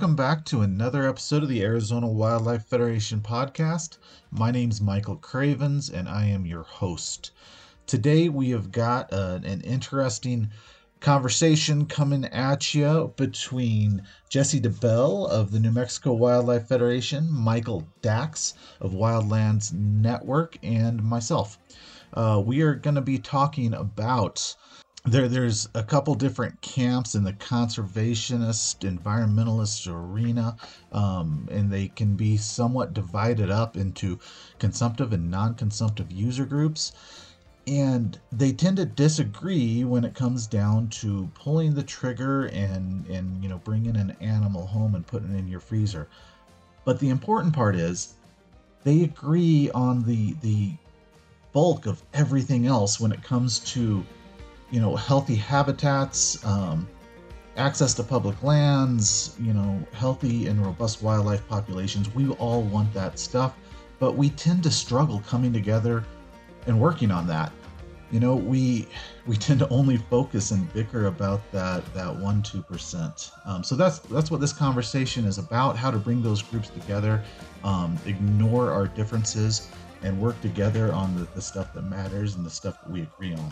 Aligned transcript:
welcome 0.00 0.16
back 0.16 0.46
to 0.46 0.62
another 0.62 1.06
episode 1.06 1.42
of 1.42 1.50
the 1.50 1.62
Arizona 1.62 2.08
Wildlife 2.08 2.64
Federation 2.64 3.20
podcast. 3.20 3.98
My 4.30 4.50
name's 4.50 4.80
Michael 4.80 5.16
Cravens, 5.16 5.90
and 5.90 6.08
I 6.08 6.24
am 6.24 6.46
your 6.46 6.62
host. 6.62 7.32
Today, 7.86 8.30
we 8.30 8.48
have 8.48 8.72
got 8.72 9.12
uh, 9.12 9.40
an 9.44 9.60
interesting 9.60 10.48
conversation 11.00 11.84
coming 11.84 12.24
at 12.24 12.72
you 12.72 13.12
between 13.16 14.02
Jesse 14.30 14.58
Deubel 14.58 15.28
of 15.28 15.50
the 15.50 15.60
New 15.60 15.70
Mexico 15.70 16.14
Wildlife 16.14 16.66
Federation, 16.66 17.30
Michael 17.30 17.86
Dax 18.00 18.54
of 18.80 18.92
Wildlands 18.92 19.74
Network, 19.74 20.56
and 20.62 21.02
myself. 21.02 21.58
Uh, 22.14 22.42
we 22.42 22.62
are 22.62 22.74
going 22.74 22.94
to 22.94 23.02
be 23.02 23.18
talking 23.18 23.74
about 23.74 24.56
there 25.04 25.28
there's 25.28 25.68
a 25.74 25.82
couple 25.82 26.14
different 26.14 26.60
camps 26.60 27.14
in 27.14 27.24
the 27.24 27.32
conservationist 27.32 28.80
environmentalist 28.80 29.90
arena 29.90 30.56
um, 30.92 31.48
and 31.50 31.70
they 31.70 31.88
can 31.88 32.16
be 32.16 32.36
somewhat 32.36 32.92
divided 32.92 33.50
up 33.50 33.76
into 33.76 34.18
consumptive 34.58 35.12
and 35.12 35.30
non-consumptive 35.30 36.12
user 36.12 36.44
groups. 36.44 36.92
And 37.66 38.18
they 38.32 38.52
tend 38.52 38.76
to 38.78 38.84
disagree 38.84 39.84
when 39.84 40.04
it 40.04 40.14
comes 40.14 40.46
down 40.46 40.88
to 40.88 41.30
pulling 41.34 41.74
the 41.74 41.82
trigger 41.82 42.46
and 42.46 43.06
and 43.06 43.42
you 43.42 43.48
know 43.48 43.58
bringing 43.58 43.96
an 43.96 44.16
animal 44.20 44.66
home 44.66 44.94
and 44.94 45.06
putting 45.06 45.34
it 45.34 45.38
in 45.38 45.48
your 45.48 45.60
freezer. 45.60 46.08
But 46.84 46.98
the 46.98 47.10
important 47.10 47.54
part 47.54 47.76
is 47.76 48.14
they 48.84 49.02
agree 49.04 49.70
on 49.70 50.04
the 50.04 50.34
the 50.42 50.72
bulk 51.52 51.86
of 51.86 52.02
everything 52.12 52.66
else 52.66 53.00
when 53.00 53.12
it 53.12 53.22
comes 53.22 53.60
to 53.60 54.04
you 54.70 54.80
know, 54.80 54.96
healthy 54.96 55.34
habitats, 55.34 56.44
um, 56.44 56.86
access 57.56 57.94
to 57.94 58.02
public 58.02 58.42
lands, 58.42 59.36
you 59.40 59.52
know, 59.52 59.82
healthy 59.92 60.46
and 60.46 60.64
robust 60.64 61.02
wildlife 61.02 61.46
populations. 61.48 62.12
We 62.14 62.30
all 62.32 62.62
want 62.62 62.92
that 62.94 63.18
stuff, 63.18 63.54
but 63.98 64.16
we 64.16 64.30
tend 64.30 64.62
to 64.62 64.70
struggle 64.70 65.22
coming 65.26 65.52
together 65.52 66.04
and 66.66 66.80
working 66.80 67.10
on 67.10 67.26
that. 67.26 67.52
You 68.10 68.18
know, 68.18 68.34
we 68.34 68.88
we 69.26 69.36
tend 69.36 69.60
to 69.60 69.68
only 69.68 69.96
focus 69.96 70.50
and 70.50 70.72
bicker 70.72 71.06
about 71.06 71.40
that 71.52 71.84
that 71.94 72.14
one 72.16 72.42
two 72.42 72.62
percent. 72.62 73.30
Um, 73.44 73.62
so 73.62 73.76
that's 73.76 74.00
that's 74.00 74.32
what 74.32 74.40
this 74.40 74.52
conversation 74.52 75.24
is 75.24 75.38
about: 75.38 75.76
how 75.76 75.92
to 75.92 75.98
bring 75.98 76.20
those 76.20 76.42
groups 76.42 76.70
together, 76.70 77.22
um, 77.62 77.96
ignore 78.06 78.72
our 78.72 78.88
differences, 78.88 79.68
and 80.02 80.20
work 80.20 80.40
together 80.40 80.92
on 80.92 81.16
the, 81.16 81.24
the 81.36 81.42
stuff 81.42 81.72
that 81.74 81.82
matters 81.82 82.34
and 82.34 82.44
the 82.44 82.50
stuff 82.50 82.80
that 82.82 82.90
we 82.90 83.02
agree 83.02 83.34
on. 83.34 83.50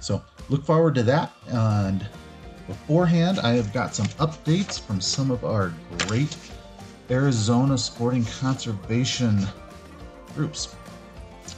So 0.00 0.22
look 0.48 0.64
forward 0.64 0.94
to 0.96 1.02
that. 1.04 1.32
And 1.48 2.06
beforehand, 2.66 3.40
I 3.40 3.50
have 3.50 3.72
got 3.72 3.94
some 3.94 4.06
updates 4.18 4.80
from 4.80 5.00
some 5.00 5.30
of 5.30 5.44
our 5.44 5.72
great 6.06 6.36
Arizona 7.10 7.76
sporting 7.76 8.24
conservation 8.24 9.46
groups. 10.34 10.74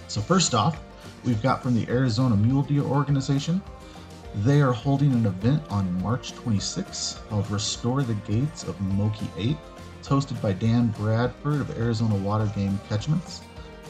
So 0.09 0.21
first 0.21 0.55
off, 0.55 0.81
we've 1.25 1.43
got 1.43 1.63
from 1.63 1.75
the 1.75 1.89
Arizona 1.89 2.37
Mule 2.37 2.63
Deer 2.63 2.83
Organization. 2.83 3.63
They 4.37 4.63
are 4.63 4.73
holding 4.73 5.13
an 5.13 5.27
event 5.27 5.63
on 5.71 6.03
March 6.03 6.33
26th 6.33 7.29
called 7.29 7.51
Restore 7.51 8.03
the 8.03 8.15
Gates 8.15 8.65
of 8.65 8.79
Moqui 8.79 9.29
8. 9.37 9.57
It's 9.99 10.09
hosted 10.09 10.41
by 10.41 10.55
Dan 10.55 10.89
Bradford 10.99 11.61
of 11.61 11.79
Arizona 11.79 12.15
Water 12.17 12.51
Game 12.57 12.81
Catchments. 12.89 13.43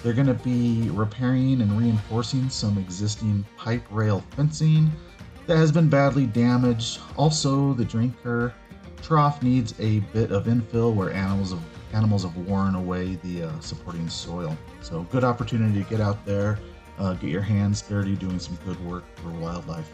They're 0.02 0.12
going 0.12 0.26
to 0.26 0.34
be 0.34 0.90
repairing 0.90 1.60
and 1.60 1.78
reinforcing 1.78 2.48
some 2.48 2.76
existing 2.78 3.44
pipe 3.56 3.84
rail 3.90 4.24
fencing 4.30 4.90
that 5.46 5.56
has 5.56 5.70
been 5.70 5.88
badly 5.88 6.26
damaged. 6.26 7.00
Also, 7.16 7.72
the 7.74 7.84
drinker 7.84 8.52
trough 9.00 9.42
needs 9.42 9.74
a 9.78 10.00
bit 10.12 10.32
of 10.32 10.46
infill 10.46 10.94
where 10.94 11.12
animals 11.12 11.50
have 11.50 11.62
animals 11.92 12.22
have 12.22 12.36
worn 12.36 12.74
away 12.74 13.16
the 13.22 13.44
uh, 13.44 13.60
supporting 13.60 14.08
soil. 14.08 14.56
So, 14.80 15.02
good 15.10 15.24
opportunity 15.24 15.82
to 15.82 15.90
get 15.90 16.00
out 16.00 16.24
there, 16.24 16.58
uh, 16.98 17.14
get 17.14 17.30
your 17.30 17.42
hands 17.42 17.82
dirty, 17.82 18.16
doing 18.16 18.38
some 18.38 18.56
good 18.64 18.82
work 18.86 19.04
for 19.16 19.28
wildlife. 19.28 19.90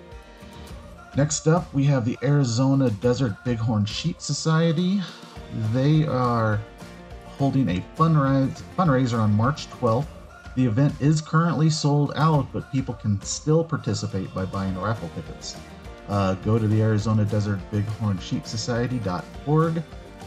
Next 1.17 1.49
up, 1.49 1.73
we 1.75 1.85
have 1.85 2.05
the 2.05 2.17
Arizona 2.23 2.91
Desert 2.91 3.45
Bighorn 3.45 3.85
Sheep 3.85 4.21
Society. 4.21 5.01
They 5.73 6.07
are 6.07 6.61
holding 7.39 7.69
a 7.69 7.85
fundraiser 7.97 9.19
on 9.19 9.33
March 9.33 9.71
12th. 9.71 10.09
The 10.57 10.67
event 10.67 10.93
is 11.01 11.21
currently 11.21 11.71
sold 11.71 12.13
out, 12.17 12.49
but 12.53 12.73
people 12.73 12.95
can 12.95 13.21
still 13.23 13.63
participate 13.63 14.35
by 14.35 14.45
buying 14.45 14.77
raffle 14.81 15.09
tickets. 15.15 15.57
Uh, 16.09 16.35
go 16.35 16.59
to 16.59 16.67
the 16.67 16.83
Arizona 16.83 17.25
Desert 17.25 17.61
Bighorn 17.71 18.19
Sheep 18.19 18.45
Society.org, 18.45 19.83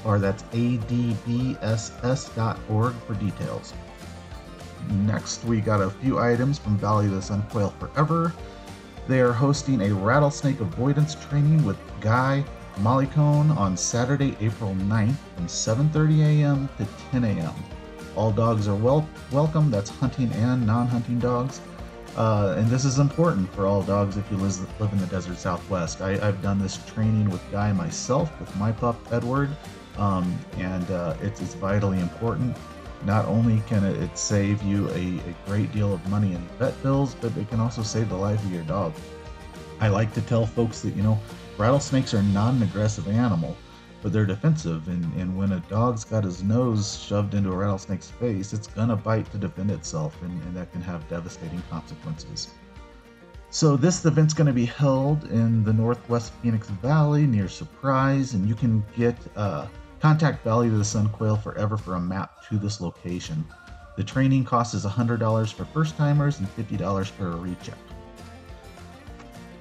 or 0.05 0.19
that's 0.19 0.43
adbss.org 0.43 1.53
for 2.93 3.13
details. 3.15 3.73
Next, 4.89 5.43
we 5.43 5.59
got 5.59 5.81
a 5.81 5.89
few 5.89 6.17
items 6.17 6.57
from 6.59 6.77
Valley 6.77 7.07
of 7.07 7.11
the 7.11 7.21
Sun 7.21 7.43
Quail 7.49 7.73
Forever. 7.79 8.33
They 9.07 9.19
are 9.19 9.33
hosting 9.33 9.81
a 9.81 9.93
rattlesnake 9.93 10.61
avoidance 10.61 11.15
training 11.15 11.65
with 11.65 11.77
Guy 11.99 12.45
Mollycone 12.79 13.55
on 13.57 13.75
Saturday, 13.77 14.35
April 14.39 14.73
9th 14.75 15.15
from 15.35 15.47
7:30 15.47 16.21
a.m. 16.21 16.69
to 16.77 16.87
10 17.11 17.23
a.m. 17.23 17.53
All 18.15 18.31
dogs 18.31 18.67
are 18.67 18.75
wel- 18.75 19.07
welcome. 19.31 19.69
That's 19.69 19.89
hunting 19.89 20.31
and 20.33 20.65
non-hunting 20.65 21.19
dogs. 21.19 21.61
Uh, 22.17 22.55
and 22.57 22.67
this 22.67 22.83
is 22.83 22.99
important 22.99 23.51
for 23.53 23.65
all 23.65 23.81
dogs 23.81 24.17
if 24.17 24.29
you 24.29 24.37
live, 24.37 24.81
live 24.81 24.91
in 24.91 24.99
the 24.99 25.05
desert 25.07 25.37
southwest. 25.37 26.01
I, 26.01 26.17
have 26.17 26.41
done 26.41 26.59
this 26.59 26.77
training 26.93 27.29
with 27.29 27.41
Guy 27.51 27.71
myself, 27.71 28.37
with 28.39 28.53
my 28.57 28.71
pup 28.71 28.97
Edward, 29.11 29.49
um, 29.97 30.37
and 30.57 30.89
uh, 30.91 31.15
it's, 31.21 31.41
it's, 31.41 31.53
vitally 31.53 31.99
important. 31.99 32.57
Not 33.05 33.25
only 33.25 33.61
can 33.67 33.85
it, 33.85 33.95
it 34.01 34.17
save 34.17 34.61
you 34.61 34.89
a, 34.89 35.19
a, 35.29 35.35
great 35.45 35.71
deal 35.71 35.93
of 35.93 36.05
money 36.09 36.33
in 36.33 36.41
vet 36.59 36.81
bills, 36.83 37.15
but 37.15 37.35
it 37.37 37.49
can 37.49 37.61
also 37.61 37.81
save 37.81 38.09
the 38.09 38.15
life 38.15 38.43
of 38.43 38.51
your 38.51 38.63
dog. 38.63 38.93
I 39.79 39.87
like 39.87 40.13
to 40.13 40.21
tell 40.21 40.45
folks 40.45 40.81
that, 40.81 40.95
you 40.95 41.01
know, 41.01 41.17
rattlesnakes 41.61 42.15
are 42.15 42.23
not 42.23 42.55
an 42.55 42.63
aggressive 42.63 43.07
animal, 43.07 43.55
but 44.01 44.11
they're 44.11 44.25
defensive. 44.25 44.87
And, 44.87 45.13
and 45.13 45.37
when 45.37 45.51
a 45.51 45.59
dog's 45.69 46.03
got 46.03 46.23
his 46.23 46.41
nose 46.41 46.97
shoved 46.97 47.35
into 47.35 47.51
a 47.51 47.55
rattlesnake's 47.55 48.09
face, 48.09 48.51
it's 48.51 48.65
gonna 48.65 48.95
bite 48.95 49.31
to 49.31 49.37
defend 49.37 49.69
itself, 49.69 50.19
and, 50.23 50.41
and 50.43 50.57
that 50.57 50.71
can 50.71 50.81
have 50.81 51.07
devastating 51.07 51.61
consequences. 51.69 52.49
So 53.51 53.77
this 53.77 54.03
event's 54.05 54.33
to 54.33 54.53
be 54.53 54.65
held 54.65 55.25
in 55.25 55.63
the 55.63 55.73
Northwest 55.73 56.33
Phoenix 56.41 56.67
Valley 56.67 57.27
near 57.27 57.47
Surprise, 57.47 58.33
and 58.33 58.49
you 58.49 58.55
can 58.55 58.83
get 58.97 59.15
uh, 59.35 59.67
contact 59.99 60.43
Valley 60.43 60.67
of 60.67 60.79
the 60.79 60.85
Sun 60.85 61.09
Quail 61.09 61.35
Forever 61.35 61.77
for 61.77 61.93
a 61.93 61.99
map 61.99 62.43
to 62.49 62.57
this 62.57 62.81
location. 62.81 63.45
The 63.97 64.03
training 64.03 64.45
cost 64.45 64.73
is 64.73 64.83
$100 64.83 65.53
for 65.53 65.65
first 65.65 65.95
timers 65.95 66.39
and 66.39 66.47
$50 66.55 67.07
for 67.09 67.33
a 67.33 67.35
recheck. 67.35 67.77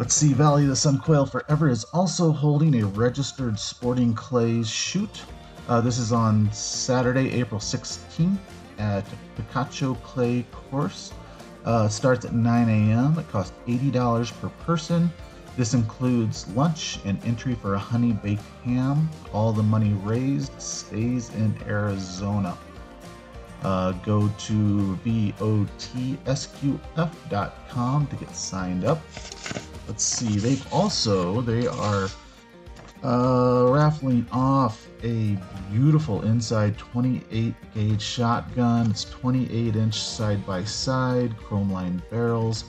Let's 0.01 0.15
see, 0.15 0.33
Valley 0.33 0.63
of 0.63 0.71
the 0.71 0.77
Sun 0.77 1.01
Quail 1.01 1.27
Forever 1.27 1.69
is 1.69 1.85
also 1.93 2.33
holding 2.33 2.81
a 2.81 2.87
registered 2.87 3.59
sporting 3.59 4.15
clays 4.15 4.67
shoot. 4.67 5.21
Uh, 5.69 5.83
this 5.83 5.99
is 5.99 6.11
on 6.11 6.51
Saturday, 6.55 7.31
April 7.35 7.61
16th 7.61 8.39
at 8.79 9.05
Picacho 9.37 10.03
Clay 10.03 10.47
Course. 10.53 11.13
Uh, 11.67 11.87
starts 11.87 12.25
at 12.25 12.33
9 12.33 12.69
a.m. 12.71 13.19
It 13.19 13.29
costs 13.31 13.53
$80 13.69 14.41
per 14.41 14.49
person. 14.65 15.13
This 15.59 15.75
includes 15.75 16.49
lunch 16.57 16.99
and 17.05 17.23
entry 17.27 17.55
for 17.55 17.75
a 17.75 17.79
honey 17.79 18.13
baked 18.13 18.43
ham. 18.65 19.11
All 19.35 19.53
the 19.53 19.63
money 19.63 19.93
raised 20.03 20.59
stays 20.63 21.29
in 21.35 21.55
Arizona. 21.67 22.57
Uh, 23.63 23.93
go 23.93 24.31
to 24.39 24.99
votsqf.com 25.05 25.37
to 28.07 28.17
get 28.17 28.35
signed 28.35 28.87
up. 28.87 28.99
Let's 29.91 30.05
see. 30.05 30.39
They've 30.39 30.73
also 30.73 31.41
they 31.41 31.67
are 31.67 32.09
uh, 33.03 33.67
raffling 33.73 34.25
off 34.31 34.87
a 35.03 35.37
beautiful 35.73 36.23
inside 36.23 36.79
28 36.79 37.55
gauge 37.75 38.01
shotgun. 38.01 38.89
It's 38.93 39.03
28 39.07 39.75
inch 39.75 40.01
side 40.01 40.47
by 40.47 40.63
side, 40.63 41.37
chrome 41.39 41.73
lined 41.73 42.09
barrels. 42.09 42.67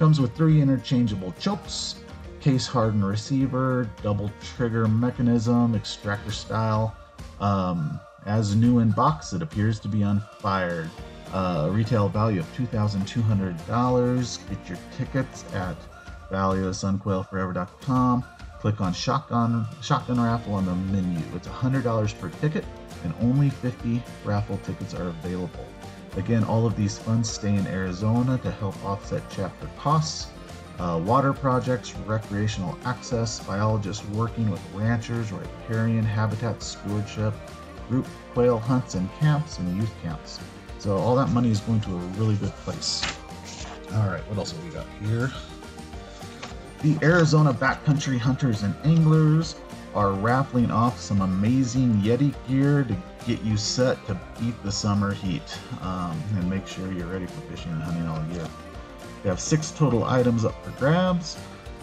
Comes 0.00 0.20
with 0.20 0.34
three 0.34 0.60
interchangeable 0.60 1.32
chokes, 1.38 2.00
case 2.40 2.66
hardened 2.66 3.06
receiver, 3.06 3.88
double 4.02 4.32
trigger 4.56 4.88
mechanism, 4.88 5.76
extractor 5.76 6.32
style. 6.32 6.96
Um, 7.38 8.00
as 8.26 8.56
new 8.56 8.80
in 8.80 8.90
box, 8.90 9.32
it 9.32 9.40
appears 9.40 9.78
to 9.78 9.88
be 9.88 10.02
unfired. 10.02 10.90
Uh, 11.32 11.68
retail 11.70 12.08
value 12.08 12.40
of 12.40 12.56
$2,200. 12.56 14.48
Get 14.48 14.68
your 14.68 14.78
tickets 14.96 15.44
at 15.54 15.76
valleyofthesunquailforever.com. 16.30 18.24
Click 18.60 18.80
on 18.80 18.92
shotgun 18.92 19.66
shotgun 19.82 20.20
raffle 20.20 20.54
on 20.54 20.64
the 20.66 20.74
menu. 20.74 21.20
It's 21.34 21.46
$100 21.48 22.18
per 22.18 22.28
ticket, 22.40 22.64
and 23.04 23.14
only 23.20 23.50
50 23.50 24.02
raffle 24.24 24.58
tickets 24.58 24.94
are 24.94 25.08
available. 25.08 25.66
Again, 26.16 26.44
all 26.44 26.66
of 26.66 26.76
these 26.76 26.98
funds 26.98 27.28
stay 27.30 27.54
in 27.54 27.66
Arizona 27.66 28.38
to 28.38 28.50
help 28.50 28.82
offset 28.84 29.22
chapter 29.30 29.68
costs. 29.78 30.28
uh, 30.78 31.00
water 31.04 31.32
projects, 31.32 31.94
recreational 32.06 32.76
access, 32.84 33.40
biologists 33.40 34.04
working 34.10 34.50
with 34.50 34.60
ranchers, 34.74 35.32
riparian 35.32 36.04
habitat 36.04 36.62
stewardship, 36.62 37.32
group 37.88 38.06
quail 38.34 38.58
hunts 38.58 38.94
and 38.94 39.08
camps, 39.18 39.58
and 39.58 39.76
youth 39.76 39.92
camps. 40.02 40.38
So 40.78 40.96
all 40.96 41.16
that 41.16 41.30
money 41.30 41.50
is 41.50 41.60
going 41.60 41.80
to 41.82 41.90
a 41.90 41.98
really 42.18 42.36
good 42.36 42.52
place. 42.64 43.02
All 43.94 44.08
right, 44.08 44.26
what 44.28 44.36
else 44.38 44.52
have 44.52 44.62
we 44.64 44.70
got 44.70 44.86
here? 45.02 45.30
The 46.86 47.04
Arizona 47.04 47.52
Backcountry 47.52 48.16
Hunters 48.16 48.62
and 48.62 48.72
Anglers 48.84 49.56
are 49.92 50.12
raffling 50.12 50.70
off 50.70 51.00
some 51.00 51.20
amazing 51.20 51.94
Yeti 51.94 52.32
gear 52.46 52.84
to 52.84 52.96
get 53.26 53.42
you 53.42 53.56
set 53.56 54.06
to 54.06 54.16
beat 54.38 54.54
the 54.62 54.70
summer 54.70 55.12
heat 55.12 55.42
um, 55.82 56.16
and 56.36 56.48
make 56.48 56.64
sure 56.64 56.92
you're 56.92 57.08
ready 57.08 57.26
for 57.26 57.40
fishing 57.50 57.72
and 57.72 57.82
hunting 57.82 58.06
all 58.06 58.24
year. 58.32 58.48
We 59.24 59.28
have 59.28 59.40
six 59.40 59.72
total 59.72 60.04
items 60.04 60.44
up 60.44 60.64
for 60.64 60.70
grabs, 60.78 61.36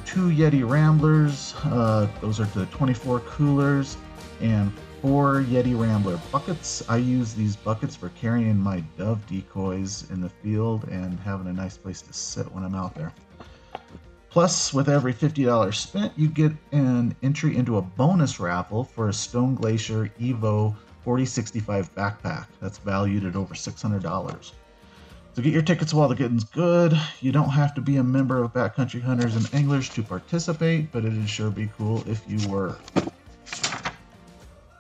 two 0.06 0.30
Yeti 0.30 0.66
Ramblers, 0.66 1.54
uh, 1.66 2.08
those 2.22 2.40
are 2.40 2.46
the 2.46 2.66
24 2.68 3.20
coolers, 3.20 3.98
and 4.40 4.72
four 5.02 5.42
Yeti 5.42 5.78
Rambler 5.78 6.18
buckets. 6.32 6.82
I 6.88 6.96
use 6.96 7.34
these 7.34 7.58
buckets 7.58 7.94
for 7.94 8.08
carrying 8.22 8.58
my 8.58 8.80
dove 8.98 9.28
decoys 9.28 10.10
in 10.12 10.22
the 10.22 10.30
field 10.30 10.86
and 10.86 11.20
having 11.20 11.48
a 11.48 11.54
nice 11.54 11.76
place 11.76 12.02
to 12.04 12.14
sit 12.14 12.50
when 12.54 12.64
I'm 12.64 12.74
out 12.74 12.96
there. 12.96 13.12
Plus, 14.34 14.74
with 14.74 14.90
every 14.90 15.14
$50 15.14 15.76
spent, 15.76 16.12
you 16.18 16.28
get 16.28 16.52
an 16.72 17.16
entry 17.22 17.56
into 17.56 17.78
a 17.78 17.82
bonus 17.84 18.40
raffle 18.40 18.84
for 18.84 19.10
a 19.10 19.14
Stone 19.14 19.54
Glacier 19.54 20.12
Evo 20.20 20.76
4065 21.04 21.94
backpack. 21.94 22.48
That's 22.60 22.80
valued 22.80 23.26
at 23.26 23.36
over 23.36 23.54
$600. 23.54 24.52
So 25.36 25.42
get 25.44 25.54
your 25.54 25.62
tickets 25.62 25.94
while 25.94 26.08
the 26.08 26.16
getting's 26.16 26.46
good. 26.46 27.00
You 27.22 27.32
don't 27.32 27.52
have 27.52 27.76
to 27.76 27.82
be 27.82 27.98
a 27.98 28.04
member 28.04 28.44
of 28.44 28.52
Backcountry 28.54 29.04
Hunters 29.04 29.36
and 29.36 29.48
Anglers 29.54 29.88
to 29.90 30.02
participate, 30.02 30.92
but 30.92 31.06
it'd 31.06 31.30
sure 31.30 31.52
be 31.52 31.70
cool 31.78 32.04
if 32.10 32.24
you 32.28 32.50
were. 32.50 32.76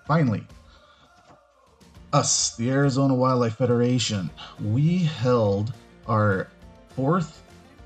Finally, 0.07 0.47
us, 2.11 2.55
the 2.55 2.71
Arizona 2.71 3.13
Wildlife 3.13 3.55
Federation, 3.55 4.31
we 4.63 4.97
held 4.97 5.73
our 6.07 6.47
fourth 6.95 7.42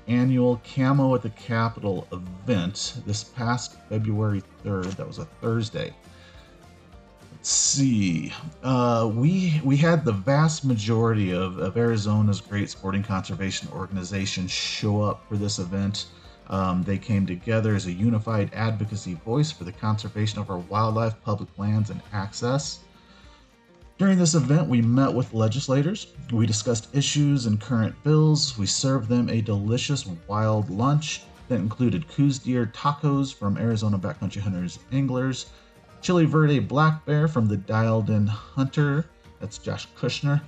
annual 0.08 0.60
Camo 0.74 1.14
at 1.14 1.22
the 1.22 1.30
Capitol 1.30 2.06
event 2.12 2.94
this 3.06 3.24
past 3.24 3.76
February 3.88 4.42
3rd. 4.64 4.96
That 4.96 5.06
was 5.06 5.18
a 5.18 5.24
Thursday. 5.40 5.94
Let's 7.32 7.50
see. 7.50 8.32
Uh, 8.62 9.10
we 9.14 9.60
we 9.64 9.76
had 9.76 10.04
the 10.04 10.12
vast 10.12 10.64
majority 10.64 11.32
of, 11.32 11.58
of 11.58 11.76
Arizona's 11.76 12.40
great 12.40 12.68
sporting 12.68 13.02
conservation 13.02 13.68
organizations 13.72 14.50
show 14.50 15.02
up 15.02 15.22
for 15.28 15.36
this 15.36 15.58
event. 15.58 16.06
Um, 16.50 16.82
they 16.82 16.98
came 16.98 17.26
together 17.26 17.74
as 17.76 17.86
a 17.86 17.92
unified 17.92 18.50
advocacy 18.54 19.14
voice 19.14 19.50
for 19.52 19.64
the 19.64 19.72
conservation 19.72 20.40
of 20.40 20.50
our 20.50 20.58
wildlife, 20.58 21.14
public 21.22 21.48
lands, 21.58 21.90
and 21.90 22.00
access. 22.12 22.80
During 23.98 24.16
this 24.16 24.36
event, 24.36 24.68
we 24.68 24.80
met 24.80 25.12
with 25.12 25.34
legislators. 25.34 26.06
We 26.32 26.46
discussed 26.46 26.94
issues 26.94 27.46
and 27.46 27.60
current 27.60 27.96
bills. 28.04 28.56
We 28.56 28.64
served 28.64 29.08
them 29.08 29.28
a 29.28 29.40
delicious 29.40 30.06
wild 30.28 30.70
lunch 30.70 31.22
that 31.48 31.56
included 31.56 32.06
Coues 32.06 32.38
deer 32.38 32.70
tacos 32.72 33.34
from 33.34 33.58
Arizona 33.58 33.98
Backcountry 33.98 34.40
Hunters 34.40 34.78
Anglers, 34.92 35.46
Chili 36.00 36.26
Verde 36.26 36.60
Black 36.60 37.04
Bear 37.06 37.26
from 37.26 37.48
the 37.48 37.56
Dialed 37.56 38.08
In 38.08 38.28
Hunter, 38.28 39.04
that's 39.40 39.58
Josh 39.58 39.88
Kirchner, 39.96 40.40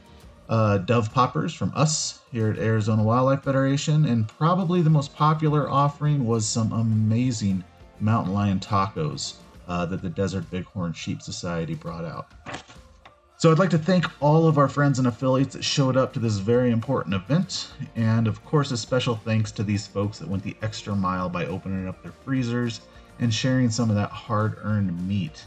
uh, 0.49 0.79
Dove 0.79 1.12
Poppers 1.12 1.52
from 1.52 1.73
us 1.75 2.20
here 2.31 2.50
at 2.50 2.58
Arizona 2.61 3.02
Wildlife 3.02 3.43
Federation, 3.43 4.05
and 4.05 4.29
probably 4.29 4.81
the 4.81 4.91
most 4.91 5.12
popular 5.17 5.69
offering 5.69 6.25
was 6.25 6.47
some 6.47 6.73
amazing 6.73 7.64
mountain 7.99 8.32
lion 8.32 8.61
tacos 8.61 9.35
uh, 9.67 9.85
that 9.87 10.02
the 10.02 10.08
Desert 10.08 10.49
Bighorn 10.52 10.93
Sheep 10.93 11.20
Society 11.20 11.75
brought 11.75 12.05
out. 12.05 12.29
So 13.41 13.51
I'd 13.51 13.59
like 13.59 13.71
to 13.71 13.79
thank 13.79 14.05
all 14.21 14.47
of 14.47 14.59
our 14.59 14.69
friends 14.69 14.99
and 14.99 15.09
affiliates 15.09 15.55
that 15.55 15.65
showed 15.65 15.97
up 15.97 16.13
to 16.13 16.19
this 16.19 16.37
very 16.37 16.71
important 16.71 17.15
event, 17.15 17.71
and 17.97 18.27
of 18.27 18.45
course, 18.45 18.71
a 18.71 18.77
special 18.77 19.17
thanks 19.17 19.51
to 19.53 19.63
these 19.63 19.87
folks 19.87 20.19
that 20.19 20.29
went 20.29 20.43
the 20.43 20.55
extra 20.61 20.95
mile 20.95 21.31
by 21.31 21.47
opening 21.47 21.89
up 21.89 22.03
their 22.03 22.13
freezers 22.13 22.83
and 23.19 23.33
sharing 23.33 23.71
some 23.71 23.89
of 23.89 23.97
that 23.97 24.11
hard 24.11 24.59
earned 24.63 25.09
meat. 25.09 25.47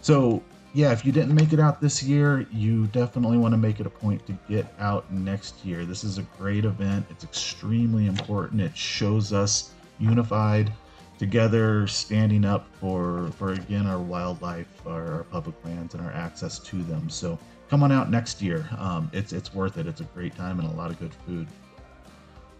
So, 0.00 0.44
yeah, 0.74 0.92
if 0.92 1.04
you 1.04 1.10
didn't 1.10 1.34
make 1.34 1.52
it 1.52 1.58
out 1.58 1.80
this 1.80 2.04
year, 2.04 2.46
you 2.52 2.86
definitely 2.86 3.36
want 3.36 3.50
to 3.52 3.58
make 3.58 3.80
it 3.80 3.86
a 3.86 3.90
point 3.90 4.24
to 4.28 4.38
get 4.48 4.72
out 4.78 5.12
next 5.12 5.64
year. 5.64 5.84
This 5.84 6.04
is 6.04 6.18
a 6.18 6.22
great 6.38 6.64
event, 6.64 7.04
it's 7.10 7.24
extremely 7.24 8.06
important. 8.06 8.60
It 8.60 8.76
shows 8.76 9.32
us 9.32 9.72
unified 9.98 10.72
together 11.18 11.86
standing 11.86 12.44
up 12.44 12.68
for 12.80 13.30
for 13.36 13.52
again 13.52 13.86
our 13.86 13.98
wildlife 13.98 14.68
our, 14.86 15.12
our, 15.12 15.24
public 15.24 15.56
lands 15.64 15.94
and 15.94 16.04
our 16.04 16.12
access 16.12 16.58
to 16.58 16.82
them 16.84 17.10
so 17.10 17.38
come 17.68 17.82
on 17.82 17.90
out 17.90 18.10
next 18.10 18.40
year 18.40 18.68
um, 18.78 19.10
it's 19.12 19.32
it's 19.32 19.52
worth 19.54 19.76
it 19.78 19.86
it's 19.86 20.00
a 20.00 20.04
great 20.14 20.34
time 20.36 20.60
and 20.60 20.68
a 20.68 20.72
lot 20.72 20.90
of 20.90 20.98
good 20.98 21.12
food 21.26 21.46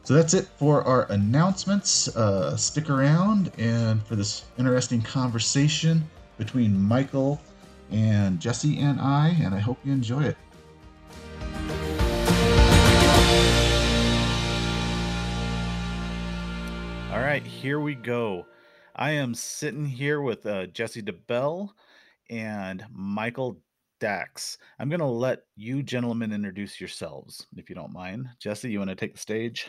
so 0.08 0.14
that's 0.14 0.32
it 0.32 0.48
for 0.56 0.82
our 0.84 1.04
announcements. 1.12 2.08
Uh, 2.16 2.56
stick 2.56 2.88
around 2.88 3.52
and 3.58 4.02
for 4.06 4.16
this 4.16 4.44
interesting 4.56 5.02
conversation 5.02 6.02
between 6.38 6.80
Michael 6.80 7.38
and 7.90 8.40
Jesse 8.40 8.78
and 8.78 8.98
I, 9.02 9.36
and 9.38 9.54
I 9.54 9.58
hope 9.58 9.76
you 9.84 9.92
enjoy 9.92 10.22
it. 10.22 10.38
All 17.18 17.24
right, 17.24 17.44
here 17.44 17.80
we 17.80 17.96
go. 17.96 18.46
I 18.94 19.10
am 19.10 19.34
sitting 19.34 19.84
here 19.84 20.20
with 20.20 20.46
uh, 20.46 20.66
Jesse 20.66 21.02
Deubel 21.02 21.70
and 22.30 22.84
Michael 22.92 23.60
Dax. 23.98 24.56
I'm 24.78 24.88
going 24.88 25.00
to 25.00 25.06
let 25.06 25.40
you 25.56 25.82
gentlemen 25.82 26.32
introduce 26.32 26.80
yourselves, 26.80 27.44
if 27.56 27.68
you 27.68 27.74
don't 27.74 27.92
mind. 27.92 28.28
Jesse, 28.38 28.70
you 28.70 28.78
want 28.78 28.90
to 28.90 28.94
take 28.94 29.14
the 29.14 29.20
stage? 29.20 29.66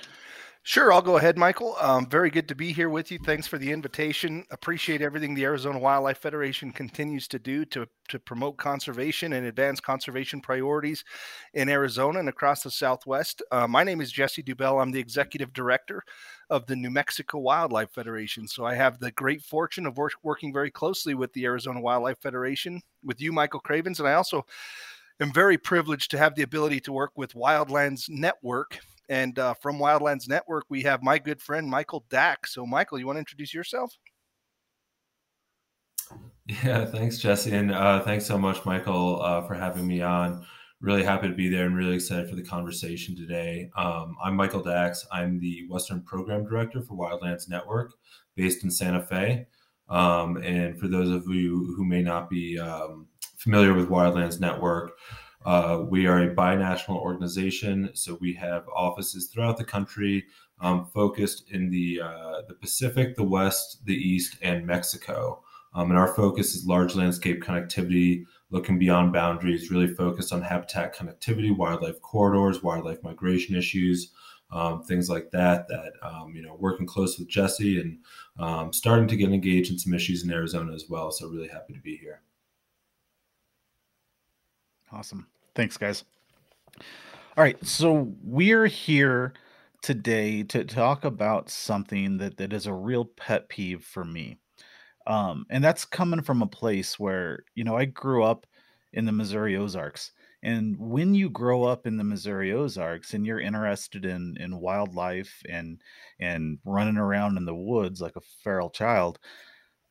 Sure, 0.62 0.94
I'll 0.94 1.02
go 1.02 1.18
ahead, 1.18 1.38
Michael. 1.38 1.76
Um, 1.82 2.08
very 2.08 2.30
good 2.30 2.48
to 2.50 2.56
be 2.56 2.72
here 2.72 2.90
with 2.90 3.12
you. 3.12 3.18
Thanks 3.26 3.48
for 3.48 3.58
the 3.58 3.72
invitation. 3.72 4.46
Appreciate 4.52 5.02
everything 5.02 5.34
the 5.34 5.46
Arizona 5.46 5.80
Wildlife 5.80 6.20
Federation 6.20 6.72
continues 6.72 7.28
to 7.30 7.40
do 7.40 7.66
to, 7.66 7.88
to 8.10 8.20
promote 8.20 8.58
conservation 8.58 9.34
and 9.34 9.48
advance 9.48 9.80
conservation 9.80 10.42
priorities 10.42 11.04
in 11.56 11.70
Arizona 11.70 12.20
and 12.20 12.30
across 12.30 12.62
the 12.62 12.70
Southwest. 12.70 13.42
Uh, 13.52 13.68
my 13.68 13.84
name 13.84 14.02
is 14.02 14.12
Jesse 14.12 14.44
Deubel. 14.44 14.80
I'm 14.80 14.92
the 14.92 15.00
executive 15.00 15.54
director 15.54 16.04
of 16.50 16.66
the 16.66 16.76
New 16.76 16.90
Mexico 16.90 17.40
Wildlife 17.40 17.92
Federation. 17.92 18.48
So 18.48 18.66
I 18.66 18.76
have 18.76 19.00
the 19.00 19.12
great 19.12 19.42
fortune 19.42 19.86
of 19.86 19.98
work, 19.98 20.14
working 20.24 20.52
very 20.52 20.72
closely 20.72 21.14
with 21.14 21.32
the 21.34 21.46
Arizona 21.46 21.82
Wildlife 21.82 22.20
Federation, 22.22 22.82
with 23.04 23.22
you, 23.22 23.32
Michael 23.32 23.60
Cravens, 23.60 24.00
and 24.00 24.10
I 24.10 24.14
also 24.14 24.46
am 25.20 25.32
very 25.32 25.58
privileged 25.58 26.12
to 26.12 26.18
have 26.18 26.36
the 26.36 26.44
ability 26.44 26.80
to 26.82 26.92
work 26.92 27.12
with 27.16 27.34
Wildlands 27.34 28.10
Network 28.10 28.80
and 29.10 29.40
uh, 29.40 29.56
from 29.56 29.80
Wildlands 29.80 30.30
Network, 30.30 30.66
we 30.70 30.84
have 30.84 31.02
my 31.02 31.18
good 31.18 31.42
friend 31.42 31.68
Michael 31.68 32.06
Dax. 32.10 32.54
So, 32.54 32.66
Michael, 32.66 33.00
you 33.00 33.08
want 33.08 33.16
to 33.16 33.22
introduce 33.22 33.54
yourself? 33.54 33.92
Yeah, 36.64 36.86
thanks, 36.86 37.18
Jesse, 37.20 37.52
and 37.52 37.72
uh, 37.72 38.02
thanks 38.02 38.26
so 38.26 38.38
much, 38.38 38.66
Michael, 38.66 39.22
uh, 39.22 39.46
for 39.46 39.54
having 39.54 39.86
me 39.86 40.02
on. 40.02 40.46
Really 40.82 41.04
happy 41.04 41.28
to 41.28 41.34
be 41.34 41.50
there 41.50 41.66
and 41.66 41.76
really 41.76 41.96
excited 41.96 42.30
for 42.30 42.38
the 42.38 42.42
conversation 42.42 43.14
today. 43.14 43.70
Um, 43.76 44.16
I'm 44.24 44.34
Michael 44.34 44.64
Dax. 44.64 45.06
I'm 45.12 45.38
the 45.38 45.68
Western 45.68 46.02
Program 46.02 46.46
Director 46.46 46.82
for 46.82 46.96
Wildlands 46.96 47.50
Network, 47.50 47.96
based 48.38 48.64
in 48.64 48.72
Santa 48.72 49.02
Fe. 49.02 49.46
Um, 49.90 50.38
and 50.38 50.80
for 50.80 50.88
those 50.88 51.10
of 51.10 51.28
you 51.28 51.74
who 51.76 51.84
may 51.84 52.02
not 52.02 52.30
be 52.30 52.58
um, 52.58 53.08
familiar 53.36 53.74
with 53.74 53.90
Wildlands 53.90 54.40
Network, 54.40 54.94
uh, 55.46 55.84
we 55.86 56.08
are 56.08 56.24
a 56.24 56.34
binational 56.34 57.02
organization, 57.02 57.90
so 57.94 58.18
we 58.22 58.34
have 58.36 58.66
offices 58.74 59.28
throughout 59.28 59.58
the 59.58 59.66
country, 59.66 60.24
um, 60.62 60.86
focused 60.86 61.52
in 61.52 61.70
the 61.70 62.00
uh, 62.02 62.44
the 62.48 62.54
Pacific, 62.54 63.18
the 63.18 63.24
West, 63.24 63.84
the 63.84 63.96
East, 63.96 64.38
and 64.42 64.66
Mexico. 64.66 65.44
Um, 65.74 65.92
and 65.92 66.00
our 66.00 66.14
focus 66.16 66.56
is 66.56 66.66
large 66.66 66.96
landscape 66.96 67.44
connectivity, 67.44 68.24
looking 68.52 68.80
beyond 68.80 69.14
boundaries, 69.14 69.72
really 69.72 69.88
focused 69.88 70.34
on 70.34 70.42
habitat 70.42 70.96
connectivity, 70.96 71.56
wildlife 71.56 72.02
corridors, 72.02 72.64
wildlife 72.64 73.02
migration 73.04 73.56
issues, 73.56 74.12
um, 74.52 74.84
things 74.84 75.10
like 75.10 75.30
that. 75.32 75.68
That 75.68 75.94
um, 76.02 76.34
you 76.36 76.42
know, 76.42 76.56
working 76.60 76.88
close 76.88 77.20
with 77.20 77.28
Jesse 77.28 77.80
and 77.80 78.00
um, 78.40 78.74
starting 78.74 79.08
to 79.08 79.16
get 79.16 79.32
engaged 79.32 79.72
in 79.72 79.78
some 79.78 79.94
issues 79.94 80.24
in 80.24 80.32
Arizona 80.32 80.74
as 80.74 80.86
well. 80.90 81.12
So 81.12 81.28
really 81.28 81.48
happy 81.48 81.74
to 81.74 81.80
be 81.80 81.98
here. 81.98 82.22
Awesome. 84.92 85.28
Thanks, 85.54 85.78
guys. 85.78 86.04
All 87.38 87.44
right. 87.44 87.64
So 87.66 88.12
we're 88.24 88.66
here 88.66 89.34
today 89.82 90.44
to 90.44 90.64
talk 90.66 91.06
about 91.06 91.50
something 91.50 92.18
that, 92.18 92.38
that 92.38 92.54
is 92.54 92.66
a 92.66 92.74
real 92.74 93.06
pet 93.06 93.50
peeve 93.50 93.84
for 93.84 94.04
me. 94.04 94.38
Um, 95.10 95.46
and 95.52 95.64
that's 95.64 95.86
coming 95.86 96.22
from 96.24 96.44
a 96.44 96.48
place 96.48 97.00
where, 97.00 97.42
you 97.56 97.66
know, 97.66 97.78
I 97.78 97.86
grew 97.86 98.24
up 98.24 98.48
in 98.94 99.06
the 99.06 99.14
Missouri 99.14 99.58
Ozarks 99.58 100.12
And 100.44 100.78
when 100.80 101.16
you 101.16 101.30
grow 101.30 101.64
up 101.66 101.88
in 101.88 101.98
the 101.98 102.06
Missouri 102.06 102.54
Ozarks 102.54 103.14
and 103.14 103.26
you're 103.26 103.40
interested 103.42 104.06
in 104.06 104.38
in 104.40 104.60
wildlife 104.62 105.44
and 105.50 105.82
and 106.20 106.60
running 106.66 106.98
around 106.98 107.38
in 107.38 107.46
the 107.46 107.56
woods 107.56 108.02
like 108.02 108.16
a 108.18 108.22
feral 108.44 108.70
child, 108.72 109.20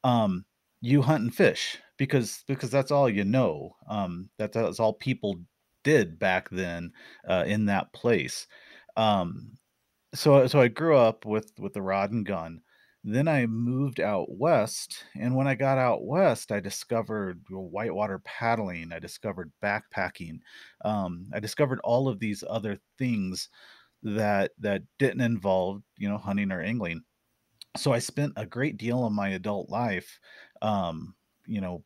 um, 0.04 0.44
you 0.80 1.02
hunt 1.02 1.24
and 1.24 1.34
fish 1.34 1.78
because 1.96 2.44
because 2.46 2.70
that's 2.70 2.90
all 2.90 3.08
you 3.08 3.24
know. 3.24 3.76
Um, 3.88 4.30
that, 4.38 4.52
that's 4.52 4.80
all 4.80 4.92
people 4.94 5.40
did 5.84 6.18
back 6.18 6.50
then 6.50 6.92
uh, 7.28 7.44
in 7.46 7.66
that 7.66 7.92
place. 7.92 8.46
Um, 8.96 9.58
so 10.14 10.46
so 10.46 10.60
I 10.60 10.68
grew 10.68 10.96
up 10.98 11.24
with 11.26 11.52
with 11.58 11.74
the 11.74 11.82
rod 11.82 12.12
and 12.12 12.26
gun. 12.26 12.62
Then 13.04 13.28
I 13.28 13.46
moved 13.46 14.00
out 14.00 14.30
west, 14.36 15.04
and 15.14 15.34
when 15.36 15.46
I 15.46 15.54
got 15.54 15.78
out 15.78 16.04
west, 16.04 16.52
I 16.52 16.60
discovered 16.60 17.44
whitewater 17.48 18.18
paddling. 18.20 18.92
I 18.92 18.98
discovered 18.98 19.52
backpacking. 19.62 20.40
Um, 20.84 21.30
I 21.32 21.40
discovered 21.40 21.80
all 21.84 22.08
of 22.08 22.18
these 22.18 22.44
other 22.48 22.78
things 22.98 23.48
that 24.02 24.52
that 24.58 24.82
didn't 24.98 25.22
involve 25.22 25.82
you 25.98 26.08
know 26.08 26.18
hunting 26.18 26.52
or 26.52 26.62
angling. 26.62 27.04
So 27.76 27.92
I 27.92 27.98
spent 28.00 28.32
a 28.36 28.46
great 28.46 28.76
deal 28.76 29.04
of 29.04 29.12
my 29.12 29.28
adult 29.30 29.70
life, 29.70 30.20
um, 30.62 31.14
you 31.46 31.60
know, 31.60 31.84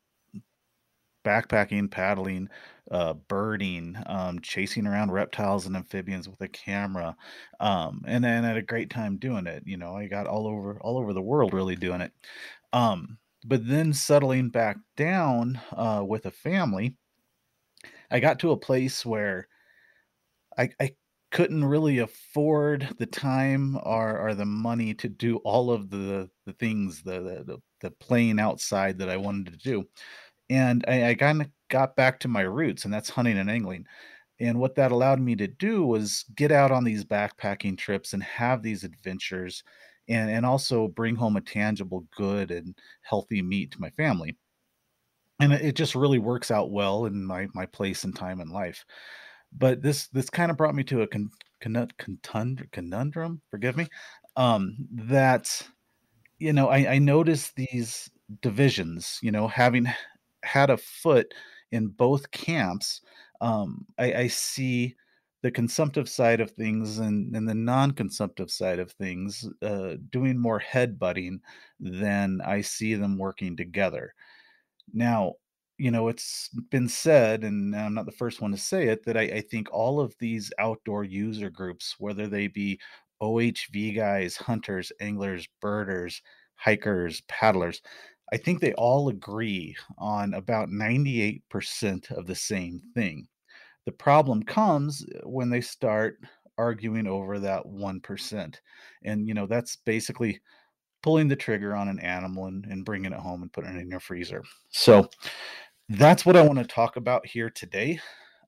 backpacking, 1.24 1.90
paddling, 1.90 2.48
uh, 2.90 3.14
birding, 3.14 3.96
um, 4.06 4.40
chasing 4.40 4.86
around 4.86 5.12
reptiles 5.12 5.66
and 5.66 5.76
amphibians 5.76 6.28
with 6.28 6.40
a 6.40 6.48
camera, 6.48 7.16
um, 7.60 8.02
and 8.06 8.24
then 8.24 8.44
had 8.44 8.56
a 8.56 8.62
great 8.62 8.90
time 8.90 9.16
doing 9.16 9.46
it. 9.46 9.62
You 9.66 9.76
know, 9.76 9.96
I 9.96 10.06
got 10.06 10.26
all 10.26 10.46
over 10.46 10.78
all 10.80 10.98
over 10.98 11.12
the 11.12 11.22
world 11.22 11.52
really 11.54 11.76
doing 11.76 12.00
it. 12.00 12.12
Um, 12.72 13.18
but 13.44 13.66
then 13.66 13.92
settling 13.92 14.50
back 14.50 14.76
down 14.96 15.60
uh, 15.72 16.04
with 16.06 16.26
a 16.26 16.30
family, 16.30 16.96
I 18.10 18.20
got 18.20 18.38
to 18.40 18.52
a 18.52 18.56
place 18.56 19.04
where 19.04 19.48
I, 20.58 20.70
I 20.80 20.96
couldn't 21.30 21.64
really 21.64 21.98
afford 21.98 22.94
the 22.98 23.06
time 23.06 23.76
or, 23.84 24.18
or 24.18 24.34
the 24.34 24.44
money 24.44 24.92
to 24.94 25.08
do 25.08 25.36
all 25.38 25.70
of 25.70 25.88
the 25.90 26.30
the 26.44 26.52
things 26.52 27.02
the 27.02 27.42
the, 27.46 27.58
the 27.80 27.90
playing 27.92 28.38
outside 28.38 28.98
that 28.98 29.08
I 29.08 29.16
wanted 29.16 29.52
to 29.52 29.58
do 29.58 29.88
and 30.52 30.84
I, 30.86 31.08
I 31.08 31.14
kind 31.14 31.40
of 31.40 31.48
got 31.70 31.96
back 31.96 32.20
to 32.20 32.28
my 32.28 32.42
roots, 32.42 32.84
and 32.84 32.92
that's 32.92 33.08
hunting 33.08 33.38
and 33.38 33.50
angling. 33.50 33.86
And 34.38 34.58
what 34.58 34.74
that 34.74 34.92
allowed 34.92 35.20
me 35.20 35.34
to 35.36 35.46
do 35.46 35.86
was 35.86 36.26
get 36.36 36.52
out 36.52 36.70
on 36.70 36.84
these 36.84 37.04
backpacking 37.04 37.78
trips 37.78 38.12
and 38.12 38.22
have 38.22 38.62
these 38.62 38.84
adventures 38.84 39.64
and, 40.08 40.30
and 40.30 40.44
also 40.44 40.88
bring 40.88 41.14
home 41.16 41.36
a 41.36 41.40
tangible, 41.40 42.04
good, 42.14 42.50
and 42.50 42.76
healthy 43.00 43.40
meat 43.40 43.70
to 43.72 43.80
my 43.80 43.88
family. 43.90 44.36
And 45.40 45.54
it 45.54 45.74
just 45.74 45.94
really 45.94 46.18
works 46.18 46.50
out 46.50 46.70
well 46.70 47.06
in 47.06 47.24
my, 47.24 47.48
my 47.54 47.64
place 47.66 48.04
and 48.04 48.14
time 48.14 48.40
in 48.40 48.48
life. 48.50 48.84
But 49.56 49.80
this 49.80 50.08
this 50.08 50.28
kind 50.28 50.50
of 50.50 50.56
brought 50.56 50.74
me 50.74 50.84
to 50.84 51.02
a 51.02 51.06
con, 51.06 51.30
con, 51.60 52.58
conundrum, 52.72 53.40
forgive 53.50 53.76
me, 53.76 53.86
um, 54.36 54.76
that, 54.92 55.66
you 56.38 56.52
know, 56.52 56.68
I, 56.68 56.94
I 56.94 56.98
noticed 56.98 57.54
these 57.56 58.10
divisions, 58.40 59.18
you 59.22 59.30
know, 59.30 59.48
having 59.48 59.86
had 60.44 60.70
a 60.70 60.76
foot 60.76 61.32
in 61.70 61.88
both 61.88 62.30
camps, 62.30 63.00
um, 63.40 63.86
I, 63.98 64.12
I, 64.12 64.26
see 64.28 64.94
the 65.42 65.50
consumptive 65.50 66.08
side 66.08 66.40
of 66.40 66.52
things 66.52 66.98
and, 66.98 67.34
and 67.34 67.48
the 67.48 67.54
non-consumptive 67.54 68.50
side 68.50 68.78
of 68.78 68.92
things 68.92 69.48
uh, 69.62 69.94
doing 70.10 70.38
more 70.38 70.60
headbutting 70.60 71.40
than 71.80 72.40
I 72.44 72.60
see 72.60 72.94
them 72.94 73.18
working 73.18 73.56
together. 73.56 74.14
Now, 74.92 75.34
you 75.78 75.90
know, 75.90 76.08
it's 76.08 76.50
been 76.70 76.88
said, 76.88 77.42
and 77.42 77.74
I'm 77.74 77.94
not 77.94 78.06
the 78.06 78.12
first 78.12 78.40
one 78.40 78.52
to 78.52 78.56
say 78.56 78.86
it, 78.86 79.04
that 79.04 79.16
I, 79.16 79.22
I 79.22 79.40
think 79.40 79.68
all 79.72 79.98
of 79.98 80.14
these 80.20 80.52
outdoor 80.60 81.02
user 81.02 81.50
groups, 81.50 81.96
whether 81.98 82.28
they 82.28 82.46
be 82.46 82.78
OHV 83.20 83.96
guys, 83.96 84.36
hunters, 84.36 84.92
anglers, 85.00 85.48
birders, 85.60 86.22
hikers, 86.54 87.22
paddlers, 87.22 87.82
I 88.32 88.38
think 88.38 88.60
they 88.60 88.72
all 88.74 89.10
agree 89.10 89.76
on 89.98 90.34
about 90.34 90.70
98% 90.70 92.10
of 92.12 92.26
the 92.26 92.34
same 92.34 92.80
thing. 92.94 93.28
The 93.84 93.92
problem 93.92 94.42
comes 94.42 95.04
uh, 95.04 95.28
when 95.28 95.50
they 95.50 95.60
start 95.60 96.18
arguing 96.56 97.06
over 97.06 97.38
that 97.38 97.64
1%. 97.64 98.54
And, 99.04 99.28
you 99.28 99.34
know, 99.34 99.46
that's 99.46 99.76
basically 99.76 100.40
pulling 101.02 101.28
the 101.28 101.36
trigger 101.36 101.74
on 101.74 101.88
an 101.88 101.98
animal 101.98 102.46
and, 102.46 102.64
and 102.66 102.84
bringing 102.84 103.12
it 103.12 103.18
home 103.18 103.42
and 103.42 103.52
putting 103.52 103.76
it 103.76 103.80
in 103.80 103.90
your 103.90 104.00
freezer. 104.00 104.42
So 104.70 105.08
that's 105.90 106.24
what 106.24 106.36
I 106.36 106.42
want 106.42 106.58
to 106.58 106.64
talk 106.64 106.96
about 106.96 107.26
here 107.26 107.50
today. 107.50 108.00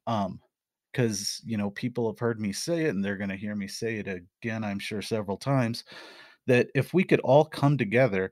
Um, 0.06 0.40
because 0.92 1.42
you 1.44 1.56
know 1.56 1.70
people 1.70 2.08
have 2.08 2.20
heard 2.20 2.40
me 2.40 2.52
say 2.52 2.84
it 2.84 2.90
and 2.90 3.04
they're 3.04 3.16
going 3.16 3.30
to 3.30 3.36
hear 3.36 3.56
me 3.56 3.66
say 3.66 3.96
it 3.96 4.06
again 4.06 4.62
i'm 4.62 4.78
sure 4.78 5.02
several 5.02 5.36
times 5.36 5.82
that 6.46 6.68
if 6.74 6.94
we 6.94 7.02
could 7.02 7.18
all 7.20 7.44
come 7.44 7.76
together 7.76 8.30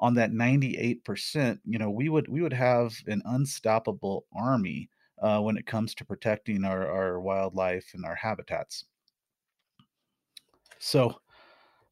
on 0.00 0.14
that 0.14 0.32
98%, 0.32 1.58
you 1.64 1.78
know, 1.78 1.90
we 1.90 2.08
would 2.08 2.28
we 2.28 2.40
would 2.42 2.52
have 2.52 2.94
an 3.06 3.22
unstoppable 3.26 4.24
army 4.34 4.88
uh, 5.20 5.40
when 5.40 5.56
it 5.56 5.66
comes 5.66 5.94
to 5.94 6.04
protecting 6.04 6.64
our, 6.64 6.90
our 6.90 7.20
wildlife 7.20 7.90
and 7.94 8.04
our 8.04 8.14
habitats. 8.14 8.86
So, 10.78 11.20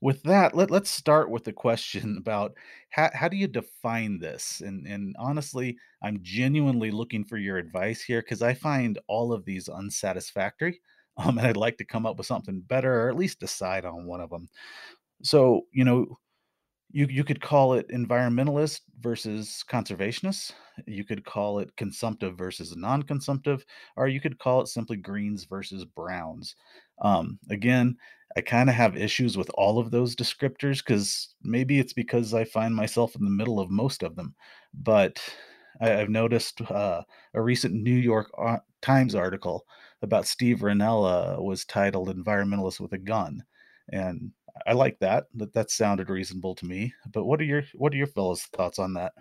with 0.01 0.23
that, 0.23 0.55
let, 0.55 0.71
let's 0.71 0.91
start 0.91 1.29
with 1.29 1.45
the 1.45 1.53
question 1.53 2.17
about 2.19 2.55
how, 2.91 3.11
how 3.13 3.29
do 3.29 3.37
you 3.37 3.49
define 3.49 4.19
this? 4.19 4.63
And, 4.65 4.87
and 4.87 5.15
honestly, 5.19 5.77
I'm 6.03 6.21
genuinely 6.23 6.91
looking 6.91 7.25
for 7.25 7.37
your 7.37 7.59
advice 7.59 8.01
here 8.01 8.23
because 8.23 8.41
I 8.41 8.55
find 8.55 8.99
all 9.09 9.33
of 9.33 9.45
these 9.45 9.69
unsatisfactory. 9.69 10.81
Um, 11.21 11.37
and 11.37 11.49
I'd 11.49 11.57
like 11.57 11.77
to 11.79 11.85
come 11.85 12.07
up 12.07 12.17
with 12.17 12.29
something 12.29 12.61
better 12.61 12.95
or 12.95 13.09
at 13.09 13.17
least 13.17 13.41
decide 13.41 13.85
on 13.85 14.07
one 14.07 14.21
of 14.21 14.31
them. 14.31 14.49
So, 15.25 15.63
you 15.73 15.85
know, 15.85 16.17
you 16.91 17.07
you 17.11 17.25
could 17.25 17.41
call 17.41 17.75
it 17.75 17.89
environmentalist 17.89 18.81
versus 19.01 19.65
conservationist. 19.69 20.53
You 20.87 21.05
could 21.05 21.25
call 21.25 21.59
it 21.59 21.77
consumptive 21.77 22.37
versus 22.37 22.77
non-consumptive, 22.77 23.65
or 23.97 24.09
you 24.09 24.21
could 24.21 24.39
call 24.39 24.63
it 24.63 24.69
simply 24.69 24.97
greens 24.97 25.45
versus 25.45 25.85
browns. 25.85 26.55
Um, 27.03 27.39
again, 27.51 27.97
I 28.37 28.41
kind 28.41 28.69
of 28.69 28.77
have 28.77 28.97
issues 28.97 29.37
with 29.37 29.51
all 29.55 29.79
of 29.79 29.91
those 29.91 30.17
descriptors 30.17 30.79
because 30.79 31.35
maybe 31.43 31.79
it's 31.79 31.93
because 31.93 32.35
I 32.35 32.45
find 32.45 32.75
myself 32.75 33.17
in 33.17 33.25
the 33.25 33.31
middle 33.31 33.61
of 33.61 33.71
most 33.71 34.03
of 34.03 34.17
them. 34.17 34.35
But 34.75 35.21
I, 35.81 35.89
have 35.89 36.09
noticed 36.09 36.61
uh, 36.63 37.03
a 37.35 37.43
recent 37.43 37.75
New 37.75 37.95
York 37.95 38.31
Times 38.83 39.15
article 39.15 39.65
about 40.03 40.27
Steve 40.27 40.59
Rinella 40.59 41.43
was 41.43 41.65
titled 41.65 42.09
"Environmentalist 42.09 42.81
with 42.81 42.93
a 42.93 42.99
Gun," 42.99 43.45
and 43.93 44.33
I 44.69 44.75
like 44.75 44.99
that. 45.01 45.25
That 45.35 45.55
that 45.55 45.71
sounded 45.71 46.11
reasonable 46.11 46.55
to 46.57 46.67
me. 46.67 46.93
But 47.13 47.25
what 47.25 47.41
are 47.41 47.45
your 47.45 47.63
what 47.75 47.93
are 47.93 47.97
your 47.97 48.07
fellows' 48.07 48.43
thoughts 48.43 48.79
on 48.79 48.93
that? 48.95 49.13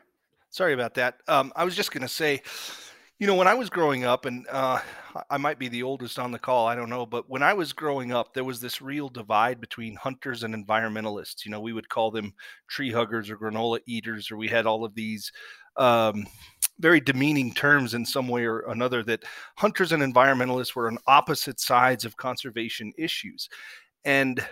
Sorry 0.50 0.74
about 0.74 0.94
that. 0.96 1.22
Um, 1.27 1.54
I 1.56 1.63
was 1.63 1.75
just 1.75 1.92
going 1.92 2.01
to 2.01 2.08
say, 2.08 2.42
you 3.20 3.27
know, 3.27 3.36
when 3.36 3.48
I 3.48 3.54
was 3.54 3.70
growing 3.70 4.04
up, 4.04 4.25
and 4.25 4.46
uh, 4.50 4.80
I 5.30 5.38
might 5.38 5.60
be 5.60 5.68
the 5.68 5.84
oldest 5.84 6.20
on 6.20 6.32
the 6.32 6.39
call, 6.39 6.68
I 6.68 6.75
don't 6.75 6.89
know, 6.89 7.06
but 7.06 7.30
when 7.30 7.44
I 7.44 7.54
was 7.54 7.74
growing 7.74 8.12
up, 8.12 8.34
there 8.34 8.44
was 8.44 8.60
this 8.60 8.82
real 8.82 9.10
divide 9.10 9.60
between 9.60 9.96
hunters 9.96 10.44
and 10.44 10.54
environmentalists. 10.54 11.46
You 11.46 11.51
know, 11.51 11.60
we 11.60 11.74
would 11.74 11.89
call 11.89 12.12
them 12.12 12.34
tree 12.70 12.92
huggers 12.92 13.30
or 13.30 13.38
granola 13.38 13.80
eaters, 13.88 14.32
or 14.32 14.38
we 14.38 14.48
had 14.48 14.66
all 14.66 14.84
of 14.84 14.96
these 14.96 15.32
um, 15.77 16.25
very 16.80 17.00
demeaning 17.00 17.54
terms 17.54 17.94
in 17.94 18.06
some 18.06 18.27
way 18.27 18.46
or 18.46 18.62
another 18.70 19.04
that 19.04 19.24
hunters 19.58 19.92
and 19.92 20.01
environmentalists 20.01 20.75
were 20.75 20.88
on 20.88 20.98
opposite 21.08 21.60
sides 21.60 22.06
of 22.06 22.18
conservation 22.18 22.94
issues. 22.98 23.50
And 24.06 24.46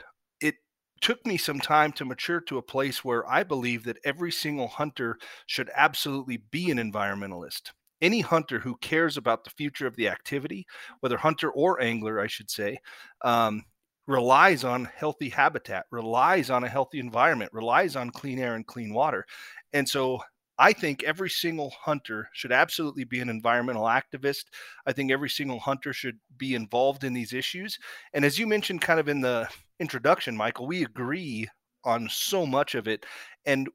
took 1.05 1.23
me 1.23 1.37
some 1.37 1.59
time 1.59 1.91
to 1.91 2.03
mature 2.03 2.41
to 2.41 2.57
a 2.57 2.63
place 2.63 3.05
where 3.05 3.29
I 3.29 3.43
believe 3.43 3.83
that 3.83 3.99
every 4.03 4.31
single 4.31 4.67
hunter 4.67 5.19
should 5.45 5.69
absolutely 5.75 6.37
be 6.49 6.71
an 6.71 6.79
environmentalist. 6.79 7.69
Any 8.01 8.21
hunter 8.21 8.57
who 8.57 8.75
cares 8.77 9.15
about 9.15 9.43
the 9.43 9.51
future 9.51 9.85
of 9.85 9.95
the 9.97 10.09
activity, 10.09 10.65
whether 11.01 11.15
hunter 11.15 11.51
or 11.51 11.79
angler, 11.79 12.19
I 12.19 12.25
should 12.25 12.49
say, 12.49 12.79
um, 13.21 13.65
relies 14.07 14.63
on 14.63 14.85
healthy 14.85 15.29
habitat, 15.29 15.85
relies 15.91 16.49
on 16.49 16.63
a 16.63 16.69
healthy 16.69 16.97
environment, 16.97 17.53
relies 17.53 17.95
on 17.95 18.09
clean 18.09 18.39
air 18.39 18.55
and 18.55 18.65
clean 18.65 18.91
water. 18.91 19.27
And 19.73 19.87
so 19.87 20.21
I 20.57 20.73
think 20.73 21.03
every 21.03 21.29
single 21.29 21.69
hunter 21.69 22.29
should 22.33 22.51
absolutely 22.51 23.03
be 23.03 23.19
an 23.19 23.29
environmental 23.29 23.83
activist. 23.83 24.45
I 24.87 24.91
think 24.91 25.11
every 25.11 25.29
single 25.29 25.59
hunter 25.59 25.93
should 25.93 26.17
be 26.37 26.55
involved 26.55 27.03
in 27.03 27.13
these 27.13 27.31
issues. 27.31 27.77
And 28.13 28.25
as 28.25 28.39
you 28.39 28.47
mentioned, 28.47 28.81
kind 28.81 28.99
of 28.99 29.07
in 29.07 29.21
the 29.21 29.47
introduction, 29.79 30.35
Michael, 30.35 30.67
we 30.67 30.83
agree 30.83 31.47
on 31.83 32.07
so 32.09 32.45
much 32.45 32.75
of 32.75 32.87
it. 32.87 33.05
And 33.45 33.69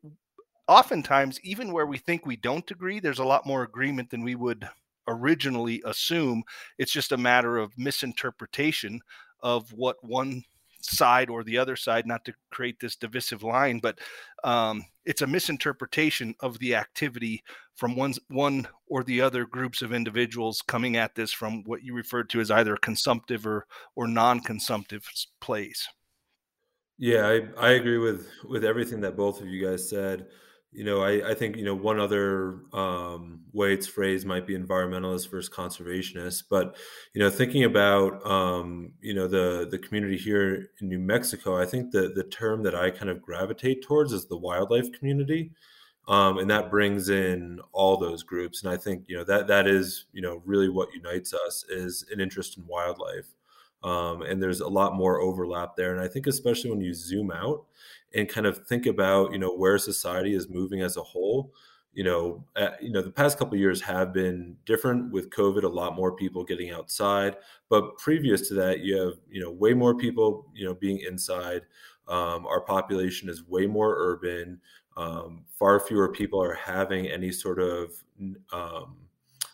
oftentimes, 0.69 1.41
even 1.43 1.73
where 1.73 1.87
we 1.87 1.99
think 1.99 2.27
we 2.27 2.37
don't 2.37 2.71
agree, 2.71 3.01
there's 3.01 3.19
a 3.19 3.25
lot 3.25 3.47
more 3.47 3.63
agreement 3.63 4.11
than 4.11 4.23
we 4.23 4.35
would 4.35 4.69
originally 5.09 5.83
assume. 5.85 6.43
It's 6.79 6.93
just 6.93 7.13
a 7.13 7.17
matter 7.17 7.57
of 7.57 7.77
misinterpretation 7.77 9.01
of 9.43 9.73
what 9.73 9.97
one 10.03 10.43
side 10.81 11.31
or 11.31 11.45
the 11.45 11.59
other 11.59 11.77
side, 11.77 12.07
not 12.07 12.25
to 12.25 12.35
create 12.51 12.81
this 12.81 12.97
divisive 12.97 13.43
line, 13.43 13.79
but 13.79 13.99
um, 14.45 14.85
it's 15.05 15.23
a 15.23 15.27
misinterpretation 15.27 16.35
of 16.41 16.59
the 16.59 16.75
activity 16.75 17.43
from 17.75 17.97
one 17.97 18.15
one 18.29 18.69
or 18.87 19.03
the 19.05 19.21
other 19.21 19.47
groups 19.47 19.83
of 19.83 19.93
individuals 19.93 20.63
coming 20.63 20.97
at 20.97 21.15
this 21.15 21.33
from 21.33 21.63
what 21.65 21.83
you 21.83 21.95
referred 21.95 22.29
to 22.31 22.41
as 22.41 22.51
either 22.51 22.77
consumptive 22.77 23.47
or 23.47 23.67
or 23.97 24.07
non-consumptive 24.07 25.09
place. 25.41 25.89
Yeah, 26.99 27.27
I, 27.27 27.69
I 27.69 27.71
agree 27.71 27.99
with 27.99 28.29
with 28.49 28.65
everything 28.65 29.01
that 29.01 29.17
both 29.17 29.41
of 29.41 29.49
you 29.49 29.67
guys 29.67 29.89
said. 29.89 30.27
You 30.73 30.85
know, 30.85 31.03
I, 31.03 31.31
I 31.31 31.35
think, 31.35 31.57
you 31.57 31.65
know, 31.65 31.75
one 31.75 31.99
other 31.99 32.61
um, 32.73 33.41
way 33.53 33.73
it's 33.75 33.89
phrased 33.89 34.25
might 34.25 34.47
be 34.47 34.57
environmentalist 34.57 35.29
versus 35.29 35.53
conservationist. 35.53 36.45
But, 36.49 36.77
you 37.13 37.21
know, 37.21 37.29
thinking 37.29 37.65
about, 37.65 38.25
um, 38.25 38.93
you 39.01 39.13
know, 39.13 39.27
the, 39.27 39.67
the 39.69 39.79
community 39.79 40.17
here 40.17 40.71
in 40.81 40.89
New 40.89 41.01
Mexico, 41.01 41.61
I 41.61 41.67
think 41.67 41.91
the, 41.91 42.13
the 42.15 42.23
term 42.23 42.63
that 42.63 42.77
I 42.77 42.91
kind 42.91 43.11
of 43.11 43.21
gravitate 43.21 43.83
towards 43.83 44.13
is 44.13 44.27
the 44.27 44.39
wildlife 44.39 44.93
community. 44.93 45.51
Um, 46.07 46.39
and 46.39 46.49
that 46.51 46.71
brings 46.71 47.09
in 47.09 47.61
all 47.73 47.97
those 47.97 48.23
groups. 48.23 48.63
And 48.63 48.73
I 48.73 48.77
think, 48.77 49.05
you 49.09 49.17
know, 49.17 49.25
that 49.25 49.49
that 49.49 49.67
is, 49.67 50.07
you 50.13 50.23
know, 50.23 50.41
really 50.45 50.69
what 50.69 50.95
unites 50.95 51.35
us 51.35 51.65
is 51.69 52.05
an 52.13 52.21
interest 52.21 52.59
in 52.59 52.67
wildlife. 52.67 53.27
Um, 53.83 54.23
and 54.23 54.43
there's 54.43 54.61
a 54.61 54.69
lot 54.69 54.95
more 54.95 55.21
overlap 55.21 55.75
there. 55.75 55.93
And 55.93 56.01
I 56.01 56.09
think 56.09 56.27
especially 56.27 56.71
when 56.71 56.81
you 56.81 56.95
zoom 56.95 57.31
out 57.31 57.65
and 58.15 58.29
kind 58.29 58.47
of 58.47 58.67
think 58.67 58.87
about 58.87 59.33
you 59.33 59.39
know 59.39 59.55
where 59.55 59.79
society 59.79 60.35
is 60.35 60.49
moving 60.49 60.83
as 60.83 60.97
a 60.97 61.03
whole. 61.03 61.53
You 61.93 62.05
know 62.05 62.45
uh, 62.57 62.71
you 62.81 62.91
know 62.93 63.03
the 63.03 63.11
past 63.11 63.37
couple 63.39 63.57
years 63.57 63.81
have 63.83 64.13
been 64.13 64.57
different 64.65 65.11
with 65.11 65.31
covid 65.31 65.65
a 65.65 65.69
lot 65.69 65.97
more 65.97 66.15
people 66.15 66.45
getting 66.45 66.71
outside 66.71 67.37
but 67.69 67.99
previous 67.99 68.47
to 68.49 68.55
that 68.55 68.79
you 68.81 68.97
have 68.97 69.15
you 69.29 69.41
know 69.43 69.51
way 69.51 69.75
more 69.75 69.97
people 69.97 70.47
you 70.55 70.65
know 70.65 70.75
being 70.75 71.01
inside. 71.01 71.63
Um, 72.09 72.47
our 72.47 72.61
population 72.61 73.29
is 73.29 73.47
way 73.47 73.67
more 73.67 73.95
urban. 73.99 74.61
Um, 74.97 75.45
far 75.59 75.79
fewer 75.79 76.11
people 76.11 76.43
are 76.43 76.55
having 76.55 77.07
any 77.07 77.31
sort 77.31 77.61
of 77.61 77.93
um, 78.53 78.97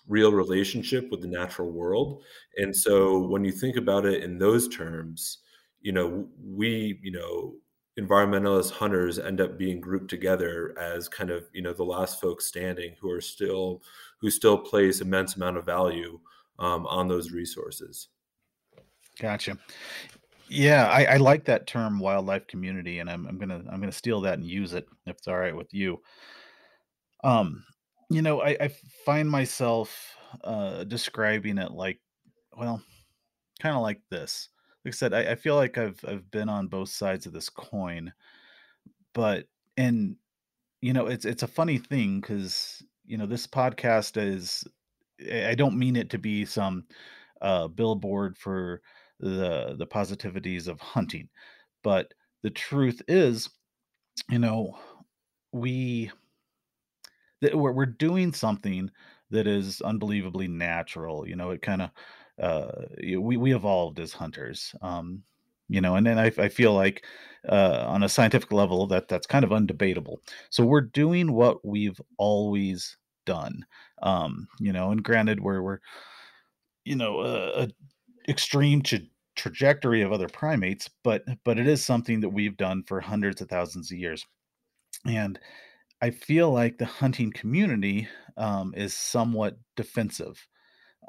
real 0.09 0.33
relationship 0.33 1.11
with 1.11 1.21
the 1.21 1.29
natural 1.29 1.71
world. 1.71 2.23
And 2.57 2.75
so 2.75 3.19
when 3.19 3.45
you 3.45 3.53
think 3.53 3.77
about 3.77 4.07
it 4.07 4.23
in 4.23 4.39
those 4.39 4.69
terms 4.69 5.39
you 5.83 5.93
know 5.93 6.27
we 6.43 6.99
you 7.03 7.13
know 7.13 7.55
environmentalist 7.99 8.73
hunters 8.73 9.19
end 9.19 9.41
up 9.41 9.57
being 9.57 9.81
grouped 9.81 10.11
together 10.11 10.75
as 10.79 11.09
kind 11.09 11.31
of 11.31 11.45
you 11.53 11.63
know 11.63 11.73
the 11.73 11.85
last 11.85 12.21
folks 12.21 12.47
standing 12.47 12.95
who 13.01 13.11
are 13.11 13.21
still 13.21 13.83
who 14.21 14.31
still 14.31 14.59
place 14.59 15.01
immense 15.01 15.37
amount 15.37 15.57
of 15.57 15.65
value 15.65 16.19
um, 16.59 16.87
on 16.87 17.09
those 17.09 17.33
resources. 17.33 18.09
Gotcha. 19.19 19.59
Yeah 20.49 20.89
I, 20.89 21.05
I, 21.05 21.17
like 21.17 21.45
that 21.47 21.67
term 21.67 21.99
wildlife 21.99 22.47
community 22.47 23.01
and 23.01 23.11
I'm, 23.11 23.27
I'm 23.27 23.37
gonna 23.37 23.63
i'm 23.69 23.81
gonna 23.81 23.91
steal 23.91 24.21
that 24.21 24.35
and 24.35 24.47
use 24.47 24.75
it 24.75 24.87
if 25.07 25.17
it's 25.17 25.27
all 25.27 25.39
right 25.39 25.57
with 25.57 25.73
you. 25.75 26.01
Um 27.25 27.65
you 28.11 28.23
know 28.23 28.43
i, 28.43 28.57
I 28.61 28.71
find 29.05 29.29
myself 29.29 30.15
uh 30.45 30.85
describing 30.85 31.59
it 31.59 31.73
like 31.73 31.99
well 32.57 32.81
kind 33.61 33.75
of 33.75 33.83
like 33.83 34.01
this 34.11 34.51
like 34.87 34.95
I 34.95 34.97
said, 34.97 35.15
I, 35.15 35.33
I 35.33 35.35
feel 35.35 35.57
like 35.57 35.79
I've 35.79 35.99
I've 36.07 36.31
been 36.31 36.49
on 36.49 36.69
both 36.69 36.91
sides 36.91 37.27
of 37.27 37.33
this 37.33 37.49
coin, 37.49 38.13
but 39.15 39.47
and 39.77 40.17
you 40.83 40.93
know 40.93 41.07
it's 41.09 41.25
it's 41.25 41.43
a 41.43 41.49
funny 41.49 41.79
thing 41.79 42.21
because 42.21 42.85
you 43.05 43.19
know 43.19 43.27
this 43.27 43.49
podcast 43.49 44.17
is 44.17 44.65
I 45.33 45.57
don't 45.57 45.79
mean 45.79 45.97
it 45.97 46.11
to 46.11 46.19
be 46.19 46.45
some 46.45 46.87
uh, 47.43 47.69
billboard 47.69 48.39
for 48.39 48.81
the 49.19 49.75
the 49.77 49.89
positivities 49.89 50.69
of 50.69 50.81
hunting, 50.81 51.31
but 51.83 52.15
the 52.43 52.51
truth 52.51 53.03
is, 53.09 53.51
you 54.31 54.39
know, 54.39 54.79
we 55.53 56.13
that 57.41 57.57
we're, 57.57 57.73
we're 57.73 57.87
doing 57.87 58.33
something 58.33 58.91
that 59.31 59.47
is 59.47 59.81
unbelievably 59.81 60.49
natural. 60.49 61.27
You 61.27 61.37
know, 61.37 61.51
it 61.51 61.63
kind 61.63 61.83
of 61.83 61.91
uh, 62.41 62.71
we 63.03 63.37
we 63.37 63.55
evolved 63.55 63.99
as 64.01 64.13
hunters. 64.13 64.75
Um, 64.83 65.23
you 65.69 65.81
know, 65.81 65.97
and 65.97 66.07
then 66.07 66.19
I, 66.19 66.31
I 66.39 66.49
feel 66.49 66.75
like 66.75 67.05
uh, 67.49 67.85
on 67.89 68.03
a 68.03 68.09
scientific 68.09 68.53
level 68.53 68.87
that 68.89 69.09
that's 69.09 69.27
kind 69.27 69.45
of 69.45 69.51
undebatable. 69.51 70.19
So 70.51 70.65
we're 70.65 70.81
doing 70.81 71.33
what 71.33 71.65
we've 71.65 72.01
always 72.19 72.97
done. 73.25 73.67
Um, 74.03 74.47
you 74.61 74.73
know, 74.73 74.91
and 74.91 75.03
granted, 75.03 75.41
we're 75.41 75.63
we're 75.63 75.79
you 76.85 76.97
know 76.97 77.21
a, 77.21 77.63
a 77.65 77.69
extreme 78.29 78.83
tra- 78.83 79.01
trajectory 79.35 80.03
of 80.03 80.13
other 80.13 80.29
primates, 80.29 80.89
but 81.03 81.25
but 81.45 81.59
it 81.59 81.67
is 81.67 81.85
something 81.85 82.21
that 82.21 82.31
we've 82.31 82.57
done 82.57 82.83
for 82.87 83.01
hundreds 83.01 83.41
of 83.41 83.49
thousands 83.49 83.91
of 83.91 83.99
years, 83.99 84.25
and 85.07 85.39
I 86.03 86.11
feel 86.11 86.51
like 86.53 86.79
the 86.79 86.87
hunting 86.87 87.33
community 87.33 88.09
um, 88.37 88.75
is 88.77 88.95
somewhat 88.95 89.59
defensive. 89.77 90.47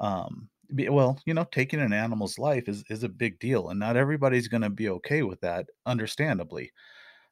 Um, 0.00 0.48
well 0.70 1.18
you 1.24 1.34
know 1.34 1.44
taking 1.44 1.80
an 1.80 1.92
animal's 1.92 2.38
life 2.38 2.68
is 2.68 2.84
is 2.90 3.02
a 3.02 3.08
big 3.08 3.38
deal 3.38 3.68
and 3.70 3.80
not 3.80 3.96
everybody's 3.96 4.48
going 4.48 4.62
to 4.62 4.70
be 4.70 4.88
okay 4.88 5.22
with 5.22 5.40
that 5.40 5.68
understandably. 5.86 6.72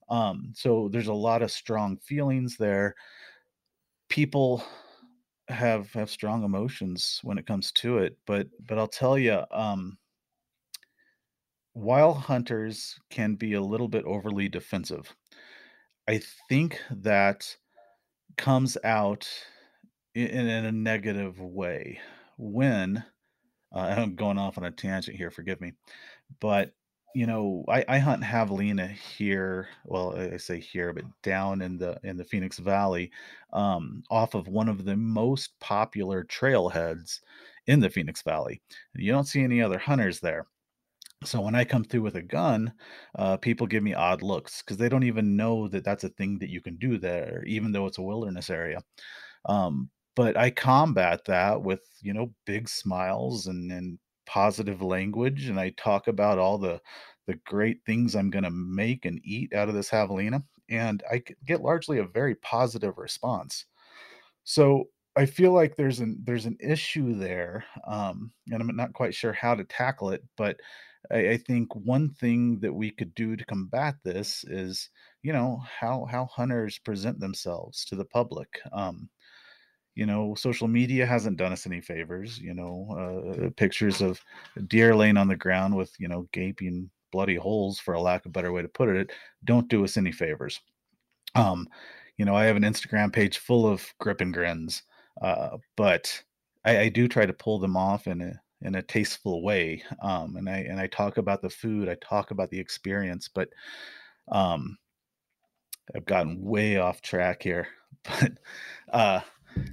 Um 0.09 0.53
so 0.55 0.89
there's 0.91 1.09
a 1.09 1.15
lot 1.15 1.43
of 1.43 1.51
strong 1.53 1.99
feelings 1.99 2.57
there. 2.59 2.95
People 4.09 4.63
have 5.49 5.93
have 5.93 6.11
strong 6.11 6.45
emotions 6.45 7.21
when 7.25 7.39
it 7.39 7.47
comes 7.47 7.73
to 7.73 7.99
it 7.99 8.19
but 8.27 8.49
but 8.67 8.79
i'll 8.79 8.89
tell 8.89 9.17
you 9.19 9.45
um 9.53 9.97
while 11.75 12.15
hunters 12.15 12.99
can 13.11 13.35
be 13.35 13.53
a 13.53 13.61
little 13.61 13.89
bit 13.89 14.05
overly 14.05 14.49
defensive. 14.49 15.15
I 16.09 16.21
think 16.49 16.81
that 16.91 17.57
comes 18.37 18.79
out 18.85 19.29
in, 20.15 20.29
in 20.29 20.65
a 20.65 20.73
negative 20.73 21.41
way. 21.41 22.01
When 22.39 23.05
uh, 23.77 23.95
I'm 23.99 24.17
going 24.17 24.39
off 24.39 24.59
on 24.59 24.65
a 24.65 24.71
tangent 24.71 25.17
here, 25.17 25.31
forgive 25.31 25.61
me. 25.61 25.73
But, 26.41 26.73
you 27.15 27.27
know, 27.27 27.65
I, 27.69 27.85
I 27.89 27.99
hunt 27.99 28.23
javelina 28.23 28.91
here. 28.91 29.69
Well, 29.85 30.17
I 30.17 30.39
say 30.39 30.61
here, 30.61 30.93
but 30.93 31.05
down 31.23 31.63
in 31.63 31.79
the 31.79 31.99
in 32.03 32.17
the 32.17 32.25
Phoenix 32.25 32.59
Valley, 32.59 33.11
um, 33.53 34.03
off 34.11 34.35
of 34.35 34.49
one 34.49 34.69
of 34.69 34.85
the 34.85 34.97
most 34.97 35.59
popular 35.61 36.25
trailheads 36.25 37.21
in 37.67 37.81
the 37.81 37.91
Phoenix 37.91 38.23
Valley. 38.23 38.61
You 38.95 39.13
don't 39.13 39.25
see 39.25 39.43
any 39.43 39.61
other 39.63 39.79
hunters 39.79 40.21
there. 40.21 40.47
So 41.25 41.41
when 41.41 41.55
I 41.55 41.65
come 41.65 41.85
through 41.85 42.03
with 42.03 42.17
a 42.17 42.23
gun, 42.23 42.73
uh, 43.17 43.37
people 43.39 43.67
give 43.67 43.83
me 43.83 43.95
odd 43.95 44.23
looks 44.23 44.63
because 44.63 44.77
they 44.77 44.89
don't 44.89 45.03
even 45.03 45.37
know 45.37 45.69
that 45.69 45.85
that's 45.85 46.05
a 46.05 46.11
thing 46.11 46.39
that 46.41 46.51
you 46.51 46.61
can 46.61 46.77
do 46.77 46.99
there, 46.99 47.43
even 47.47 47.73
though 47.73 47.87
it's 47.87 47.99
a 47.99 48.03
wilderness 48.03 48.51
area. 48.51 48.83
Um, 49.47 49.91
but 50.17 50.37
I 50.37 50.51
combat 50.51 51.27
that 51.27 51.63
with, 51.63 51.83
you 52.01 52.13
know, 52.15 52.33
big 52.47 52.69
smiles 52.69 53.47
and, 53.47 53.71
and 53.71 53.99
positive 54.27 54.83
language. 54.83 55.49
And 55.49 55.61
I 55.61 55.71
talk 55.77 56.09
about 56.09 56.39
all 56.39 56.59
the, 56.59 56.81
the 57.27 57.39
great 57.47 57.81
things 57.87 58.17
I'm 58.17 58.31
going 58.31 58.45
to 58.45 58.51
make 58.51 59.05
and 59.05 59.21
eat 59.23 59.55
out 59.55 59.69
of 59.69 59.75
this 59.75 59.91
javelina. 59.91 60.43
And 60.69 61.03
I 61.09 61.23
get 61.47 61.61
largely 61.61 61.99
a 61.99 62.05
very 62.05 62.35
positive 62.37 62.99
response. 62.99 63.67
So 64.43 64.89
I 65.17 65.27
feel 65.27 65.53
like 65.53 65.77
there's 65.77 66.01
an 66.01 66.19
there's 66.25 66.47
an 66.47 66.59
issue 66.61 67.15
there, 67.15 67.65
um, 67.87 68.33
and 68.51 68.61
I'm 68.61 68.77
not 68.77 68.93
quite 68.93 69.15
sure 69.15 69.33
how 69.33 69.55
to 69.55 69.65
tackle 69.65 70.11
it. 70.11 70.23
But 70.37 70.61
I, 71.11 71.31
I, 71.31 71.37
think 71.39 71.75
one 71.75 72.11
thing 72.11 72.61
that 72.61 72.73
we 72.73 72.91
could 72.91 73.15
do 73.15 73.35
to 73.35 73.45
combat 73.47 73.95
this 74.05 74.45
is, 74.45 74.91
you 75.23 75.33
know, 75.33 75.63
how 75.81 76.05
how 76.11 76.27
hunters 76.27 76.79
present 76.79 77.19
themselves 77.19 77.85
to 77.87 77.97
the 77.97 78.05
public. 78.05 78.61
Um, 78.73 79.09
you 79.97 80.07
know 80.07 80.35
social 80.37 80.69
media 80.69 81.05
hasn't 81.05 81.37
done 81.37 81.53
us 81.53 81.67
any 81.67 81.81
favors 81.81 82.39
you 82.39 82.55
know 82.55 82.87
uh, 83.43 83.51
pictures 83.57 84.01
of 84.01 84.21
deer 84.69 84.95
laying 84.95 85.17
on 85.17 85.27
the 85.27 85.35
ground 85.35 85.75
with 85.75 85.93
you 85.99 86.07
know 86.07 86.29
gaping 86.33 86.89
bloody 87.11 87.35
holes 87.35 87.81
for 87.81 87.95
a 87.95 88.01
lack 88.01 88.25
of 88.25 88.31
a 88.31 88.33
better 88.33 88.53
way 88.53 88.63
to 88.63 88.69
put 88.69 88.89
it 88.89 89.11
don't 89.45 89.69
do 89.69 89.83
us 89.85 89.97
any 89.97 90.13
favors. 90.13 90.61
Um 91.35 91.67
you 92.17 92.25
know 92.25 92.35
i 92.35 92.45
have 92.45 92.57
an 92.57 92.63
instagram 92.63 93.13
page 93.13 93.39
full 93.39 93.67
of 93.67 93.87
grip 93.99 94.21
and 94.21 94.33
grins 94.33 94.83
uh, 95.23 95.57
but 95.77 96.23
I, 96.65 96.79
I 96.79 96.89
do 96.89 97.09
try 97.09 97.25
to 97.25 97.33
pull 97.33 97.59
them 97.59 97.77
off 97.77 98.07
in 98.07 98.21
a 98.21 98.41
in 98.63 98.75
a 98.75 98.83
tasteful 98.83 99.43
way 99.43 99.83
um 100.03 100.37
and 100.37 100.49
i 100.49 100.59
and 100.59 100.81
i 100.81 100.87
talk 100.87 101.19
about 101.19 101.43
the 101.43 101.51
food 101.51 101.89
i 101.89 101.97
talk 101.97 102.31
about 102.31 102.51
the 102.51 102.59
experience 102.59 103.29
but 103.33 103.49
um 104.33 104.79
i've 105.95 106.07
gotten 106.07 106.43
way 106.43 106.79
off 106.79 107.03
track 107.03 107.43
here 107.43 107.69
but 108.05 108.33
uh 108.93 109.21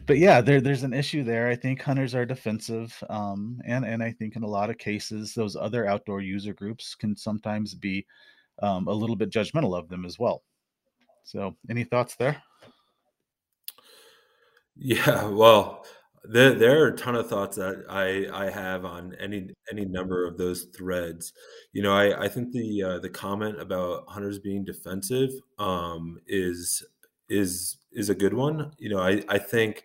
but 0.05 0.17
yeah, 0.17 0.41
there 0.41 0.61
there's 0.61 0.83
an 0.83 0.93
issue 0.93 1.23
there. 1.23 1.47
I 1.47 1.55
think 1.55 1.81
hunters 1.81 2.15
are 2.15 2.25
defensive, 2.25 2.95
um, 3.09 3.61
and 3.65 3.85
and 3.85 4.03
I 4.03 4.11
think 4.11 4.35
in 4.35 4.43
a 4.43 4.47
lot 4.47 4.69
of 4.69 4.77
cases, 4.77 5.33
those 5.33 5.55
other 5.55 5.87
outdoor 5.87 6.21
user 6.21 6.53
groups 6.53 6.95
can 6.95 7.15
sometimes 7.15 7.73
be 7.73 8.05
um, 8.61 8.87
a 8.87 8.93
little 8.93 9.15
bit 9.15 9.31
judgmental 9.31 9.77
of 9.77 9.89
them 9.89 10.05
as 10.05 10.19
well. 10.19 10.43
So, 11.23 11.55
any 11.69 11.83
thoughts 11.83 12.15
there? 12.15 12.41
Yeah, 14.75 15.27
well, 15.27 15.85
there, 16.23 16.53
there 16.53 16.83
are 16.83 16.87
a 16.87 16.97
ton 16.97 17.15
of 17.15 17.27
thoughts 17.27 17.57
that 17.57 17.83
I, 17.89 18.27
I 18.45 18.49
have 18.49 18.85
on 18.85 19.15
any 19.19 19.49
any 19.71 19.85
number 19.85 20.25
of 20.25 20.37
those 20.37 20.63
threads. 20.75 21.33
You 21.73 21.83
know, 21.83 21.93
I, 21.93 22.25
I 22.25 22.27
think 22.27 22.51
the 22.51 22.83
uh, 22.83 22.99
the 22.99 23.09
comment 23.09 23.59
about 23.61 24.05
hunters 24.07 24.39
being 24.39 24.63
defensive 24.63 25.31
um, 25.59 26.19
is 26.27 26.83
is 27.29 27.77
is 27.91 28.09
a 28.09 28.15
good 28.15 28.33
one. 28.33 28.71
You 28.77 28.89
know, 28.89 28.99
I, 28.99 29.23
I 29.29 29.37
think 29.37 29.83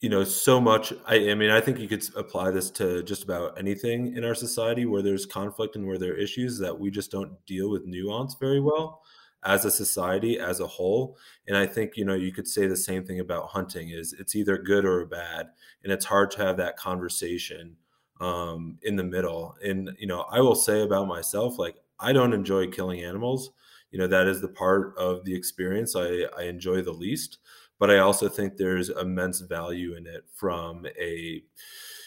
you 0.00 0.10
know 0.10 0.24
so 0.24 0.60
much 0.60 0.92
I, 1.06 1.30
I 1.30 1.34
mean 1.34 1.50
i 1.50 1.60
think 1.60 1.78
you 1.78 1.88
could 1.88 2.04
apply 2.16 2.50
this 2.50 2.70
to 2.72 3.02
just 3.02 3.24
about 3.24 3.58
anything 3.58 4.16
in 4.16 4.24
our 4.24 4.34
society 4.34 4.84
where 4.84 5.02
there's 5.02 5.26
conflict 5.26 5.74
and 5.76 5.86
where 5.86 5.98
there 5.98 6.12
are 6.12 6.16
issues 6.16 6.58
that 6.58 6.78
we 6.78 6.90
just 6.90 7.10
don't 7.10 7.32
deal 7.46 7.70
with 7.70 7.86
nuance 7.86 8.36
very 8.38 8.60
well 8.60 9.02
as 9.42 9.64
a 9.64 9.70
society 9.70 10.38
as 10.38 10.60
a 10.60 10.66
whole 10.66 11.16
and 11.46 11.56
i 11.56 11.66
think 11.66 11.96
you 11.96 12.04
know 12.04 12.14
you 12.14 12.32
could 12.32 12.46
say 12.46 12.66
the 12.66 12.76
same 12.76 13.04
thing 13.04 13.20
about 13.20 13.48
hunting 13.48 13.90
is 13.90 14.14
it's 14.18 14.36
either 14.36 14.58
good 14.58 14.84
or 14.84 15.04
bad 15.06 15.48
and 15.82 15.92
it's 15.92 16.04
hard 16.04 16.30
to 16.30 16.38
have 16.44 16.56
that 16.56 16.76
conversation 16.76 17.76
um, 18.20 18.78
in 18.82 18.96
the 18.96 19.04
middle 19.04 19.54
and 19.64 19.90
you 19.98 20.06
know 20.06 20.24
i 20.30 20.40
will 20.40 20.54
say 20.54 20.82
about 20.82 21.08
myself 21.08 21.58
like 21.58 21.76
i 22.00 22.12
don't 22.12 22.32
enjoy 22.32 22.66
killing 22.66 23.00
animals 23.02 23.50
you 23.90 23.98
know 23.98 24.06
that 24.06 24.26
is 24.26 24.40
the 24.40 24.48
part 24.48 24.96
of 24.98 25.24
the 25.24 25.34
experience 25.34 25.94
i, 25.96 26.24
I 26.36 26.44
enjoy 26.44 26.82
the 26.82 26.92
least 26.92 27.38
but 27.78 27.90
i 27.90 27.98
also 27.98 28.28
think 28.28 28.56
there's 28.56 28.88
immense 28.88 29.40
value 29.40 29.94
in 29.94 30.06
it 30.06 30.24
from 30.34 30.86
a 30.98 31.42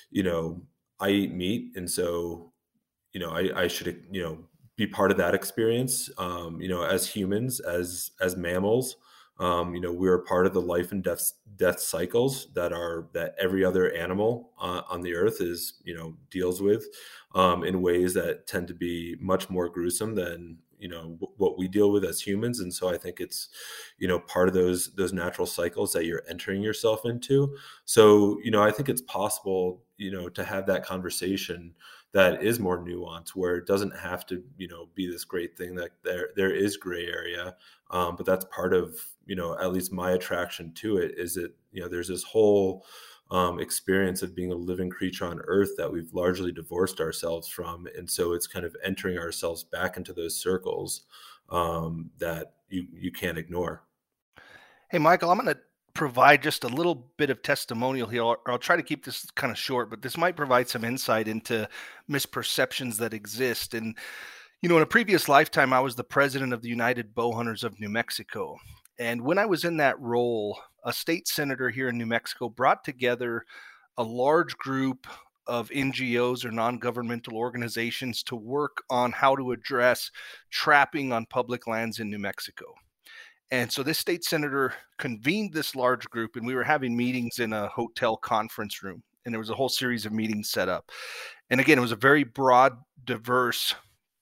you 0.09 0.23
know 0.23 0.61
i 0.99 1.09
eat 1.09 1.33
meat 1.33 1.71
and 1.75 1.89
so 1.89 2.51
you 3.13 3.19
know 3.19 3.31
i, 3.31 3.63
I 3.63 3.67
should 3.67 4.05
you 4.11 4.23
know 4.23 4.39
be 4.79 4.87
part 4.87 5.11
of 5.11 5.17
that 5.17 5.35
experience. 5.35 6.09
Um, 6.17 6.61
you 6.61 6.69
know, 6.69 6.83
as 6.83 7.05
humans, 7.05 7.59
as 7.59 8.11
as 8.21 8.37
mammals, 8.37 8.95
um, 9.37 9.75
you 9.75 9.81
know, 9.81 9.91
we're 9.91 10.19
part 10.19 10.45
of 10.45 10.53
the 10.53 10.61
life 10.61 10.93
and 10.93 11.03
death 11.03 11.33
death 11.57 11.81
cycles 11.81 12.47
that 12.55 12.71
are 12.71 13.09
that 13.13 13.35
every 13.37 13.65
other 13.65 13.91
animal 13.91 14.51
uh, 14.59 14.81
on 14.89 15.01
the 15.01 15.13
earth 15.13 15.41
is 15.41 15.73
you 15.83 15.93
know 15.93 16.15
deals 16.31 16.61
with 16.61 16.85
um, 17.35 17.65
in 17.65 17.81
ways 17.81 18.13
that 18.13 18.47
tend 18.47 18.69
to 18.69 18.73
be 18.73 19.17
much 19.19 19.49
more 19.49 19.67
gruesome 19.67 20.15
than 20.15 20.57
you 20.79 20.87
know 20.87 21.01
w- 21.19 21.33
what 21.37 21.57
we 21.57 21.67
deal 21.67 21.91
with 21.91 22.03
as 22.03 22.21
humans 22.21 22.59
and 22.59 22.73
so 22.73 22.89
i 22.89 22.97
think 22.97 23.19
it's 23.19 23.49
you 23.97 24.07
know 24.07 24.19
part 24.19 24.47
of 24.47 24.53
those 24.53 24.93
those 24.95 25.13
natural 25.13 25.45
cycles 25.45 25.93
that 25.93 26.05
you're 26.05 26.23
entering 26.29 26.61
yourself 26.61 27.05
into. 27.05 27.55
So 27.85 28.39
you 28.43 28.51
know 28.51 28.63
i 28.63 28.71
think 28.71 28.89
it's 28.89 29.01
possible 29.01 29.83
you 29.97 30.11
know 30.11 30.29
to 30.29 30.43
have 30.43 30.65
that 30.67 30.85
conversation 30.85 31.73
that 32.11 32.41
is 32.43 32.59
more 32.59 32.83
nuanced 32.83 33.29
where 33.35 33.57
it 33.57 33.67
doesn't 33.67 33.95
have 33.95 34.25
to 34.27 34.43
you 34.57 34.67
know 34.67 34.89
be 34.95 35.09
this 35.09 35.23
great 35.25 35.57
thing 35.57 35.75
that 35.75 35.91
there 36.03 36.29
there 36.35 36.51
is 36.51 36.77
gray 36.77 37.05
area 37.05 37.55
um, 37.91 38.15
but 38.15 38.25
that's 38.25 38.45
part 38.45 38.73
of 38.73 38.95
you 39.25 39.35
know 39.35 39.57
at 39.59 39.71
least 39.73 39.91
my 39.91 40.11
attraction 40.11 40.71
to 40.73 40.97
it 40.97 41.13
is 41.17 41.35
that 41.35 41.51
you 41.71 41.81
know 41.81 41.87
there's 41.87 42.07
this 42.07 42.23
whole 42.23 42.85
um, 43.31 43.59
experience 43.59 44.21
of 44.21 44.35
being 44.35 44.51
a 44.51 44.55
living 44.55 44.89
creature 44.89 45.25
on 45.25 45.39
earth 45.45 45.71
that 45.77 45.91
we've 45.91 46.13
largely 46.13 46.51
divorced 46.51 46.99
ourselves 46.99 47.47
from 47.47 47.87
and 47.97 48.09
so 48.09 48.33
it's 48.33 48.47
kind 48.47 48.65
of 48.65 48.75
entering 48.83 49.17
ourselves 49.17 49.63
back 49.63 49.97
into 49.97 50.13
those 50.13 50.35
circles 50.35 51.03
um, 51.49 52.09
that 52.17 52.53
you 52.69 52.87
you 52.93 53.11
can't 53.11 53.37
ignore 53.37 53.83
hey 54.89 54.97
michael 54.97 55.29
i'm 55.29 55.37
going 55.37 55.53
to 55.53 55.59
provide 55.93 56.41
just 56.41 56.63
a 56.63 56.67
little 56.67 57.11
bit 57.17 57.29
of 57.29 57.41
testimonial 57.41 58.07
here, 58.07 58.23
or 58.23 58.39
I'll 58.47 58.57
try 58.57 58.77
to 58.77 58.83
keep 58.83 59.03
this 59.03 59.29
kind 59.31 59.51
of 59.51 59.57
short, 59.57 59.89
but 59.89 60.01
this 60.01 60.15
might 60.15 60.37
provide 60.37 60.69
some 60.69 60.85
insight 60.85 61.27
into 61.27 61.67
misperceptions 62.09 62.95
that 62.97 63.13
exist. 63.13 63.73
And, 63.73 63.97
you 64.61 64.69
know, 64.69 64.77
in 64.77 64.83
a 64.83 64.87
previous 64.87 65.27
lifetime, 65.27 65.73
I 65.73 65.81
was 65.81 65.95
the 65.95 66.03
president 66.05 66.53
of 66.53 66.61
the 66.61 66.69
United 66.69 67.13
Bowhunters 67.13 67.65
of 67.65 67.79
New 67.81 67.89
Mexico. 67.89 68.57
And 68.99 69.21
when 69.21 69.37
I 69.37 69.45
was 69.45 69.63
in 69.63 69.77
that 69.77 69.99
role, 69.99 70.59
a 70.83 70.91
state 70.91 71.27
senator 71.27 71.69
here 71.69 71.87
in 71.87 71.97
New 71.97 72.05
Mexico 72.05 72.49
brought 72.49 72.83
together 72.83 73.45
a 73.97 74.03
large 74.03 74.57
group 74.57 75.07
of 75.47 75.69
NGOs 75.69 76.45
or 76.45 76.51
non 76.51 76.77
governmental 76.77 77.35
organizations 77.35 78.21
to 78.23 78.35
work 78.35 78.83
on 78.89 79.11
how 79.13 79.35
to 79.35 79.51
address 79.51 80.11
trapping 80.51 81.11
on 81.11 81.25
public 81.25 81.65
lands 81.65 81.99
in 81.99 82.09
New 82.09 82.19
Mexico. 82.19 82.65
And 83.51 83.71
so 83.71 83.81
this 83.81 83.97
state 83.97 84.23
senator 84.23 84.73
convened 84.99 85.53
this 85.53 85.75
large 85.75 86.07
group, 86.09 86.35
and 86.35 86.45
we 86.45 86.53
were 86.53 86.63
having 86.63 86.95
meetings 86.95 87.39
in 87.39 87.51
a 87.53 87.67
hotel 87.69 88.15
conference 88.15 88.83
room. 88.83 89.01
And 89.25 89.33
there 89.33 89.39
was 89.39 89.49
a 89.49 89.55
whole 89.55 89.69
series 89.69 90.05
of 90.05 90.11
meetings 90.11 90.49
set 90.49 90.69
up. 90.69 90.91
And 91.49 91.59
again, 91.59 91.77
it 91.77 91.81
was 91.81 91.91
a 91.91 91.97
very 91.97 92.23
broad, 92.23 92.73
diverse 93.05 93.73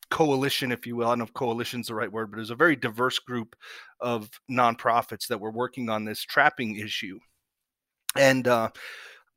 coalition, 0.09 0.71
if 0.71 0.85
you 0.85 0.95
will. 0.95 1.07
I 1.07 1.11
don't 1.11 1.19
know 1.19 1.25
if 1.25 1.33
coalition 1.33 1.81
is 1.81 1.87
the 1.87 1.95
right 1.95 2.11
word, 2.11 2.31
but 2.31 2.37
it 2.37 2.41
was 2.41 2.49
a 2.49 2.55
very 2.55 2.75
diverse 2.75 3.19
group 3.19 3.55
of 3.99 4.29
nonprofits 4.49 5.27
that 5.27 5.39
were 5.39 5.51
working 5.51 5.89
on 5.89 6.05
this 6.05 6.21
trapping 6.21 6.77
issue. 6.77 7.19
And 8.15 8.47
uh, 8.47 8.69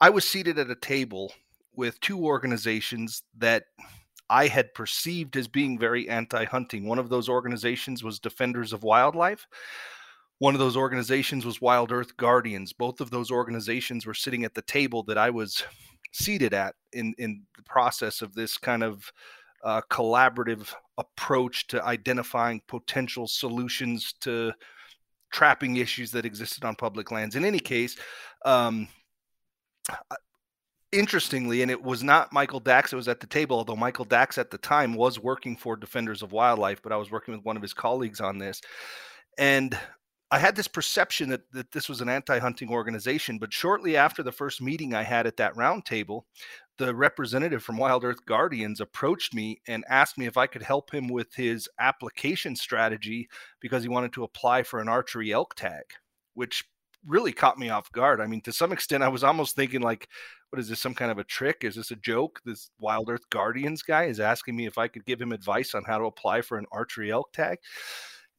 I 0.01 0.11
was 0.11 0.25
seated 0.25 0.59
at 0.59 0.71
a 0.71 0.77
table 0.77 1.33
with 1.75 2.01
two 2.01 2.25
organizations 2.25 3.23
that 3.39 3.65
I 4.29 4.47
had 4.47 4.75
perceived 4.75 5.37
as 5.37 5.49
being 5.49 5.79
very 5.79 6.09
anti 6.09 6.45
hunting. 6.45 6.87
One 6.87 6.99
of 6.99 7.09
those 7.09 7.29
organizations 7.29 8.05
was 8.05 8.21
Defenders 8.21 8.73
of 8.73 8.85
Wildlife. 8.85 9.47
One 10.39 10.55
of 10.55 10.61
those 10.61 10.77
organizations 10.77 11.45
was 11.45 11.61
Wild 11.61 11.93
Earth 11.93 12.17
Guardians. 12.17 12.73
Both 12.73 13.01
of 13.01 13.11
those 13.11 13.31
organizations 13.31 14.07
were 14.07 14.15
sitting 14.15 14.45
at 14.45 14.55
the 14.55 14.63
table 14.63 15.03
that 15.05 15.19
I 15.19 15.29
was 15.29 15.63
seated 16.13 16.55
at 16.55 16.75
in, 16.93 17.15
in 17.19 17.43
the 17.57 17.63
process 17.65 18.23
of 18.23 18.35
this 18.35 18.57
kind 18.57 18.83
of 18.83 19.13
uh, 19.65 19.81
collaborative 19.91 20.73
approach 20.99 21.67
to 21.69 21.83
identifying 21.85 22.61
potential 22.67 23.27
solutions 23.27 24.15
to 24.21 24.53
trapping 25.31 25.77
issues 25.77 26.11
that 26.11 26.25
existed 26.25 26.65
on 26.65 26.75
public 26.75 27.11
lands. 27.11 27.37
In 27.37 27.45
any 27.45 27.61
case, 27.61 27.97
um, 28.45 28.89
interestingly, 30.93 31.63
and 31.63 31.71
it 31.71 31.83
was 31.83 32.03
not 32.03 32.33
Michael 32.33 32.61
Dax 32.61 32.91
that 32.91 32.97
was 32.97 33.09
at 33.09 33.21
the 33.21 33.27
table, 33.27 33.57
although 33.57 33.77
Michael 33.77 34.05
Dax 34.05 34.39
at 34.39 34.51
the 34.51 34.59
time 34.59 34.95
was 34.95 35.19
working 35.19 35.57
for 35.57 35.77
Defenders 35.77 36.23
of 36.23 36.33
Wildlife, 36.33 36.83
but 36.83 36.93
I 36.93 36.97
was 36.97 37.11
working 37.11 37.35
with 37.35 37.45
one 37.45 37.57
of 37.57 37.63
his 37.63 37.75
colleagues 37.75 38.21
on 38.21 38.39
this. 38.39 38.61
And 39.39 39.79
I 40.33 40.39
had 40.39 40.55
this 40.55 40.69
perception 40.69 41.29
that, 41.31 41.51
that 41.53 41.73
this 41.73 41.89
was 41.89 42.01
an 42.01 42.09
anti 42.09 42.39
hunting 42.39 42.71
organization, 42.71 43.39
but 43.39 43.53
shortly 43.53 43.97
after 43.97 44.23
the 44.23 44.33
first 44.33 44.61
meeting 44.61 44.95
I 44.95 45.03
had 45.03 45.27
at 45.27 45.37
that 45.39 45.55
roundtable, 45.55 46.23
the 46.81 46.95
representative 46.95 47.63
from 47.63 47.77
Wild 47.77 48.05
Earth 48.05 48.25
Guardians 48.25 48.81
approached 48.81 49.35
me 49.35 49.61
and 49.69 49.85
asked 49.91 50.17
me 50.17 50.25
if 50.25 50.39
I 50.39 50.47
could 50.47 50.63
help 50.63 50.93
him 50.93 51.09
with 51.09 51.35
his 51.35 51.69
application 51.79 52.57
strategy 52.57 53.29
because 53.61 53.83
he 53.83 53.91
wanted 53.91 54.15
to 54.15 54.25
apply 54.25 54.63
for 54.63 54.81
an 54.81 54.89
archery 54.89 55.31
elk 55.31 55.55
tag, 55.55 55.85
which 56.33 56.65
really 57.07 57.33
caught 57.33 57.59
me 57.59 57.69
off 57.69 57.93
guard. 57.93 58.19
I 58.19 58.27
mean, 58.27 58.41
to 58.43 58.53
some 58.53 58.73
extent, 58.73 59.03
I 59.03 59.09
was 59.09 59.23
almost 59.23 59.55
thinking 59.55 59.83
like, 59.83 60.09
what 60.49 60.59
is 60.59 60.71
this? 60.71 60.81
Some 60.81 60.95
kind 60.95 61.11
of 61.11 61.19
a 61.19 61.25
trick? 61.25 61.65
Is 61.65 61.75
this 61.75 61.91
a 61.91 61.97
joke? 61.97 62.41
This 62.47 62.71
Wild 62.79 63.11
Earth 63.11 63.29
Guardians 63.29 63.83
guy 63.83 64.05
is 64.05 64.19
asking 64.19 64.57
me 64.57 64.65
if 64.65 64.79
I 64.79 64.89
could 64.89 65.05
give 65.05 65.21
him 65.21 65.33
advice 65.33 65.75
on 65.75 65.85
how 65.85 65.99
to 65.99 66.05
apply 66.05 66.41
for 66.41 66.57
an 66.57 66.67
archery 66.73 67.11
elk 67.11 67.31
tag. 67.35 67.59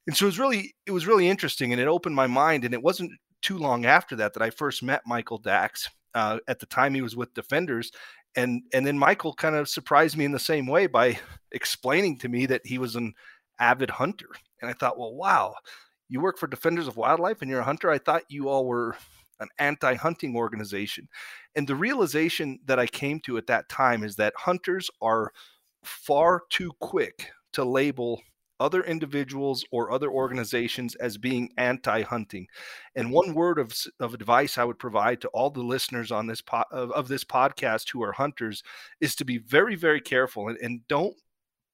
And 0.07 0.17
so 0.17 0.25
it 0.25 0.29
was 0.29 0.39
really, 0.39 0.73
it 0.87 0.91
was 0.91 1.05
really 1.05 1.29
interesting, 1.29 1.71
and 1.71 1.79
it 1.79 1.87
opened 1.87 2.15
my 2.15 2.27
mind. 2.27 2.65
And 2.65 2.73
it 2.73 2.81
wasn't 2.81 3.11
too 3.43 3.59
long 3.59 3.85
after 3.85 4.15
that 4.15 4.33
that 4.33 4.41
I 4.41 4.49
first 4.49 4.81
met 4.81 5.03
Michael 5.05 5.37
Dax. 5.37 5.87
Uh, 6.13 6.39
at 6.47 6.59
the 6.59 6.65
time, 6.65 6.93
he 6.93 7.01
was 7.01 7.15
with 7.15 7.33
Defenders, 7.33 7.91
and 8.35 8.63
and 8.73 8.85
then 8.85 8.97
Michael 8.97 9.33
kind 9.33 9.55
of 9.55 9.69
surprised 9.69 10.17
me 10.17 10.25
in 10.25 10.31
the 10.31 10.39
same 10.39 10.67
way 10.67 10.87
by 10.87 11.19
explaining 11.51 12.17
to 12.19 12.29
me 12.29 12.45
that 12.45 12.65
he 12.65 12.77
was 12.77 12.95
an 12.95 13.13
avid 13.59 13.89
hunter. 13.89 14.29
And 14.61 14.69
I 14.69 14.73
thought, 14.73 14.97
well, 14.97 15.13
wow, 15.13 15.55
you 16.09 16.21
work 16.21 16.37
for 16.37 16.47
Defenders 16.47 16.87
of 16.87 16.97
Wildlife 16.97 17.41
and 17.41 17.49
you're 17.49 17.61
a 17.61 17.65
hunter. 17.65 17.89
I 17.89 17.97
thought 17.97 18.23
you 18.29 18.49
all 18.49 18.65
were 18.65 18.95
an 19.39 19.49
anti 19.59 19.95
hunting 19.95 20.35
organization. 20.35 21.07
And 21.55 21.67
the 21.67 21.75
realization 21.75 22.59
that 22.65 22.79
I 22.79 22.87
came 22.87 23.19
to 23.21 23.37
at 23.37 23.47
that 23.47 23.69
time 23.69 24.03
is 24.03 24.15
that 24.17 24.33
hunters 24.37 24.89
are 25.01 25.31
far 25.83 26.43
too 26.49 26.71
quick 26.79 27.31
to 27.53 27.65
label 27.65 28.21
other 28.61 28.83
individuals 28.83 29.65
or 29.71 29.91
other 29.91 30.09
organizations 30.09 30.95
as 30.95 31.17
being 31.17 31.49
anti-hunting. 31.57 32.47
And 32.95 33.11
one 33.11 33.33
word 33.33 33.57
of, 33.57 33.73
of 33.99 34.13
advice 34.13 34.57
I 34.57 34.63
would 34.63 34.79
provide 34.79 35.19
to 35.21 35.27
all 35.29 35.49
the 35.49 35.63
listeners 35.63 36.11
on 36.11 36.27
this 36.27 36.41
po- 36.41 36.63
of, 36.71 36.91
of, 36.91 37.07
this 37.07 37.23
podcast 37.23 37.89
who 37.91 38.03
are 38.03 38.11
hunters 38.11 38.61
is 39.01 39.15
to 39.15 39.25
be 39.25 39.39
very, 39.39 39.75
very 39.75 39.99
careful 39.99 40.47
and, 40.47 40.57
and 40.59 40.87
don't 40.87 41.15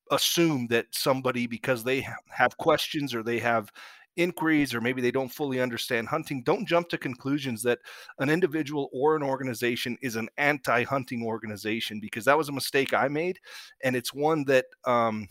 assume 0.10 0.68
that 0.68 0.88
somebody 0.92 1.46
because 1.46 1.84
they 1.84 2.08
have 2.30 2.58
questions 2.58 3.14
or 3.14 3.22
they 3.22 3.40
have 3.40 3.70
inquiries 4.16 4.74
or 4.74 4.82
maybe 4.82 5.02
they 5.02 5.12
don't 5.12 5.32
fully 5.32 5.62
understand 5.62 6.08
hunting, 6.08 6.42
don't 6.44 6.68
jump 6.68 6.90
to 6.90 6.98
conclusions 6.98 7.64
that 7.64 7.80
an 8.20 8.30
individual 8.30 8.90
or 8.92 9.16
an 9.16 9.24
organization 9.24 9.98
is 10.02 10.16
an 10.16 10.28
anti 10.38 10.84
hunting 10.84 11.24
organization 11.24 12.00
because 12.00 12.26
that 12.26 12.38
was 12.38 12.50
a 12.50 12.54
mistake 12.54 12.94
I 12.94 13.08
made. 13.08 13.40
And 13.84 13.96
it's 13.96 14.14
one 14.14 14.44
that 14.46 14.66
um, 14.86 15.28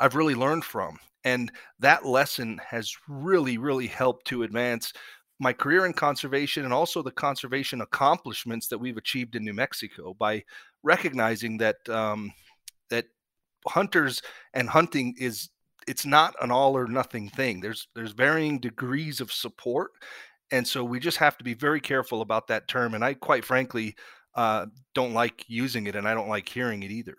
I've 0.00 0.14
really 0.14 0.34
learned 0.34 0.64
from. 0.64 0.98
And 1.24 1.52
that 1.78 2.04
lesson 2.04 2.60
has 2.66 2.92
really, 3.08 3.58
really 3.58 3.86
helped 3.86 4.26
to 4.28 4.42
advance 4.42 4.92
my 5.38 5.52
career 5.52 5.86
in 5.86 5.92
conservation 5.92 6.64
and 6.64 6.72
also 6.72 7.02
the 7.02 7.10
conservation 7.10 7.80
accomplishments 7.80 8.68
that 8.68 8.78
we've 8.78 8.96
achieved 8.96 9.36
in 9.36 9.44
New 9.44 9.54
Mexico 9.54 10.14
by 10.14 10.42
recognizing 10.82 11.58
that 11.58 11.76
um, 11.88 12.32
that 12.90 13.06
hunters 13.66 14.22
and 14.54 14.68
hunting 14.68 15.14
is 15.18 15.50
it's 15.88 16.06
not 16.06 16.34
an 16.40 16.50
all 16.50 16.76
or 16.76 16.86
nothing 16.86 17.28
thing. 17.28 17.60
There's 17.60 17.88
there's 17.94 18.12
varying 18.12 18.58
degrees 18.58 19.20
of 19.20 19.32
support 19.32 19.92
and 20.52 20.68
so 20.68 20.84
we 20.84 21.00
just 21.00 21.16
have 21.16 21.38
to 21.38 21.44
be 21.44 21.54
very 21.54 21.80
careful 21.80 22.20
about 22.20 22.46
that 22.48 22.68
term. 22.68 22.94
And 22.94 23.02
I, 23.02 23.14
quite 23.14 23.44
frankly, 23.44 23.96
uh, 24.34 24.66
don't 24.94 25.14
like 25.14 25.44
using 25.48 25.86
it, 25.86 25.96
and 25.96 26.06
I 26.06 26.14
don't 26.14 26.28
like 26.28 26.48
hearing 26.48 26.82
it 26.82 26.90
either. 26.90 27.16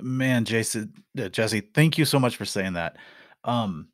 Man, 0.00 0.44
Jason, 0.44 0.92
uh, 1.18 1.28
Jesse, 1.28 1.60
thank 1.60 1.98
you 1.98 2.04
so 2.04 2.18
much 2.18 2.36
for 2.36 2.44
saying 2.44 2.74
that. 2.74 2.96
Um, 3.44 3.88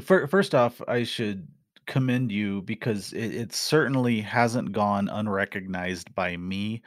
first 0.00 0.54
off, 0.54 0.80
I 0.86 1.02
should 1.02 1.48
commend 1.86 2.30
you 2.30 2.62
because 2.62 3.12
it, 3.12 3.34
it 3.34 3.52
certainly 3.52 4.20
hasn't 4.20 4.72
gone 4.72 5.08
unrecognized 5.08 6.14
by 6.14 6.36
me. 6.36 6.82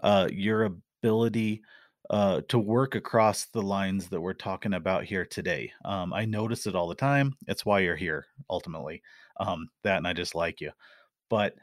Uh, 0.00 0.28
your 0.30 0.64
ability 0.64 1.62
uh, 2.10 2.42
to 2.48 2.58
work 2.58 2.94
across 2.94 3.46
the 3.46 3.62
lines 3.62 4.08
that 4.08 4.20
we're 4.20 4.34
talking 4.34 4.74
about 4.74 5.04
here 5.04 5.24
today. 5.24 5.72
Um, 5.84 6.12
I 6.12 6.26
notice 6.26 6.66
it 6.66 6.74
all 6.74 6.88
the 6.88 6.94
time. 6.94 7.34
It's 7.48 7.64
why 7.64 7.80
you're 7.80 7.96
here, 7.96 8.26
ultimately. 8.50 9.02
Um, 9.40 9.68
that 9.82 9.98
and 9.98 10.06
I 10.06 10.12
just 10.12 10.34
like 10.34 10.60
you. 10.60 10.70
But 11.30 11.54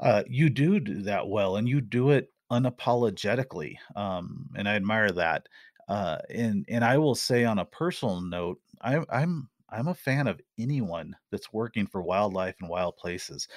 uh, 0.00 0.22
you 0.26 0.48
do 0.48 0.80
do 0.80 1.02
that 1.02 1.28
well, 1.28 1.56
and 1.56 1.68
you 1.68 1.82
do 1.82 2.10
it 2.10 2.32
unapologetically, 2.50 3.76
um, 3.96 4.48
and 4.56 4.68
I 4.68 4.74
admire 4.76 5.10
that. 5.12 5.48
Uh, 5.88 6.18
and 6.30 6.64
and 6.68 6.84
I 6.84 6.98
will 6.98 7.14
say 7.14 7.44
on 7.44 7.58
a 7.60 7.64
personal 7.64 8.20
note, 8.20 8.60
I'm 8.80 9.04
I'm 9.10 9.48
I'm 9.70 9.88
a 9.88 9.94
fan 9.94 10.26
of 10.26 10.40
anyone 10.58 11.16
that's 11.30 11.52
working 11.52 11.86
for 11.86 12.02
wildlife 12.02 12.56
and 12.60 12.68
wild 12.68 12.96
places. 12.96 13.48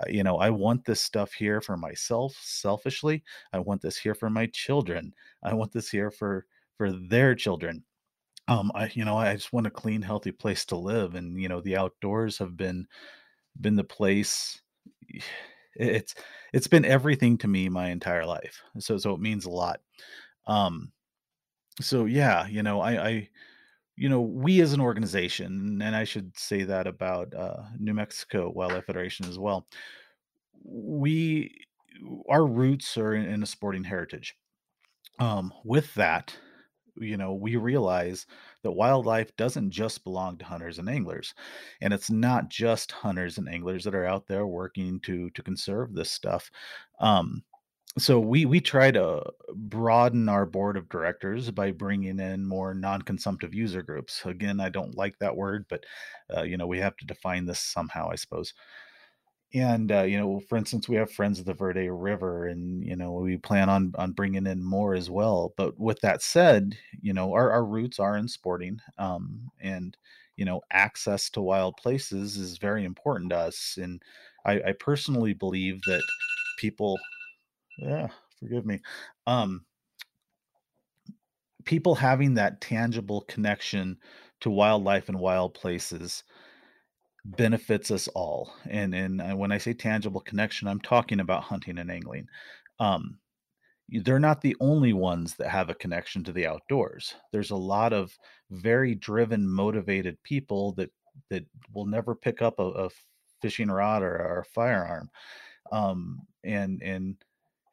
Uh, 0.00 0.06
you 0.08 0.22
know, 0.22 0.36
I 0.38 0.50
want 0.50 0.84
this 0.84 1.00
stuff 1.00 1.32
here 1.32 1.60
for 1.60 1.76
myself 1.76 2.36
selfishly. 2.40 3.22
I 3.52 3.58
want 3.60 3.82
this 3.82 3.96
here 3.98 4.14
for 4.14 4.30
my 4.30 4.46
children. 4.46 5.14
I 5.42 5.54
want 5.54 5.72
this 5.72 5.90
here 5.90 6.10
for 6.10 6.46
for 6.76 6.92
their 6.92 7.34
children. 7.34 7.84
Um, 8.48 8.72
I 8.74 8.90
you 8.94 9.04
know, 9.04 9.16
I 9.18 9.34
just 9.34 9.52
want 9.52 9.66
a 9.66 9.70
clean, 9.70 10.02
healthy 10.02 10.32
place 10.32 10.64
to 10.66 10.76
live, 10.76 11.14
and 11.14 11.40
you 11.40 11.48
know, 11.48 11.60
the 11.60 11.76
outdoors 11.76 12.38
have 12.38 12.56
been 12.56 12.86
been 13.60 13.76
the 13.76 13.84
place. 13.84 14.60
It's 15.78 16.14
it's 16.52 16.66
been 16.66 16.84
everything 16.84 17.38
to 17.38 17.48
me 17.48 17.68
my 17.68 17.88
entire 17.88 18.26
life. 18.26 18.62
So 18.78 18.98
so 18.98 19.14
it 19.14 19.20
means 19.20 19.46
a 19.46 19.50
lot. 19.50 19.80
Um, 20.46 20.92
so 21.80 22.06
yeah, 22.06 22.46
you 22.46 22.62
know, 22.62 22.80
I 22.80 23.08
I 23.08 23.28
you 23.98 24.08
know, 24.08 24.20
we 24.20 24.60
as 24.60 24.72
an 24.72 24.80
organization, 24.80 25.82
and 25.82 25.96
I 25.96 26.04
should 26.04 26.38
say 26.38 26.62
that 26.62 26.86
about 26.86 27.34
uh, 27.34 27.64
New 27.80 27.94
Mexico 27.94 28.48
Wildlife 28.54 28.86
Federation 28.86 29.26
as 29.26 29.40
well. 29.40 29.66
We 30.64 31.64
our 32.28 32.46
roots 32.46 32.96
are 32.96 33.14
in, 33.14 33.24
in 33.26 33.42
a 33.42 33.46
sporting 33.46 33.82
heritage. 33.82 34.36
Um, 35.18 35.52
with 35.64 35.92
that, 35.94 36.36
you 37.00 37.16
know, 37.16 37.34
we 37.34 37.56
realize 37.56 38.26
that 38.62 38.72
wildlife 38.72 39.34
doesn't 39.36 39.70
just 39.70 40.04
belong 40.04 40.38
to 40.38 40.44
hunters 40.44 40.78
and 40.78 40.88
anglers, 40.88 41.34
and 41.80 41.92
it's 41.92 42.10
not 42.10 42.48
just 42.50 42.92
hunters 42.92 43.38
and 43.38 43.48
anglers 43.48 43.84
that 43.84 43.94
are 43.94 44.06
out 44.06 44.26
there 44.26 44.46
working 44.46 45.00
to 45.00 45.30
to 45.30 45.42
conserve 45.42 45.94
this 45.94 46.10
stuff. 46.10 46.50
Um, 47.00 47.42
so 47.98 48.20
we 48.20 48.44
we 48.46 48.60
try 48.60 48.90
to 48.92 49.22
broaden 49.54 50.28
our 50.28 50.46
board 50.46 50.76
of 50.76 50.88
directors 50.88 51.50
by 51.50 51.72
bringing 51.72 52.20
in 52.20 52.46
more 52.46 52.74
non-consumptive 52.74 53.54
user 53.54 53.82
groups. 53.82 54.24
Again, 54.24 54.60
I 54.60 54.68
don't 54.68 54.96
like 54.96 55.18
that 55.18 55.36
word, 55.36 55.66
but 55.68 55.84
uh, 56.36 56.42
you 56.42 56.56
know 56.56 56.66
we 56.66 56.78
have 56.78 56.96
to 56.98 57.06
define 57.06 57.46
this 57.46 57.60
somehow, 57.60 58.10
I 58.10 58.16
suppose. 58.16 58.54
And 59.54 59.90
uh, 59.90 60.02
you 60.02 60.18
know, 60.18 60.40
for 60.40 60.58
instance, 60.58 60.88
we 60.88 60.96
have 60.96 61.10
Friends 61.10 61.38
of 61.38 61.46
the 61.46 61.54
Verde 61.54 61.88
River, 61.88 62.46
and 62.46 62.84
you 62.84 62.94
know 62.94 63.12
we 63.12 63.38
plan 63.38 63.70
on 63.70 63.92
on 63.96 64.12
bringing 64.12 64.46
in 64.46 64.62
more 64.62 64.94
as 64.94 65.08
well. 65.08 65.54
But 65.56 65.78
with 65.78 66.00
that 66.02 66.20
said, 66.20 66.76
you 67.00 67.14
know 67.14 67.32
our 67.32 67.50
our 67.50 67.64
roots 67.64 67.98
are 67.98 68.16
in 68.18 68.28
sporting, 68.28 68.80
um, 68.98 69.50
and 69.58 69.96
you 70.36 70.44
know 70.44 70.60
access 70.70 71.30
to 71.30 71.40
wild 71.40 71.78
places 71.78 72.36
is 72.36 72.58
very 72.58 72.84
important 72.84 73.30
to 73.30 73.38
us. 73.38 73.78
And 73.80 74.02
I, 74.44 74.60
I 74.60 74.72
personally 74.72 75.32
believe 75.32 75.80
that 75.86 76.02
people 76.58 76.98
yeah, 77.78 78.08
forgive 78.40 78.66
me. 78.66 78.80
Um, 79.26 79.66
people 81.64 81.94
having 81.94 82.34
that 82.34 82.60
tangible 82.60 83.22
connection 83.22 83.98
to 84.40 84.50
wildlife 84.50 85.08
and 85.08 85.18
wild 85.18 85.54
places 85.54 86.24
benefits 87.24 87.90
us 87.90 88.08
all. 88.08 88.52
And 88.68 88.94
and 88.94 89.20
uh, 89.20 89.36
when 89.36 89.52
I 89.52 89.58
say 89.58 89.74
tangible 89.74 90.20
connection, 90.20 90.68
I'm 90.68 90.80
talking 90.80 91.20
about 91.20 91.42
hunting 91.42 91.78
and 91.78 91.90
angling. 91.90 92.28
Um, 92.80 93.18
they're 93.88 94.18
not 94.18 94.40
the 94.40 94.56
only 94.60 94.92
ones 94.92 95.34
that 95.36 95.48
have 95.48 95.70
a 95.70 95.74
connection 95.74 96.22
to 96.24 96.32
the 96.32 96.46
outdoors. 96.46 97.14
There's 97.32 97.50
a 97.50 97.56
lot 97.56 97.92
of 97.92 98.16
very 98.50 98.94
driven, 98.94 99.48
motivated 99.48 100.22
people 100.22 100.72
that 100.72 100.90
that 101.30 101.44
will 101.72 101.86
never 101.86 102.14
pick 102.14 102.42
up 102.42 102.58
a, 102.58 102.64
a 102.64 102.90
fishing 103.42 103.70
rod 103.70 104.02
or, 104.02 104.14
or 104.14 104.40
a 104.40 104.44
firearm. 104.44 105.10
Um, 105.72 106.20
and 106.44 106.82
and 106.82 107.16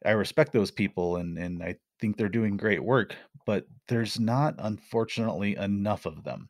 I 0.04 0.10
respect 0.12 0.52
those 0.52 0.70
people 0.70 1.16
and 1.16 1.38
and 1.38 1.62
I 1.62 1.76
think 2.00 2.16
they're 2.16 2.28
doing 2.28 2.56
great 2.56 2.82
work, 2.82 3.14
but 3.46 3.66
there's 3.88 4.20
not 4.20 4.54
unfortunately 4.58 5.56
enough 5.56 6.06
of 6.06 6.24
them. 6.24 6.48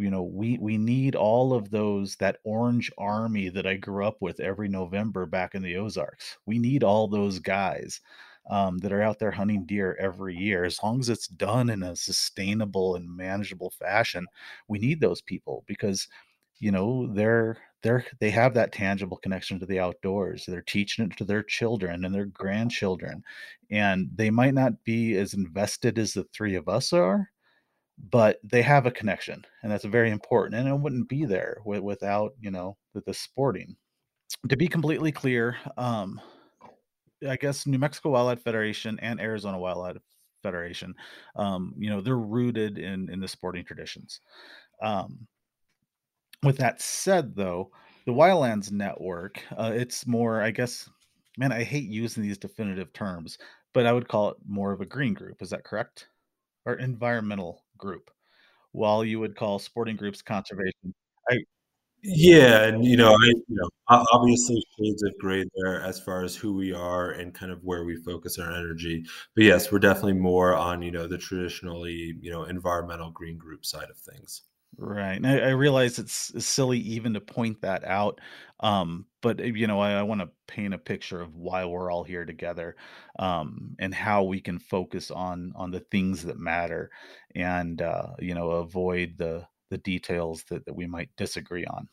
You 0.00 0.10
know, 0.10 0.22
we 0.22 0.58
we 0.58 0.78
need 0.78 1.14
all 1.14 1.52
of 1.52 1.70
those 1.70 2.16
that 2.16 2.38
orange 2.44 2.90
army 2.98 3.48
that 3.50 3.66
I 3.66 3.74
grew 3.76 4.06
up 4.06 4.16
with 4.20 4.40
every 4.40 4.68
November 4.68 5.26
back 5.26 5.54
in 5.54 5.62
the 5.62 5.76
Ozarks. 5.76 6.38
We 6.46 6.58
need 6.58 6.82
all 6.84 7.06
those 7.08 7.38
guys 7.38 8.00
um, 8.50 8.78
that 8.78 8.92
are 8.92 9.02
out 9.02 9.18
there 9.18 9.30
hunting 9.30 9.66
deer 9.66 9.96
every 10.00 10.36
year. 10.36 10.64
As 10.64 10.82
long 10.82 11.00
as 11.00 11.08
it's 11.08 11.28
done 11.28 11.70
in 11.70 11.82
a 11.82 11.96
sustainable 11.96 12.96
and 12.96 13.14
manageable 13.16 13.70
fashion, 13.70 14.26
we 14.68 14.78
need 14.78 15.00
those 15.00 15.22
people 15.22 15.64
because 15.66 16.08
you 16.58 16.70
know 16.70 17.06
they're 17.14 17.56
they're 17.82 18.04
they 18.20 18.30
have 18.30 18.54
that 18.54 18.72
tangible 18.72 19.16
connection 19.16 19.58
to 19.58 19.66
the 19.66 19.80
outdoors 19.80 20.44
they're 20.46 20.62
teaching 20.62 21.06
it 21.06 21.16
to 21.16 21.24
their 21.24 21.42
children 21.42 22.04
and 22.04 22.14
their 22.14 22.26
grandchildren 22.26 23.22
and 23.70 24.10
they 24.14 24.30
might 24.30 24.54
not 24.54 24.72
be 24.84 25.16
as 25.16 25.34
invested 25.34 25.98
as 25.98 26.12
the 26.12 26.24
three 26.24 26.54
of 26.54 26.68
us 26.68 26.92
are 26.92 27.30
but 28.10 28.38
they 28.42 28.62
have 28.62 28.86
a 28.86 28.90
connection 28.90 29.44
and 29.62 29.70
that's 29.70 29.84
very 29.84 30.10
important 30.10 30.54
and 30.54 30.68
it 30.68 30.78
wouldn't 30.78 31.08
be 31.08 31.24
there 31.24 31.56
w- 31.64 31.82
without 31.82 32.32
you 32.40 32.50
know 32.50 32.76
the, 32.94 33.02
the 33.06 33.14
sporting 33.14 33.76
to 34.48 34.56
be 34.56 34.68
completely 34.68 35.12
clear 35.12 35.56
um 35.76 36.20
i 37.28 37.36
guess 37.36 37.66
new 37.66 37.78
mexico 37.78 38.10
wildlife 38.10 38.42
federation 38.42 38.98
and 39.00 39.20
arizona 39.20 39.58
wildlife 39.58 39.96
federation 40.42 40.94
um 41.36 41.74
you 41.76 41.90
know 41.90 42.00
they're 42.00 42.16
rooted 42.16 42.78
in 42.78 43.10
in 43.10 43.20
the 43.20 43.28
sporting 43.28 43.64
traditions 43.64 44.20
um 44.82 45.26
with 46.42 46.56
that 46.58 46.80
said, 46.80 47.34
though, 47.34 47.70
the 48.06 48.12
Wildlands 48.12 48.72
Network, 48.72 49.42
uh, 49.56 49.72
it's 49.74 50.06
more, 50.06 50.42
I 50.42 50.50
guess, 50.50 50.88
man, 51.36 51.52
I 51.52 51.62
hate 51.62 51.88
using 51.88 52.22
these 52.22 52.38
definitive 52.38 52.92
terms, 52.92 53.38
but 53.74 53.86
I 53.86 53.92
would 53.92 54.08
call 54.08 54.30
it 54.30 54.36
more 54.46 54.72
of 54.72 54.80
a 54.80 54.86
green 54.86 55.14
group. 55.14 55.42
Is 55.42 55.50
that 55.50 55.64
correct? 55.64 56.08
Or 56.64 56.74
environmental 56.74 57.62
group, 57.80 58.10
while 58.72 59.04
you 59.04 59.20
would 59.20 59.36
call 59.36 59.58
sporting 59.58 59.96
groups 59.96 60.22
conservation. 60.22 60.94
I, 61.30 61.38
yeah, 62.02 62.64
and 62.64 62.84
you 62.84 62.96
know, 62.96 63.12
I 63.12 63.26
you 63.26 63.44
know, 63.48 63.68
obviously 63.88 64.62
shades 64.78 65.02
of 65.02 65.12
gray 65.18 65.44
there 65.56 65.82
as 65.82 66.00
far 66.00 66.24
as 66.24 66.34
who 66.34 66.54
we 66.54 66.72
are 66.72 67.10
and 67.10 67.34
kind 67.34 67.52
of 67.52 67.62
where 67.62 67.84
we 67.84 67.96
focus 67.96 68.38
our 68.38 68.50
energy. 68.50 69.04
But 69.34 69.44
yes, 69.44 69.70
we're 69.70 69.80
definitely 69.80 70.14
more 70.14 70.54
on 70.54 70.80
you 70.82 70.90
know 70.90 71.06
the 71.06 71.18
traditionally 71.18 72.16
you 72.20 72.30
know 72.30 72.44
environmental 72.44 73.10
green 73.10 73.36
group 73.36 73.66
side 73.66 73.90
of 73.90 73.98
things. 73.98 74.42
Right. 74.78 75.16
And 75.16 75.26
I, 75.26 75.38
I 75.38 75.50
realize 75.50 75.98
it's 75.98 76.32
silly 76.44 76.78
even 76.78 77.14
to 77.14 77.20
point 77.20 77.60
that 77.62 77.84
out. 77.84 78.20
Um, 78.60 79.06
but 79.20 79.40
uh, 79.40 79.44
you 79.44 79.66
know, 79.66 79.80
I, 79.80 79.92
I 79.92 80.02
want 80.02 80.20
to 80.20 80.30
paint 80.46 80.74
a 80.74 80.78
picture 80.78 81.20
of 81.20 81.34
why 81.34 81.64
we're 81.64 81.90
all 81.90 82.04
here 82.04 82.24
together, 82.24 82.76
um, 83.18 83.76
and 83.78 83.94
how 83.94 84.22
we 84.22 84.40
can 84.40 84.58
focus 84.58 85.10
on 85.10 85.52
on 85.56 85.70
the 85.70 85.80
things 85.80 86.22
that 86.24 86.38
matter, 86.38 86.90
and 87.34 87.82
uh, 87.82 88.14
you 88.18 88.34
know, 88.34 88.50
avoid 88.50 89.14
the 89.18 89.46
the 89.70 89.78
details 89.78 90.44
that, 90.44 90.64
that 90.66 90.74
we 90.74 90.86
might 90.86 91.10
disagree 91.16 91.64
on. 91.66 91.88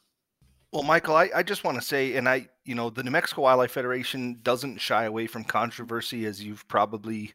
Well, 0.74 0.84
Michael, 0.84 1.16
I, 1.16 1.30
I 1.34 1.44
just 1.44 1.64
want 1.64 1.80
to 1.80 1.86
say, 1.86 2.16
and 2.16 2.28
I, 2.28 2.50
you 2.66 2.76
know, 2.76 2.90
the 2.90 3.04
New 3.04 3.12
Mexico 3.12 3.44
Wildlife 3.44 3.72
Federation 3.72 4.40
doesn't 4.44 4.80
shy 4.80 5.06
away 5.06 5.26
from 5.26 5.46
controversy, 5.46 6.26
as 6.26 6.44
you've 6.44 6.68
probably 6.68 7.34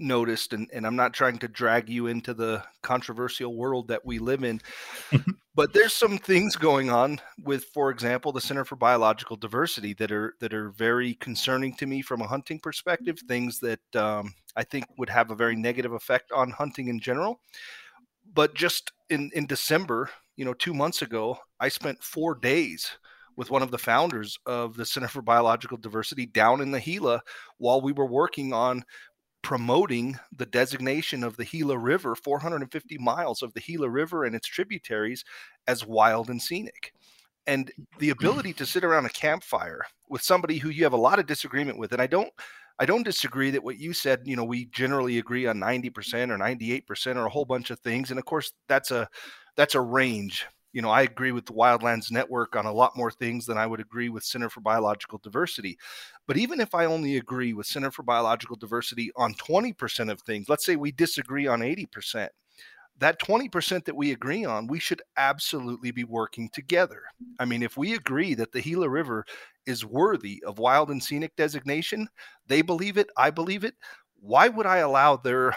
noticed, 0.00 0.52
and, 0.52 0.68
and 0.72 0.86
I'm 0.86 0.96
not 0.96 1.12
trying 1.12 1.38
to 1.38 1.48
drag 1.48 1.88
you 1.88 2.06
into 2.06 2.34
the 2.34 2.62
controversial 2.82 3.54
world 3.54 3.88
that 3.88 4.04
we 4.04 4.18
live 4.18 4.42
in, 4.42 4.60
but 5.54 5.72
there's 5.72 5.92
some 5.92 6.18
things 6.18 6.56
going 6.56 6.90
on 6.90 7.20
with, 7.44 7.64
for 7.66 7.90
example, 7.90 8.32
the 8.32 8.40
Center 8.40 8.64
for 8.64 8.76
Biological 8.76 9.36
Diversity 9.36 9.94
that 9.94 10.10
are 10.10 10.34
that 10.40 10.54
are 10.54 10.70
very 10.70 11.14
concerning 11.14 11.74
to 11.76 11.86
me 11.86 12.02
from 12.02 12.20
a 12.20 12.26
hunting 12.26 12.58
perspective. 12.58 13.18
Things 13.28 13.60
that 13.60 13.96
um, 13.96 14.34
I 14.56 14.64
think 14.64 14.86
would 14.98 15.10
have 15.10 15.30
a 15.30 15.36
very 15.36 15.56
negative 15.56 15.92
effect 15.92 16.32
on 16.32 16.50
hunting 16.50 16.88
in 16.88 17.00
general. 17.00 17.40
But 18.32 18.54
just 18.54 18.92
in 19.08 19.30
in 19.34 19.46
December, 19.46 20.10
you 20.36 20.44
know, 20.44 20.54
two 20.54 20.74
months 20.74 21.02
ago, 21.02 21.38
I 21.60 21.68
spent 21.68 22.02
four 22.02 22.34
days 22.34 22.90
with 23.36 23.50
one 23.50 23.62
of 23.62 23.70
the 23.70 23.78
founders 23.78 24.38
of 24.44 24.76
the 24.76 24.84
Center 24.84 25.08
for 25.08 25.22
Biological 25.22 25.78
Diversity 25.78 26.26
down 26.26 26.60
in 26.60 26.70
the 26.70 26.80
Gila 26.80 27.22
while 27.58 27.80
we 27.80 27.92
were 27.92 28.06
working 28.06 28.52
on 28.52 28.84
promoting 29.42 30.18
the 30.36 30.46
designation 30.46 31.24
of 31.24 31.36
the 31.36 31.44
Gila 31.44 31.78
River, 31.78 32.14
450 32.14 32.98
miles 32.98 33.42
of 33.42 33.52
the 33.54 33.60
Gila 33.60 33.88
River 33.88 34.24
and 34.24 34.34
its 34.36 34.46
tributaries, 34.48 35.24
as 35.66 35.86
wild 35.86 36.30
and 36.30 36.40
scenic. 36.40 36.92
and 37.46 37.70
the 37.98 38.10
ability 38.10 38.52
to 38.52 38.66
sit 38.66 38.84
around 38.84 39.06
a 39.06 39.10
campfire 39.10 39.82
with 40.08 40.22
somebody 40.22 40.58
who 40.58 40.68
you 40.68 40.84
have 40.84 40.92
a 40.92 40.96
lot 40.96 41.18
of 41.18 41.26
disagreement 41.26 41.78
with 41.78 41.92
and 41.92 42.02
i 42.02 42.06
don't 42.06 42.30
i 42.78 42.84
don't 42.86 43.02
disagree 43.04 43.50
that 43.50 43.64
what 43.64 43.78
you 43.78 43.92
said 43.92 44.20
you 44.24 44.36
know 44.36 44.44
we 44.44 44.66
generally 44.66 45.18
agree 45.18 45.46
on 45.46 45.56
90% 45.58 46.30
or 46.30 46.38
98% 46.38 47.16
or 47.16 47.26
a 47.26 47.30
whole 47.30 47.46
bunch 47.46 47.70
of 47.70 47.80
things 47.80 48.10
and 48.10 48.18
of 48.18 48.26
course 48.26 48.52
that's 48.68 48.90
a 48.90 49.08
that's 49.56 49.74
a 49.74 49.80
range 49.80 50.46
you 50.72 50.82
know 50.82 50.90
i 50.90 51.02
agree 51.02 51.32
with 51.32 51.46
the 51.46 51.52
wildlands 51.52 52.10
network 52.10 52.56
on 52.56 52.66
a 52.66 52.72
lot 52.72 52.96
more 52.96 53.10
things 53.10 53.46
than 53.46 53.58
i 53.58 53.66
would 53.66 53.80
agree 53.80 54.08
with 54.08 54.24
center 54.24 54.48
for 54.48 54.60
biological 54.60 55.18
diversity 55.18 55.78
but 56.26 56.36
even 56.36 56.60
if 56.60 56.74
i 56.74 56.84
only 56.84 57.16
agree 57.16 57.52
with 57.52 57.66
center 57.66 57.90
for 57.90 58.02
biological 58.02 58.56
diversity 58.56 59.10
on 59.16 59.34
20% 59.34 60.10
of 60.10 60.20
things 60.22 60.48
let's 60.48 60.64
say 60.64 60.76
we 60.76 60.92
disagree 60.92 61.46
on 61.46 61.62
80% 61.62 62.30
that 63.00 63.18
20% 63.18 63.84
that 63.86 63.96
we 63.96 64.12
agree 64.12 64.44
on, 64.44 64.66
we 64.66 64.78
should 64.78 65.02
absolutely 65.16 65.90
be 65.90 66.04
working 66.04 66.50
together. 66.52 67.02
I 67.38 67.46
mean, 67.46 67.62
if 67.62 67.76
we 67.76 67.94
agree 67.94 68.34
that 68.34 68.52
the 68.52 68.60
Gila 68.60 68.88
River 68.88 69.24
is 69.66 69.86
worthy 69.86 70.42
of 70.46 70.58
wild 70.58 70.90
and 70.90 71.02
scenic 71.02 71.34
designation, 71.34 72.08
they 72.46 72.60
believe 72.60 72.98
it, 72.98 73.08
I 73.16 73.30
believe 73.30 73.64
it. 73.64 73.74
Why 74.20 74.48
would 74.48 74.66
I 74.66 74.78
allow 74.78 75.16
their 75.16 75.56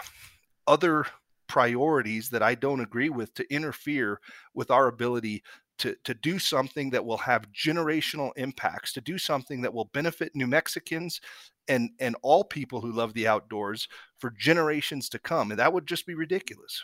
other 0.66 1.06
priorities 1.54 2.30
that 2.30 2.42
I 2.42 2.56
don't 2.56 2.80
agree 2.80 3.10
with 3.10 3.32
to 3.34 3.48
interfere 3.48 4.20
with 4.54 4.72
our 4.72 4.88
ability 4.88 5.44
to, 5.78 5.94
to 6.02 6.12
do 6.12 6.40
something 6.40 6.90
that 6.90 7.04
will 7.04 7.18
have 7.18 7.52
generational 7.52 8.32
impacts, 8.34 8.92
to 8.94 9.00
do 9.00 9.18
something 9.18 9.62
that 9.62 9.72
will 9.72 9.84
benefit 9.94 10.34
New 10.34 10.48
Mexicans 10.48 11.20
and, 11.68 11.90
and 12.00 12.16
all 12.22 12.42
people 12.42 12.80
who 12.80 12.90
love 12.90 13.14
the 13.14 13.28
outdoors 13.28 13.86
for 14.18 14.32
generations 14.36 15.08
to 15.10 15.20
come? 15.20 15.52
And 15.52 15.60
that 15.60 15.72
would 15.72 15.86
just 15.86 16.08
be 16.08 16.14
ridiculous. 16.14 16.82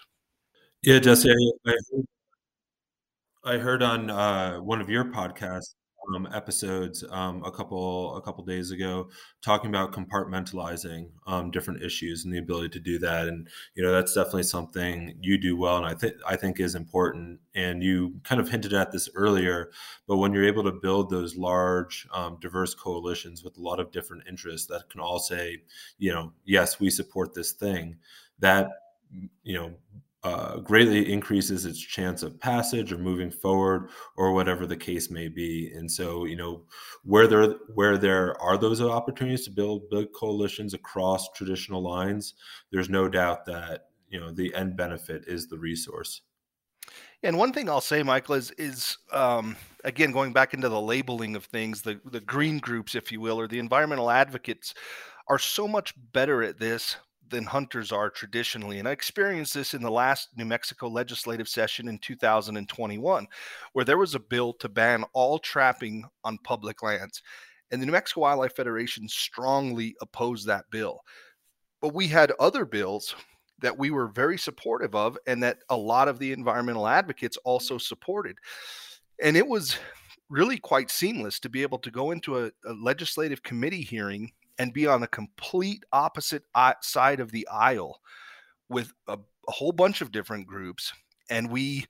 Yeah, 0.85 1.01
Jesse, 1.01 1.35
I, 1.67 1.75
I 3.43 3.59
heard 3.59 3.83
on 3.83 4.09
uh, 4.09 4.59
one 4.59 4.81
of 4.81 4.89
your 4.89 5.07
podcast 5.07 5.75
um, 6.15 6.29
episodes 6.35 7.05
um, 7.11 7.43
a 7.45 7.51
couple 7.51 8.17
a 8.17 8.23
couple 8.23 8.45
days 8.45 8.71
ago 8.71 9.09
talking 9.43 9.71
about 9.71 9.93
compartmentalizing 9.93 11.11
um, 11.27 11.51
different 11.51 11.83
issues 11.83 12.25
and 12.25 12.33
the 12.35 12.39
ability 12.39 12.69
to 12.71 12.81
do 12.81 12.99
that, 12.99 13.29
and 13.29 13.49
you 13.75 13.83
know 13.83 13.93
that's 13.93 14.15
definitely 14.15 14.43
something 14.43 15.17
you 15.21 15.39
do 15.39 15.57
well, 15.57 15.77
and 15.77 15.87
I 15.87 15.95
think 15.95 16.15
I 16.27 16.37
think 16.37 16.61
is 16.61 16.75
important. 16.75 17.41
And 17.55 17.83
you 17.83 18.21
kind 18.25 18.41
of 18.41 18.49
hinted 18.49 18.73
at 18.73 18.93
this 18.93 19.09
earlier, 19.15 19.71
but 20.07 20.19
when 20.19 20.33
you're 20.33 20.45
able 20.47 20.65
to 20.65 20.73
build 20.73 21.11
those 21.11 21.37
large, 21.37 22.07
um, 22.13 22.39
diverse 22.41 22.75
coalitions 22.75 23.43
with 23.45 23.57
a 23.59 23.61
lot 23.61 23.81
of 23.81 23.91
different 23.93 24.25
interests 24.29 24.67
that 24.69 24.89
can 24.91 25.01
all 25.01 25.19
say, 25.19 25.63
you 25.99 26.13
know, 26.13 26.33
yes, 26.45 26.79
we 26.81 26.91
support 26.91 27.35
this 27.35 27.53
thing, 27.53 27.97
that 28.39 28.69
you 29.43 29.55
know 29.59 29.73
uh, 30.23 30.59
greatly 30.59 31.11
increases 31.13 31.65
its 31.65 31.81
chance 31.81 32.23
of 32.23 32.39
passage 32.39 32.93
or 32.93 32.99
moving 32.99 33.31
forward 33.31 33.89
or 34.17 34.33
whatever 34.33 34.67
the 34.67 34.77
case 34.77 35.11
may 35.11 35.29
be. 35.29 35.73
And 35.75 35.91
so 35.91 36.25
you 36.27 36.37
know 36.37 36.65
where 37.05 37.27
there 37.27 37.55
where 37.75 37.97
there 37.97 38.41
are 38.41 38.59
those 38.59 38.83
opportunities 38.83 39.45
to 39.45 39.51
build 39.51 39.89
big 39.91 40.13
coalitions 40.13 40.75
across 40.75 41.31
traditional 41.33 41.83
lines 41.83 42.35
there's 42.71 42.89
no 42.89 43.09
doubt 43.09 43.45
that 43.47 43.87
you 44.09 44.21
know 44.21 44.31
the 44.31 44.55
end 44.55 44.77
benefit 44.77 45.25
is 45.27 45.47
the 45.47 45.59
resource. 45.59 46.23
And 47.23 47.37
one 47.37 47.53
thing 47.53 47.69
I'll 47.69 47.81
say, 47.81 48.03
Michael, 48.03 48.35
is 48.37 48.51
is 48.53 48.99
um, 49.13 49.57
again 49.85 50.13
going 50.13 50.33
back 50.33 50.55
into 50.55 50.69
the 50.69 50.81
labeling 50.81 51.37
of 51.37 51.45
things, 51.45 51.83
the 51.83 52.01
the 52.05 52.21
green 52.21 52.59
groups, 52.59 52.95
if 52.95 53.13
you 53.13 53.21
will, 53.21 53.39
or 53.39 53.47
the 53.47 53.59
environmental 53.59 54.11
advocates, 54.11 54.75
are 55.29 55.39
so 55.39 55.69
much 55.69 55.95
better 56.13 56.43
at 56.43 56.59
this 56.59 56.97
than 57.31 57.45
hunters 57.45 57.93
are 57.93 58.11
traditionally. 58.11 58.79
And 58.79 58.89
I 58.89 58.93
experienced 58.93 59.55
this 59.55 59.75
in 59.75 59.83
the 59.83 59.91
last 59.91 60.29
New 60.37 60.45
Mexico 60.45 60.89
legislative 60.89 61.49
session 61.49 61.89
in 61.89 61.99
2021, 61.99 63.27
where 63.73 63.85
there 63.85 63.99
was 63.99 64.15
a 64.15 64.21
bill 64.21 64.53
to 64.55 64.69
ban 64.69 65.05
all 65.13 65.39
trapping 65.39 66.05
on 66.25 66.39
public 66.39 66.83
lands. 66.83 67.23
And 67.71 67.81
the 67.81 67.87
New 67.87 67.93
Mexico 67.93 68.23
Wildlife 68.23 68.57
Federation 68.57 69.09
strongly 69.09 69.95
opposed 70.01 70.47
that 70.47 70.71
bill. 70.71 71.01
But 71.81 71.95
we 71.95 72.09
had 72.09 72.33
other 72.39 72.65
bills 72.65 73.15
that 73.61 73.79
we 73.79 73.91
were 73.91 74.09
very 74.09 74.39
supportive 74.39 74.95
of 74.95 75.17
and 75.27 75.43
that 75.43 75.59
a 75.69 75.77
lot 75.77 76.09
of 76.09 76.19
the 76.19 76.33
environmental 76.33 76.87
advocates 76.87 77.39
also 77.45 77.79
supported. 77.79 78.37
And 79.23 79.37
it 79.37 79.47
was 79.47 79.79
really 80.29 80.59
quite 80.59 80.91
seamless 80.91 81.39
to 81.41 81.49
be 81.49 81.63
able 81.63 81.79
to 81.79 81.91
go 81.91 82.11
into 82.11 82.39
a, 82.39 82.51
a 82.65 82.73
legislative 82.73 83.43
committee 83.43 83.83
hearing 83.83 84.33
and 84.61 84.75
be 84.75 84.87
on 84.87 85.01
the 85.01 85.07
complete 85.09 85.83
opposite 85.91 86.43
side 86.83 87.19
of 87.19 87.33
the 87.33 87.49
aisle 87.51 87.99
with 88.69 88.93
a, 89.09 89.15
a 89.15 89.51
whole 89.51 89.73
bunch 89.73 90.03
of 90.03 90.13
different 90.13 90.47
groups. 90.47 90.93
And 91.31 91.51
we 91.51 91.87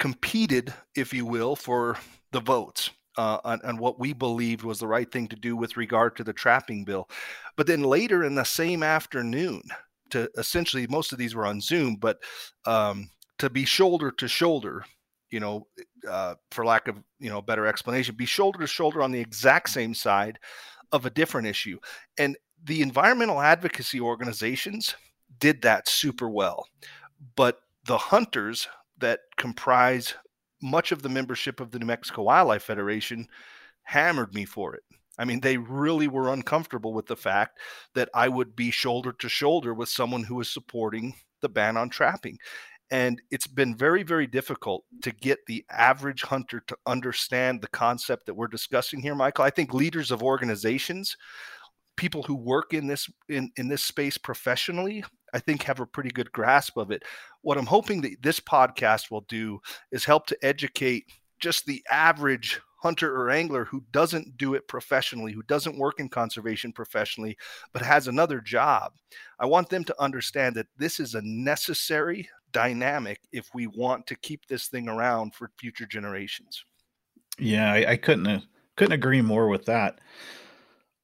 competed, 0.00 0.74
if 0.96 1.14
you 1.14 1.24
will, 1.24 1.54
for 1.54 1.96
the 2.32 2.40
votes. 2.40 2.90
Uh, 3.16 3.38
on, 3.44 3.60
on, 3.62 3.76
what 3.76 4.00
we 4.00 4.12
believed 4.12 4.62
was 4.64 4.80
the 4.80 4.86
right 4.86 5.10
thing 5.10 5.28
to 5.28 5.36
do 5.36 5.56
with 5.56 5.76
regard 5.76 6.16
to 6.16 6.24
the 6.24 6.32
trapping 6.32 6.84
bill. 6.84 7.08
But 7.56 7.66
then 7.66 7.82
later 7.82 8.24
in 8.24 8.34
the 8.34 8.44
same 8.44 8.82
afternoon, 8.82 9.62
to 10.10 10.28
essentially 10.36 10.86
most 10.88 11.12
of 11.12 11.18
these 11.18 11.34
were 11.34 11.46
on 11.46 11.60
Zoom, 11.60 11.96
but 11.96 12.18
um, 12.66 13.08
to 13.38 13.50
be 13.50 13.64
shoulder 13.64 14.10
to 14.12 14.26
shoulder, 14.26 14.84
you 15.30 15.38
know, 15.38 15.66
uh, 16.08 16.34
for 16.50 16.64
lack 16.64 16.88
of 16.88 16.96
you 17.18 17.30
know 17.30 17.42
better 17.42 17.66
explanation, 17.66 18.14
be 18.14 18.26
shoulder 18.26 18.60
to 18.60 18.66
shoulder 18.66 19.02
on 19.02 19.12
the 19.12 19.20
exact 19.20 19.70
same 19.70 19.92
side 19.92 20.38
of 20.92 21.06
a 21.06 21.10
different 21.10 21.46
issue. 21.46 21.78
And 22.18 22.36
the 22.64 22.82
environmental 22.82 23.40
advocacy 23.40 24.00
organizations 24.00 24.94
did 25.38 25.62
that 25.62 25.88
super 25.88 26.28
well. 26.28 26.66
But 27.36 27.60
the 27.86 27.98
hunters 27.98 28.68
that 28.98 29.20
comprise 29.36 30.14
much 30.62 30.92
of 30.92 31.02
the 31.02 31.08
membership 31.08 31.60
of 31.60 31.70
the 31.70 31.78
New 31.78 31.86
Mexico 31.86 32.22
Wildlife 32.22 32.62
Federation 32.62 33.26
hammered 33.82 34.34
me 34.34 34.44
for 34.44 34.74
it. 34.74 34.82
I 35.18 35.24
mean, 35.24 35.40
they 35.40 35.56
really 35.56 36.08
were 36.08 36.32
uncomfortable 36.32 36.94
with 36.94 37.06
the 37.06 37.16
fact 37.16 37.58
that 37.94 38.08
I 38.14 38.28
would 38.28 38.56
be 38.56 38.70
shoulder 38.70 39.12
to 39.12 39.28
shoulder 39.28 39.74
with 39.74 39.88
someone 39.88 40.22
who 40.22 40.36
was 40.36 40.50
supporting 40.50 41.14
the 41.40 41.48
ban 41.48 41.76
on 41.76 41.90
trapping. 41.90 42.38
And 42.90 43.22
it's 43.30 43.46
been 43.46 43.76
very, 43.76 44.02
very 44.02 44.26
difficult 44.26 44.84
to 45.02 45.12
get 45.12 45.38
the 45.46 45.64
average 45.70 46.22
hunter 46.22 46.62
to 46.66 46.76
understand 46.86 47.60
the 47.60 47.68
concept 47.68 48.26
that 48.26 48.34
we're 48.34 48.48
discussing 48.48 49.00
here, 49.00 49.14
Michael. 49.14 49.44
I 49.44 49.50
think 49.50 49.72
leaders 49.72 50.10
of 50.10 50.22
organizations, 50.22 51.16
people 51.96 52.22
who 52.24 52.34
work 52.34 52.74
in 52.74 52.88
this 52.88 53.08
in, 53.28 53.50
in 53.56 53.68
this 53.68 53.84
space 53.84 54.18
professionally, 54.18 55.04
I 55.32 55.38
think 55.38 55.62
have 55.62 55.80
a 55.80 55.86
pretty 55.86 56.10
good 56.10 56.32
grasp 56.32 56.76
of 56.76 56.90
it. 56.90 57.04
What 57.42 57.58
I'm 57.58 57.66
hoping 57.66 58.00
that 58.00 58.22
this 58.22 58.40
podcast 58.40 59.10
will 59.10 59.24
do 59.28 59.60
is 59.92 60.04
help 60.04 60.26
to 60.26 60.38
educate 60.42 61.04
just 61.38 61.66
the 61.66 61.84
average 61.90 62.60
hunter 62.82 63.14
or 63.14 63.30
angler 63.30 63.66
who 63.66 63.84
doesn't 63.92 64.36
do 64.36 64.54
it 64.54 64.66
professionally, 64.66 65.32
who 65.32 65.42
doesn't 65.42 65.78
work 65.78 66.00
in 66.00 66.08
conservation 66.08 66.72
professionally, 66.72 67.36
but 67.72 67.82
has 67.82 68.08
another 68.08 68.40
job. 68.40 68.92
I 69.38 69.46
want 69.46 69.68
them 69.68 69.84
to 69.84 70.02
understand 70.02 70.56
that 70.56 70.66
this 70.78 70.98
is 70.98 71.14
a 71.14 71.22
necessary 71.22 72.28
dynamic 72.52 73.20
if 73.32 73.48
we 73.54 73.66
want 73.66 74.06
to 74.06 74.16
keep 74.16 74.46
this 74.46 74.68
thing 74.68 74.88
around 74.88 75.34
for 75.34 75.50
future 75.58 75.86
generations. 75.86 76.64
Yeah, 77.38 77.72
I, 77.72 77.92
I 77.92 77.96
couldn't 77.96 78.26
uh, 78.26 78.40
couldn't 78.76 78.92
agree 78.92 79.22
more 79.22 79.48
with 79.48 79.66
that. 79.66 80.00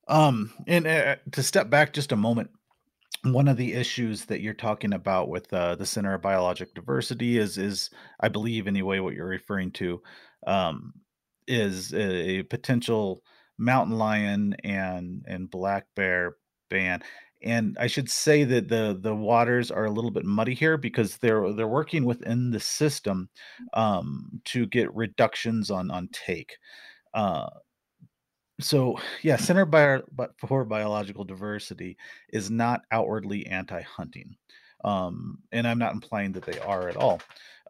Um, 0.08 0.52
and 0.66 0.86
uh, 0.86 1.16
to 1.32 1.42
step 1.42 1.68
back 1.68 1.92
just 1.92 2.12
a 2.12 2.16
moment, 2.16 2.50
one 3.22 3.48
of 3.48 3.56
the 3.56 3.74
issues 3.74 4.26
that 4.26 4.40
you're 4.40 4.54
talking 4.54 4.92
about 4.92 5.28
with 5.28 5.52
uh, 5.52 5.74
the 5.74 5.86
Center 5.86 6.14
of 6.14 6.22
Biologic 6.22 6.74
Diversity 6.74 7.38
is 7.38 7.58
is 7.58 7.90
I 8.20 8.28
believe 8.28 8.66
anyway 8.66 8.98
what 9.00 9.14
you're 9.14 9.26
referring 9.26 9.72
to 9.72 10.02
um, 10.46 10.92
is 11.46 11.92
a, 11.92 12.38
a 12.38 12.42
potential 12.42 13.22
mountain 13.58 13.96
lion 13.96 14.56
and 14.64 15.24
and 15.26 15.50
black 15.50 15.86
bear 15.94 16.36
ban 16.68 17.02
and 17.46 17.76
I 17.78 17.86
should 17.86 18.10
say 18.10 18.44
that 18.44 18.68
the 18.68 18.98
the 19.00 19.14
waters 19.14 19.70
are 19.70 19.84
a 19.86 19.90
little 19.90 20.10
bit 20.10 20.24
muddy 20.24 20.54
here 20.54 20.76
because 20.76 21.16
they're 21.18 21.52
they're 21.52 21.68
working 21.68 22.04
within 22.04 22.50
the 22.50 22.60
system 22.60 23.28
um, 23.74 24.40
to 24.46 24.66
get 24.66 24.94
reductions 24.94 25.70
on 25.70 25.90
on 25.90 26.08
take. 26.12 26.56
Uh, 27.14 27.48
so 28.60 28.98
yeah, 29.22 29.36
Center 29.36 29.64
Bio, 29.64 30.02
for 30.38 30.64
Biological 30.64 31.24
Diversity 31.24 31.96
is 32.32 32.50
not 32.50 32.82
outwardly 32.90 33.46
anti-hunting, 33.46 34.34
um, 34.84 35.38
and 35.52 35.66
I'm 35.68 35.78
not 35.78 35.94
implying 35.94 36.32
that 36.32 36.44
they 36.44 36.58
are 36.60 36.88
at 36.88 36.96
all. 36.96 37.20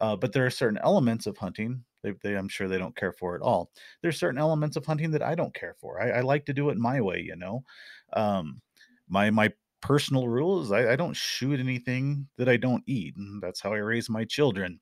Uh, 0.00 0.16
but 0.16 0.32
there 0.32 0.46
are 0.46 0.50
certain 0.50 0.78
elements 0.82 1.26
of 1.26 1.36
hunting 1.36 1.82
they, 2.02 2.12
they, 2.22 2.36
I'm 2.36 2.48
sure 2.48 2.68
they 2.68 2.78
don't 2.78 2.96
care 2.96 3.12
for 3.12 3.34
at 3.34 3.42
all. 3.42 3.70
There's 4.00 4.18
certain 4.18 4.38
elements 4.38 4.76
of 4.76 4.86
hunting 4.86 5.10
that 5.12 5.22
I 5.22 5.34
don't 5.34 5.54
care 5.54 5.74
for. 5.80 6.00
I, 6.00 6.18
I 6.18 6.20
like 6.20 6.46
to 6.46 6.54
do 6.54 6.68
it 6.70 6.78
my 6.78 7.00
way, 7.00 7.20
you 7.20 7.36
know. 7.36 7.64
Um, 8.12 8.60
my 9.08 9.30
my 9.30 9.52
personal 9.80 10.28
rules. 10.28 10.72
I, 10.72 10.92
I 10.92 10.96
don't 10.96 11.16
shoot 11.16 11.60
anything 11.60 12.28
that 12.38 12.48
I 12.48 12.56
don't 12.56 12.82
eat, 12.86 13.16
and 13.16 13.42
that's 13.42 13.60
how 13.60 13.72
I 13.72 13.78
raise 13.78 14.08
my 14.08 14.24
children. 14.24 14.80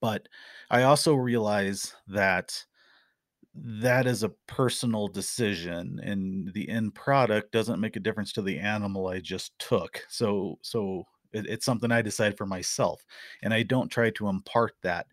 But 0.00 0.28
I 0.70 0.82
also 0.82 1.14
realize 1.14 1.94
that 2.08 2.64
that 3.54 4.06
is 4.06 4.22
a 4.22 4.32
personal 4.46 5.08
decision 5.08 6.00
and 6.04 6.52
the 6.54 6.68
end 6.68 6.94
product 6.94 7.50
doesn't 7.52 7.80
make 7.80 7.96
a 7.96 8.00
difference 8.00 8.32
to 8.32 8.42
the 8.42 8.56
animal 8.56 9.08
i 9.08 9.18
just 9.18 9.58
took 9.58 10.04
so 10.08 10.56
so 10.62 11.04
it, 11.32 11.46
it's 11.46 11.64
something 11.64 11.90
i 11.90 12.00
decide 12.00 12.36
for 12.36 12.46
myself 12.46 13.04
and 13.42 13.52
i 13.52 13.60
don't 13.60 13.88
try 13.88 14.08
to 14.10 14.28
impart 14.28 14.74
that 14.82 15.06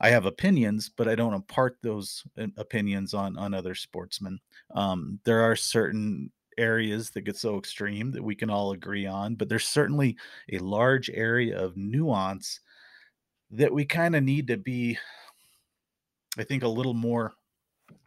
I 0.00 0.08
have 0.08 0.24
opinions, 0.24 0.88
but 0.88 1.08
I 1.08 1.14
don't 1.14 1.34
impart 1.34 1.76
those 1.82 2.24
uh, 2.38 2.46
opinions 2.56 3.12
on 3.12 3.36
on 3.36 3.52
other 3.52 3.74
sportsmen. 3.74 4.40
Um, 4.74 5.20
there 5.24 5.42
are 5.42 5.54
certain 5.54 6.32
areas 6.60 7.10
that 7.10 7.22
get 7.22 7.36
so 7.36 7.58
extreme 7.58 8.10
that 8.12 8.22
we 8.22 8.34
can 8.34 8.50
all 8.50 8.72
agree 8.72 9.06
on, 9.06 9.34
but 9.34 9.48
there's 9.48 9.66
certainly 9.66 10.16
a 10.52 10.58
large 10.58 11.10
area 11.10 11.58
of 11.58 11.76
nuance 11.76 12.60
that 13.50 13.72
we 13.72 13.84
kind 13.84 14.14
of 14.14 14.22
need 14.22 14.46
to 14.48 14.56
be, 14.56 14.96
I 16.38 16.44
think, 16.44 16.62
a 16.62 16.68
little 16.68 16.94
more 16.94 17.32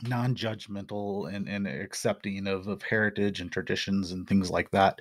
non-judgmental 0.04 1.34
and, 1.34 1.50
and 1.50 1.68
accepting 1.68 2.48
of, 2.48 2.68
of 2.68 2.82
heritage 2.82 3.42
and 3.42 3.52
traditions 3.52 4.14
and 4.14 4.28
things 4.28 4.50
like 4.50 4.72
that 4.72 5.00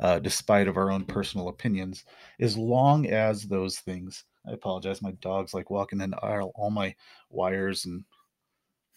uh, 0.00 0.18
despite 0.18 0.68
of 0.68 0.78
our 0.78 0.90
own 0.90 1.04
personal 1.04 1.48
opinions. 1.48 2.04
As 2.40 2.56
long 2.56 3.06
as 3.06 3.42
those 3.44 3.78
things 3.80 4.24
i 4.48 4.52
apologize 4.52 5.02
my 5.02 5.12
dog's 5.12 5.54
like 5.54 5.70
walking 5.70 6.00
in 6.00 6.14
aisle 6.22 6.52
all 6.54 6.70
my 6.70 6.94
wires 7.30 7.84
and 7.84 8.04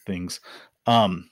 things 0.05 0.39
um 0.87 1.29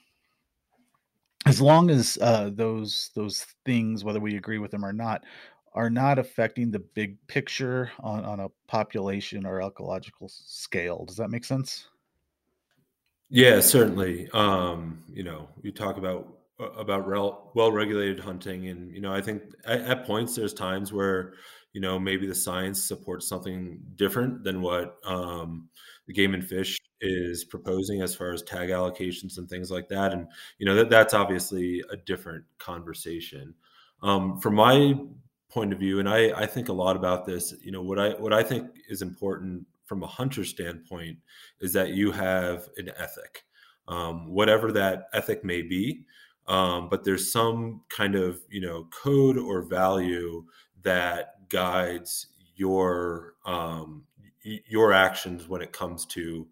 as 1.54 1.60
long 1.60 1.90
as 1.90 2.18
uh, 2.20 2.50
those 2.52 3.10
those 3.14 3.46
things 3.64 4.04
whether 4.04 4.20
we 4.20 4.36
agree 4.36 4.58
with 4.58 4.70
them 4.70 4.84
or 4.84 4.92
not 4.92 5.24
are 5.72 5.90
not 5.90 6.18
affecting 6.18 6.70
the 6.70 6.78
big 6.78 7.16
picture 7.26 7.90
on, 8.00 8.24
on 8.24 8.40
a 8.40 8.48
population 8.68 9.44
or 9.44 9.60
ecological 9.60 10.28
scale 10.28 11.04
does 11.04 11.16
that 11.16 11.30
make 11.30 11.44
sense 11.44 11.88
yeah, 13.30 13.60
certainly. 13.60 14.28
Um, 14.32 15.02
you 15.12 15.24
know, 15.24 15.48
you 15.60 15.72
talk 15.72 15.96
about 15.96 16.38
uh, 16.60 16.66
about 16.66 17.06
rel- 17.06 17.50
well-regulated 17.54 18.20
hunting, 18.20 18.68
and 18.68 18.92
you 18.94 19.00
know, 19.00 19.12
I 19.12 19.20
think 19.20 19.42
at, 19.64 19.80
at, 19.80 20.06
points 20.06 20.36
there's 20.36 20.54
times 20.54 20.92
where 20.92 21.34
you 21.72 21.80
know 21.80 21.98
maybe 21.98 22.26
the 22.26 22.34
science 22.34 22.84
supports 22.84 23.26
something 23.26 23.80
different 23.96 24.44
than 24.44 24.62
what 24.62 24.98
um, 25.04 25.68
the 26.06 26.12
Game 26.12 26.34
and 26.34 26.46
Fish 26.46 26.78
is 27.04 27.44
proposing 27.44 28.02
as 28.02 28.14
far 28.14 28.32
as 28.32 28.42
tag 28.42 28.70
allocations 28.70 29.38
and 29.38 29.48
things 29.48 29.70
like 29.70 29.88
that, 29.88 30.12
and 30.12 30.26
you 30.58 30.66
know 30.66 30.74
that 30.74 30.90
that's 30.90 31.14
obviously 31.14 31.82
a 31.90 31.96
different 31.96 32.44
conversation. 32.58 33.54
Um, 34.02 34.40
from 34.40 34.54
my 34.54 34.94
point 35.50 35.72
of 35.72 35.78
view, 35.78 36.00
and 36.00 36.08
I, 36.08 36.32
I 36.32 36.46
think 36.46 36.68
a 36.68 36.72
lot 36.72 36.96
about 36.96 37.26
this. 37.26 37.54
You 37.62 37.72
know, 37.72 37.82
what 37.82 37.98
I 37.98 38.10
what 38.10 38.32
I 38.32 38.42
think 38.42 38.70
is 38.88 39.02
important 39.02 39.66
from 39.84 40.02
a 40.02 40.06
hunter 40.06 40.44
standpoint 40.44 41.18
is 41.60 41.72
that 41.74 41.90
you 41.90 42.10
have 42.10 42.68
an 42.76 42.90
ethic, 42.96 43.44
um, 43.86 44.32
whatever 44.32 44.72
that 44.72 45.08
ethic 45.12 45.44
may 45.44 45.62
be. 45.62 46.04
Um, 46.46 46.88
but 46.88 47.04
there's 47.04 47.32
some 47.32 47.82
kind 47.88 48.14
of 48.14 48.40
you 48.50 48.60
know 48.60 48.88
code 48.90 49.38
or 49.38 49.62
value 49.62 50.44
that 50.82 51.48
guides 51.48 52.28
your 52.56 53.34
um, 53.46 54.04
your 54.42 54.92
actions 54.92 55.48
when 55.48 55.62
it 55.62 55.72
comes 55.72 56.04
to 56.06 56.46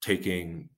taking 0.00 0.68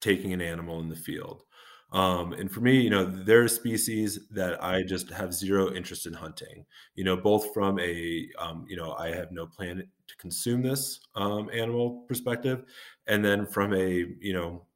taking 0.00 0.32
an 0.32 0.40
animal 0.40 0.80
in 0.80 0.88
the 0.88 0.96
field. 0.96 1.44
Um, 1.92 2.32
and 2.32 2.50
for 2.50 2.60
me, 2.60 2.80
you 2.80 2.88
know, 2.90 3.04
there 3.04 3.42
are 3.42 3.48
species 3.48 4.28
that 4.30 4.62
I 4.64 4.82
just 4.82 5.10
have 5.10 5.34
zero 5.34 5.74
interest 5.74 6.06
in 6.06 6.14
hunting. 6.14 6.64
You 6.94 7.04
know, 7.04 7.16
both 7.16 7.52
from 7.52 7.78
a, 7.78 8.28
um, 8.38 8.64
you 8.68 8.76
know, 8.76 8.94
I 8.94 9.08
have 9.14 9.30
no 9.30 9.46
plan 9.46 9.76
to 10.08 10.16
consume 10.16 10.62
this 10.62 11.00
um, 11.14 11.50
animal 11.52 12.04
perspective, 12.08 12.64
and 13.06 13.24
then 13.24 13.46
from 13.46 13.74
a, 13.74 14.06
you 14.20 14.32
know, 14.32 14.66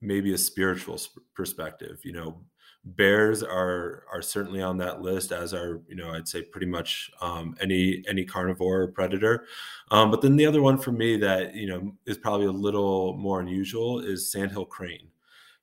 maybe 0.00 0.32
a 0.32 0.38
spiritual 0.38 1.00
perspective. 1.34 2.00
You 2.04 2.12
know, 2.12 2.44
bears 2.84 3.42
are 3.42 4.04
are 4.12 4.22
certainly 4.22 4.62
on 4.62 4.78
that 4.78 5.02
list, 5.02 5.32
as 5.32 5.52
are, 5.54 5.80
you 5.88 5.96
know, 5.96 6.10
I'd 6.10 6.28
say 6.28 6.42
pretty 6.42 6.66
much 6.66 7.10
um, 7.20 7.54
any 7.60 8.02
any 8.08 8.24
carnivore 8.24 8.82
or 8.82 8.88
predator. 8.88 9.46
Um, 9.90 10.10
but 10.10 10.22
then 10.22 10.36
the 10.36 10.46
other 10.46 10.62
one 10.62 10.78
for 10.78 10.92
me 10.92 11.16
that 11.18 11.54
you 11.54 11.68
know 11.68 11.92
is 12.06 12.18
probably 12.18 12.46
a 12.46 12.52
little 12.52 13.16
more 13.16 13.40
unusual 13.40 14.00
is 14.00 14.30
sandhill 14.32 14.64
crane 14.64 15.10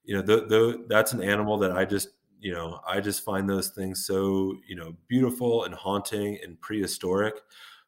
you 0.07 0.15
know, 0.15 0.21
the, 0.21 0.45
the, 0.47 0.85
that's 0.87 1.11
an 1.11 1.21
animal 1.21 1.57
that 1.59 1.73
I 1.73 1.85
just, 1.85 2.09
you 2.39 2.53
know, 2.53 2.79
I 2.87 3.01
just 3.01 3.25
find 3.25 3.47
those 3.47 3.69
things 3.69 4.05
so, 4.05 4.55
you 4.65 4.75
know, 4.75 4.95
beautiful 5.07 5.65
and 5.65 5.75
haunting 5.75 6.39
and 6.43 6.59
prehistoric 6.61 7.35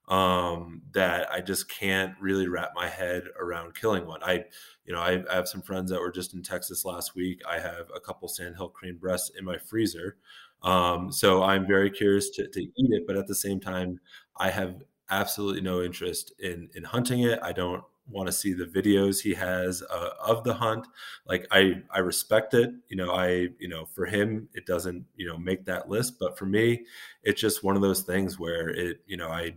um, 0.09 0.81
that 0.93 1.31
I 1.31 1.39
just 1.39 1.69
can't 1.69 2.15
really 2.19 2.47
wrap 2.47 2.71
my 2.75 2.89
head 2.89 3.23
around 3.39 3.75
killing 3.75 4.07
one. 4.07 4.23
I, 4.23 4.45
you 4.85 4.93
know, 4.93 4.99
I, 4.99 5.23
I, 5.31 5.35
have 5.35 5.47
some 5.47 5.61
friends 5.61 5.91
that 5.91 5.99
were 5.99 6.11
just 6.11 6.33
in 6.33 6.41
Texas 6.41 6.83
last 6.83 7.15
week. 7.15 7.41
I 7.47 7.59
have 7.59 7.85
a 7.95 7.99
couple 7.99 8.27
sandhill 8.27 8.69
crane 8.69 8.97
breasts 8.97 9.31
in 9.37 9.45
my 9.45 9.59
freezer. 9.59 10.17
Um, 10.63 11.11
so 11.11 11.43
I'm 11.43 11.67
very 11.67 11.91
curious 11.91 12.31
to, 12.31 12.47
to 12.47 12.61
eat 12.61 12.73
it, 12.91 13.05
but 13.05 13.17
at 13.17 13.27
the 13.27 13.35
same 13.35 13.59
time, 13.59 13.99
I 14.35 14.49
have 14.49 14.81
absolutely 15.11 15.61
no 15.61 15.81
interest 15.81 16.33
in 16.39 16.69
in 16.73 16.83
hunting 16.83 17.21
it. 17.21 17.39
I 17.41 17.51
don't 17.51 17.83
want 18.11 18.27
to 18.27 18.33
see 18.33 18.53
the 18.53 18.65
videos 18.65 19.21
he 19.21 19.33
has 19.33 19.83
uh, 19.89 20.09
of 20.19 20.43
the 20.43 20.53
hunt 20.53 20.87
like 21.27 21.45
i 21.51 21.73
i 21.91 21.99
respect 21.99 22.53
it 22.53 22.71
you 22.87 22.95
know 22.95 23.11
i 23.11 23.47
you 23.59 23.67
know 23.67 23.85
for 23.85 24.05
him 24.05 24.49
it 24.53 24.65
doesn't 24.65 25.05
you 25.15 25.27
know 25.27 25.37
make 25.37 25.63
that 25.65 25.89
list 25.89 26.17
but 26.19 26.37
for 26.37 26.45
me 26.45 26.83
it's 27.23 27.39
just 27.39 27.63
one 27.63 27.75
of 27.75 27.83
those 27.83 28.01
things 28.01 28.39
where 28.39 28.69
it 28.69 29.01
you 29.05 29.15
know 29.15 29.29
i 29.29 29.53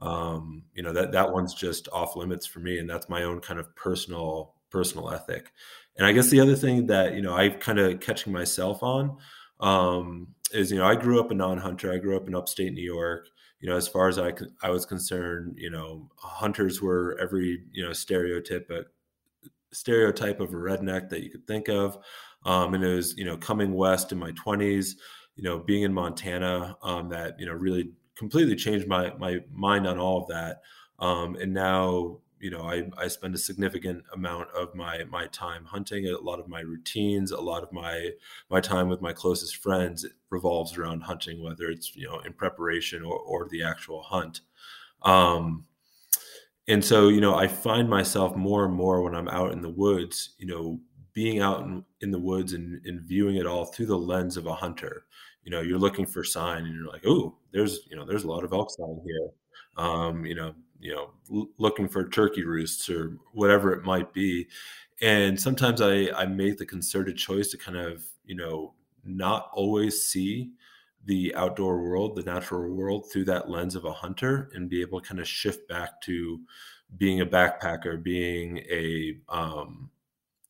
um 0.00 0.62
you 0.74 0.82
know 0.82 0.92
that 0.92 1.12
that 1.12 1.32
one's 1.32 1.54
just 1.54 1.88
off 1.92 2.16
limits 2.16 2.46
for 2.46 2.60
me 2.60 2.78
and 2.78 2.88
that's 2.88 3.08
my 3.08 3.22
own 3.22 3.40
kind 3.40 3.58
of 3.58 3.74
personal 3.76 4.54
personal 4.70 5.10
ethic. 5.10 5.52
And 5.96 6.06
i 6.06 6.12
guess 6.12 6.28
the 6.28 6.40
other 6.40 6.56
thing 6.56 6.86
that 6.88 7.14
you 7.14 7.22
know 7.22 7.34
i 7.34 7.48
kind 7.48 7.78
of 7.78 8.00
catching 8.00 8.32
myself 8.32 8.82
on 8.82 9.16
um 9.60 10.28
is 10.52 10.70
you 10.70 10.78
know 10.78 10.86
i 10.86 10.94
grew 10.94 11.18
up 11.18 11.30
a 11.30 11.34
non-hunter. 11.34 11.92
I 11.92 11.98
grew 11.98 12.16
up 12.16 12.28
in 12.28 12.34
upstate 12.34 12.72
new 12.72 12.82
york. 12.82 13.28
You 13.60 13.70
know, 13.70 13.76
as 13.76 13.88
far 13.88 14.06
as 14.06 14.18
I, 14.18 14.34
I 14.62 14.68
was 14.68 14.84
concerned, 14.84 15.54
you 15.56 15.70
know, 15.70 16.10
hunters 16.18 16.82
were 16.82 17.16
every, 17.18 17.64
you 17.72 17.82
know, 17.82 17.94
stereotype, 17.94 18.70
stereotype 19.72 20.40
of 20.40 20.50
a 20.50 20.56
redneck 20.56 21.08
that 21.08 21.22
you 21.22 21.30
could 21.30 21.46
think 21.46 21.68
of. 21.68 21.98
Um, 22.44 22.74
and 22.74 22.84
it 22.84 22.94
was, 22.94 23.16
you 23.16 23.24
know, 23.24 23.36
coming 23.36 23.72
west 23.72 24.12
in 24.12 24.18
my 24.18 24.32
20s, 24.32 24.90
you 25.36 25.42
know, 25.42 25.58
being 25.58 25.82
in 25.82 25.92
Montana, 25.92 26.76
um, 26.82 27.08
that, 27.08 27.40
you 27.40 27.46
know, 27.46 27.52
really 27.54 27.92
completely 28.16 28.56
changed 28.56 28.86
my, 28.86 29.12
my 29.18 29.40
mind 29.52 29.86
on 29.86 29.98
all 29.98 30.22
of 30.22 30.28
that. 30.28 30.62
Um, 30.98 31.36
and 31.36 31.52
now, 31.52 32.18
you 32.40 32.50
know, 32.50 32.62
I, 32.62 32.88
I 32.98 33.08
spend 33.08 33.34
a 33.34 33.38
significant 33.38 34.04
amount 34.12 34.50
of 34.50 34.74
my 34.74 35.04
my 35.04 35.26
time 35.28 35.64
hunting. 35.64 36.06
A 36.06 36.18
lot 36.18 36.38
of 36.38 36.48
my 36.48 36.60
routines, 36.60 37.30
a 37.32 37.40
lot 37.40 37.62
of 37.62 37.72
my 37.72 38.10
my 38.50 38.60
time 38.60 38.88
with 38.88 39.00
my 39.00 39.12
closest 39.12 39.56
friends 39.56 40.06
revolves 40.30 40.76
around 40.76 41.02
hunting, 41.02 41.42
whether 41.42 41.64
it's 41.64 41.96
you 41.96 42.06
know 42.06 42.20
in 42.20 42.32
preparation 42.34 43.02
or 43.02 43.18
or 43.18 43.48
the 43.48 43.62
actual 43.62 44.02
hunt. 44.02 44.42
Um, 45.02 45.64
and 46.68 46.84
so, 46.84 47.08
you 47.08 47.20
know, 47.20 47.34
I 47.34 47.46
find 47.46 47.88
myself 47.88 48.36
more 48.36 48.64
and 48.64 48.74
more 48.74 49.02
when 49.02 49.14
I'm 49.14 49.28
out 49.28 49.52
in 49.52 49.60
the 49.60 49.70
woods, 49.70 50.30
you 50.38 50.46
know, 50.46 50.80
being 51.12 51.40
out 51.40 51.60
in, 51.62 51.84
in 52.00 52.10
the 52.10 52.18
woods 52.18 52.52
and, 52.52 52.84
and 52.84 53.00
viewing 53.00 53.36
it 53.36 53.46
all 53.46 53.66
through 53.66 53.86
the 53.86 53.98
lens 53.98 54.36
of 54.36 54.46
a 54.46 54.54
hunter. 54.54 55.04
You 55.46 55.52
know, 55.52 55.62
you're 55.62 55.78
looking 55.78 56.06
for 56.06 56.22
sign, 56.24 56.66
and 56.66 56.74
you're 56.74 56.92
like, 56.92 57.06
oh, 57.06 57.36
there's 57.52 57.86
you 57.90 57.96
know, 57.96 58.04
there's 58.04 58.24
a 58.24 58.28
lot 58.28 58.44
of 58.44 58.52
elk 58.52 58.70
sign 58.70 59.00
here. 59.06 59.30
Um, 59.78 60.26
you 60.26 60.34
know, 60.34 60.54
you 60.80 60.94
know 60.94 61.10
l- 61.32 61.48
looking 61.58 61.88
for 61.88 62.08
turkey 62.08 62.44
roosts 62.44 62.88
or 62.88 63.16
whatever 63.32 63.72
it 63.72 63.84
might 63.84 64.12
be 64.12 64.46
and 65.00 65.40
sometimes 65.40 65.80
i 65.80 66.08
i 66.16 66.24
make 66.26 66.58
the 66.58 66.66
concerted 66.66 67.16
choice 67.16 67.48
to 67.50 67.56
kind 67.56 67.76
of 67.76 68.04
you 68.24 68.34
know 68.34 68.72
not 69.04 69.50
always 69.52 70.02
see 70.02 70.50
the 71.04 71.34
outdoor 71.34 71.82
world 71.82 72.16
the 72.16 72.22
natural 72.22 72.68
world 72.74 73.10
through 73.10 73.24
that 73.24 73.48
lens 73.48 73.74
of 73.74 73.84
a 73.84 73.92
hunter 73.92 74.50
and 74.54 74.68
be 74.68 74.80
able 74.80 75.00
to 75.00 75.08
kind 75.08 75.20
of 75.20 75.28
shift 75.28 75.68
back 75.68 76.00
to 76.00 76.40
being 76.98 77.20
a 77.20 77.26
backpacker 77.26 78.02
being 78.02 78.58
a 78.70 79.18
um, 79.28 79.90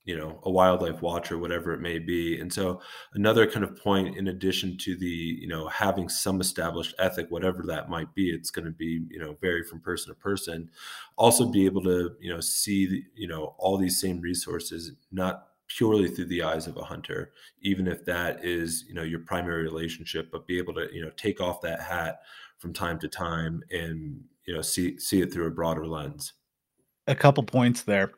you 0.07 0.16
know 0.16 0.38
a 0.44 0.50
wildlife 0.50 1.02
watcher 1.02 1.36
whatever 1.36 1.74
it 1.74 1.80
may 1.80 1.98
be. 1.98 2.40
And 2.40 2.50
so 2.50 2.80
another 3.12 3.46
kind 3.50 3.64
of 3.64 3.76
point 3.76 4.16
in 4.16 4.28
addition 4.28 4.78
to 4.78 4.96
the 4.96 5.07
you 5.07 5.48
know 5.48 5.68
having 5.68 6.09
some 6.09 6.40
established 6.40 6.94
ethic 6.98 7.26
whatever 7.28 7.62
that 7.64 7.90
might 7.90 8.14
be 8.14 8.30
it's 8.30 8.50
going 8.50 8.64
to 8.64 8.70
be 8.70 9.04
you 9.11 9.18
know 9.18 9.36
vary 9.40 9.64
from 9.64 9.80
person 9.80 10.14
to 10.14 10.18
person. 10.18 10.70
Also 11.18 11.50
be 11.50 11.66
able 11.66 11.82
to 11.82 12.12
you 12.20 12.32
know 12.32 12.40
see 12.40 12.86
the, 12.86 13.04
you 13.14 13.28
know 13.28 13.54
all 13.59 13.76
these 13.76 14.00
same 14.00 14.20
resources 14.20 14.92
not 15.11 15.48
purely 15.68 16.09
through 16.09 16.26
the 16.26 16.44
eyes 16.44 16.68
of 16.68 16.76
a 16.76 16.84
hunter 16.84 17.32
even 17.61 17.88
if 17.88 18.04
that 18.04 18.44
is 18.44 18.84
you 18.86 18.94
know 18.94 19.02
your 19.02 19.18
primary 19.18 19.64
relationship 19.64 20.28
but 20.30 20.46
be 20.46 20.59
able 20.59 20.72
to 20.72 20.86
you 20.92 21.02
know 21.02 21.11
take 21.16 21.40
off 21.40 21.61
that 21.61 21.80
hat 21.80 22.20
from 22.59 22.72
time 22.72 23.00
to 23.00 23.09
time 23.09 23.64
and 23.72 24.22
you 24.44 24.54
know 24.54 24.62
see 24.62 24.96
see 25.00 25.20
it 25.20 25.32
through 25.32 25.48
a 25.48 25.50
broader 25.50 25.84
lens. 25.84 26.34
A 27.09 27.16
couple 27.16 27.42
points 27.42 27.82
there. 27.82 28.12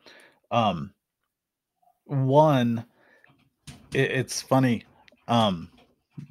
Um 0.51 0.93
one 2.09 2.85
it, 3.95 4.11
it's 4.11 4.41
funny 4.43 4.85
um 5.29 5.71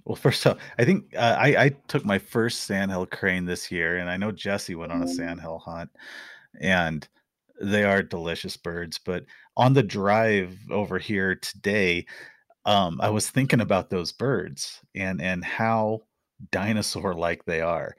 well 0.05 0.15
first 0.15 0.45
off 0.45 0.57
i 0.77 0.85
think 0.85 1.05
uh, 1.15 1.35
i 1.39 1.65
i 1.65 1.69
took 1.87 2.05
my 2.05 2.19
first 2.19 2.63
sandhill 2.63 3.05
crane 3.05 3.45
this 3.45 3.71
year 3.71 3.97
and 3.97 4.09
i 4.09 4.17
know 4.17 4.31
jesse 4.31 4.75
went 4.75 4.91
on 4.91 5.01
a 5.01 5.05
mm-hmm. 5.05 5.13
sandhill 5.13 5.59
hunt 5.59 5.89
and 6.59 7.07
they 7.61 7.83
are 7.83 8.03
delicious 8.03 8.57
birds 8.57 8.99
but 9.03 9.23
on 9.55 9.73
the 9.73 9.83
drive 9.83 10.57
over 10.71 10.97
here 10.97 11.35
today 11.35 12.05
um 12.65 12.99
i 13.01 13.09
was 13.09 13.29
thinking 13.29 13.61
about 13.61 13.89
those 13.89 14.11
birds 14.11 14.81
and 14.95 15.21
and 15.21 15.43
how 15.43 16.01
dinosaur 16.51 17.13
like 17.13 17.43
they 17.45 17.61
are 17.61 17.95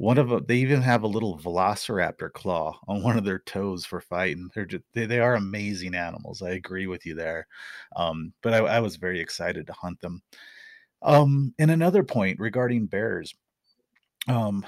one 0.00 0.16
of 0.16 0.30
them 0.30 0.42
they 0.48 0.56
even 0.56 0.80
have 0.80 1.02
a 1.02 1.06
little 1.06 1.38
velociraptor 1.38 2.32
claw 2.32 2.80
on 2.88 3.02
one 3.02 3.18
of 3.18 3.24
their 3.24 3.40
toes 3.40 3.84
for 3.84 4.00
fighting. 4.00 4.48
They're 4.54 4.64
just 4.64 4.82
they, 4.94 5.04
they 5.04 5.20
are 5.20 5.34
amazing 5.34 5.94
animals 5.94 6.40
i 6.40 6.50
agree 6.50 6.86
with 6.86 7.04
you 7.04 7.14
there 7.14 7.46
um, 7.96 8.32
but 8.42 8.54
I, 8.54 8.58
I 8.58 8.80
was 8.80 8.96
very 8.96 9.20
excited 9.20 9.66
to 9.66 9.74
hunt 9.74 10.00
them. 10.00 10.22
Um, 11.02 11.54
and 11.58 11.70
another 11.70 12.02
point 12.02 12.40
regarding 12.40 12.86
bears 12.86 13.34
um, 14.26 14.64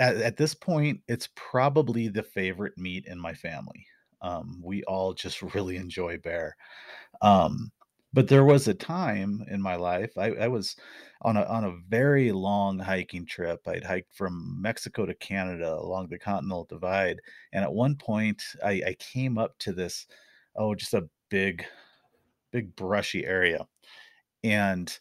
at, 0.00 0.16
at 0.16 0.36
this 0.36 0.54
point 0.54 1.00
it's 1.06 1.28
probably 1.36 2.08
the 2.08 2.22
favorite 2.24 2.76
meat 2.76 3.06
in 3.06 3.20
my 3.20 3.34
family. 3.34 3.86
Um, 4.20 4.60
we 4.64 4.82
all 4.84 5.14
just 5.14 5.42
really 5.54 5.76
enjoy 5.76 6.18
bear. 6.18 6.56
Um, 7.20 7.70
but 8.12 8.28
there 8.28 8.44
was 8.44 8.68
a 8.68 8.74
time 8.74 9.44
in 9.50 9.60
my 9.60 9.76
life 9.76 10.12
I, 10.18 10.32
I 10.32 10.48
was 10.48 10.76
on 11.22 11.36
a 11.36 11.44
on 11.44 11.64
a 11.64 11.76
very 11.88 12.32
long 12.32 12.78
hiking 12.78 13.24
trip. 13.26 13.60
I'd 13.66 13.84
hiked 13.84 14.14
from 14.14 14.60
Mexico 14.60 15.06
to 15.06 15.14
Canada 15.14 15.74
along 15.74 16.08
the 16.08 16.18
Continental 16.18 16.64
Divide, 16.64 17.18
and 17.52 17.64
at 17.64 17.72
one 17.72 17.96
point 17.96 18.42
I, 18.64 18.82
I 18.86 18.96
came 18.98 19.38
up 19.38 19.56
to 19.60 19.72
this 19.72 20.06
oh 20.56 20.74
just 20.74 20.94
a 20.94 21.08
big 21.30 21.64
big 22.52 22.74
brushy 22.76 23.24
area, 23.24 23.66
and 24.44 24.98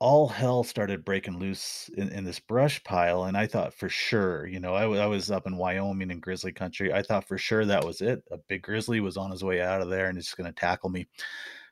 all 0.00 0.28
hell 0.28 0.64
started 0.64 1.04
breaking 1.04 1.38
loose 1.38 1.88
in, 1.96 2.08
in 2.10 2.24
this 2.24 2.40
brush 2.40 2.82
pile 2.82 3.24
and 3.24 3.36
i 3.36 3.46
thought 3.46 3.72
for 3.72 3.88
sure 3.88 4.46
you 4.46 4.58
know 4.58 4.74
I, 4.74 4.82
w- 4.82 5.00
I 5.00 5.06
was 5.06 5.30
up 5.30 5.46
in 5.46 5.56
wyoming 5.56 6.10
in 6.10 6.18
grizzly 6.20 6.52
country 6.52 6.92
i 6.92 7.00
thought 7.00 7.26
for 7.26 7.38
sure 7.38 7.64
that 7.64 7.84
was 7.84 8.00
it 8.00 8.22
a 8.32 8.38
big 8.48 8.62
grizzly 8.62 9.00
was 9.00 9.16
on 9.16 9.30
his 9.30 9.44
way 9.44 9.62
out 9.62 9.80
of 9.80 9.88
there 9.88 10.08
and 10.08 10.18
it's 10.18 10.34
going 10.34 10.52
to 10.52 10.60
tackle 10.60 10.90
me 10.90 11.06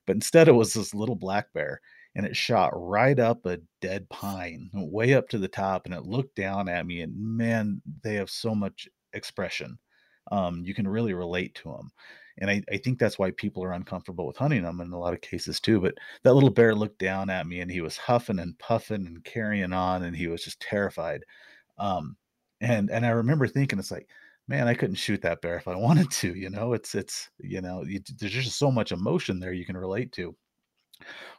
but 0.07 0.17
instead 0.17 0.49
it 0.49 0.53
was 0.53 0.73
this 0.73 0.95
little 0.95 1.17
black 1.17 1.53
bear 1.53 1.81
and 2.15 2.27
it 2.27 2.37
shot 2.37 2.73
right 2.75 3.19
up 3.19 3.47
a 3.47 3.59
dead 3.81 4.09
pine, 4.11 4.71
way 4.75 5.15
up 5.15 5.29
to 5.31 5.39
the 5.39 5.49
top, 5.49 5.87
and 5.87 5.95
it 5.95 6.05
looked 6.05 6.37
down 6.37 6.69
at 6.69 6.87
me. 6.87 7.01
And 7.01 7.15
man, 7.17 7.81
they 8.03 8.15
have 8.15 8.31
so 8.31 8.55
much 8.55 8.89
expression. 9.15 9.79
Um, 10.31 10.63
you 10.65 10.75
can 10.75 10.87
really 10.87 11.15
relate 11.15 11.55
to 11.57 11.71
them. 11.71 11.91
And 12.39 12.51
I, 12.51 12.63
I 12.71 12.79
think 12.79 12.99
that's 12.99 13.19
why 13.19 13.31
people 13.33 13.63
are 13.65 13.73
uncomfortable 13.73 14.27
with 14.27 14.37
hunting 14.37 14.63
them 14.63 14.81
in 14.81 14.93
a 14.93 14.99
lot 14.99 15.15
of 15.15 15.21
cases 15.21 15.61
too. 15.61 15.81
But 15.81 15.95
that 16.23 16.35
little 16.35 16.51
bear 16.51 16.75
looked 16.75 16.99
down 16.99 17.29
at 17.31 17.47
me 17.47 17.61
and 17.61 17.71
he 17.71 17.81
was 17.81 17.97
huffing 17.97 18.39
and 18.39 18.59
puffing 18.59 19.07
and 19.07 19.23
carrying 19.25 19.73
on 19.73 20.05
and 20.05 20.17
he 20.17 20.29
was 20.29 20.45
just 20.45 20.61
terrified. 20.61 21.25
Um, 21.79 22.17
and 22.61 22.91
and 22.91 23.05
I 23.05 23.11
remember 23.11 23.47
thinking, 23.49 23.79
it's 23.79 23.91
like, 23.91 24.09
man, 24.49 24.69
I 24.69 24.75
couldn't 24.75 24.97
shoot 24.97 25.23
that 25.23 25.41
bear 25.41 25.57
if 25.57 25.69
I 25.69 25.77
wanted 25.77 26.11
to. 26.13 26.35
You 26.35 26.51
know, 26.51 26.73
it's 26.75 26.95
it's 26.95 27.31
you 27.39 27.61
know, 27.61 27.83
you, 27.85 28.01
there's 28.19 28.33
just 28.33 28.59
so 28.59 28.71
much 28.71 28.93
emotion 28.93 29.41
there 29.41 29.53
you 29.53 29.67
can 29.67 29.77
relate 29.77 30.13
to 30.13 30.35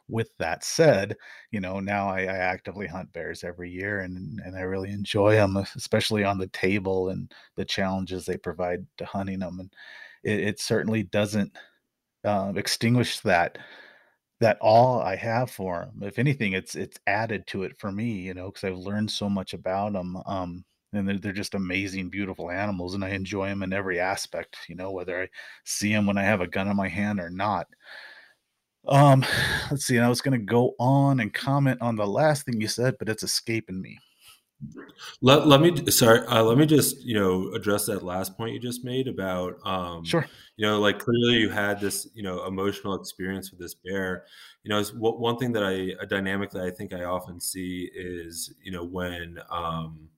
with 0.08 0.30
that 0.38 0.64
said, 0.64 1.16
you 1.50 1.60
know, 1.60 1.80
now 1.80 2.08
I, 2.08 2.20
I, 2.22 2.36
actively 2.36 2.86
hunt 2.86 3.12
bears 3.12 3.44
every 3.44 3.70
year 3.70 4.00
and, 4.00 4.40
and 4.44 4.56
I 4.56 4.62
really 4.62 4.90
enjoy 4.90 5.34
them, 5.34 5.56
especially 5.76 6.24
on 6.24 6.38
the 6.38 6.48
table 6.48 7.08
and 7.10 7.32
the 7.56 7.64
challenges 7.64 8.26
they 8.26 8.36
provide 8.36 8.86
to 8.98 9.04
hunting 9.06 9.38
them. 9.38 9.60
And 9.60 9.72
it, 10.22 10.40
it 10.48 10.60
certainly 10.60 11.04
doesn't 11.04 11.56
uh, 12.24 12.52
extinguish 12.56 13.20
that 13.20 13.58
that 14.40 14.58
awe 14.60 15.00
I 15.00 15.16
have 15.16 15.50
for 15.50 15.80
them. 15.80 16.06
If 16.06 16.18
anything, 16.18 16.52
it's 16.52 16.74
it's 16.74 16.98
added 17.06 17.46
to 17.48 17.62
it 17.62 17.78
for 17.78 17.92
me, 17.92 18.12
you 18.12 18.34
know, 18.34 18.46
because 18.46 18.64
I've 18.64 18.76
learned 18.76 19.10
so 19.10 19.28
much 19.30 19.54
about 19.54 19.92
them. 19.92 20.18
Um, 20.26 20.64
and 20.96 21.08
they're, 21.08 21.18
they're 21.18 21.32
just 21.32 21.54
amazing, 21.54 22.10
beautiful 22.10 22.50
animals, 22.50 22.94
and 22.94 23.04
I 23.04 23.10
enjoy 23.10 23.48
them 23.48 23.62
in 23.62 23.72
every 23.72 24.00
aspect. 24.00 24.56
You 24.68 24.76
know, 24.76 24.90
whether 24.90 25.22
I 25.22 25.28
see 25.64 25.92
them 25.92 26.06
when 26.06 26.18
I 26.18 26.22
have 26.22 26.40
a 26.40 26.46
gun 26.46 26.68
in 26.68 26.76
my 26.76 26.88
hand 26.88 27.20
or 27.20 27.30
not. 27.30 27.66
Um, 28.86 29.24
let's 29.70 29.86
see. 29.86 29.98
I 29.98 30.08
was 30.08 30.20
going 30.20 30.38
to 30.38 30.44
go 30.44 30.74
on 30.78 31.20
and 31.20 31.32
comment 31.32 31.80
on 31.80 31.96
the 31.96 32.06
last 32.06 32.44
thing 32.44 32.60
you 32.60 32.68
said, 32.68 32.96
but 32.98 33.08
it's 33.08 33.22
escaping 33.22 33.80
me. 33.80 33.98
Let, 35.20 35.46
let 35.46 35.60
me 35.60 35.90
sorry 35.90 36.20
uh, 36.26 36.42
let 36.42 36.58
me 36.58 36.66
just 36.66 37.02
you 37.02 37.14
know 37.14 37.52
address 37.54 37.86
that 37.86 38.02
last 38.02 38.36
point 38.36 38.54
you 38.54 38.60
just 38.60 38.84
made 38.84 39.08
about 39.08 39.54
um 39.64 40.04
sure 40.04 40.26
you 40.56 40.66
know 40.66 40.80
like 40.80 40.98
clearly 40.98 41.38
you 41.38 41.50
had 41.50 41.80
this 41.80 42.08
you 42.14 42.22
know 42.22 42.46
emotional 42.46 42.94
experience 42.94 43.50
with 43.50 43.60
this 43.60 43.74
bear 43.74 44.24
you 44.62 44.70
know 44.70 44.82
what, 44.96 45.20
one 45.20 45.36
thing 45.36 45.52
that 45.52 45.64
i 45.64 45.92
a 46.02 46.06
dynamic 46.06 46.50
that 46.50 46.62
i 46.62 46.70
think 46.70 46.92
i 46.94 47.04
often 47.04 47.40
see 47.40 47.90
is 47.94 48.54
you 48.62 48.72
know 48.72 48.84
when 48.84 49.38
um 49.50 50.08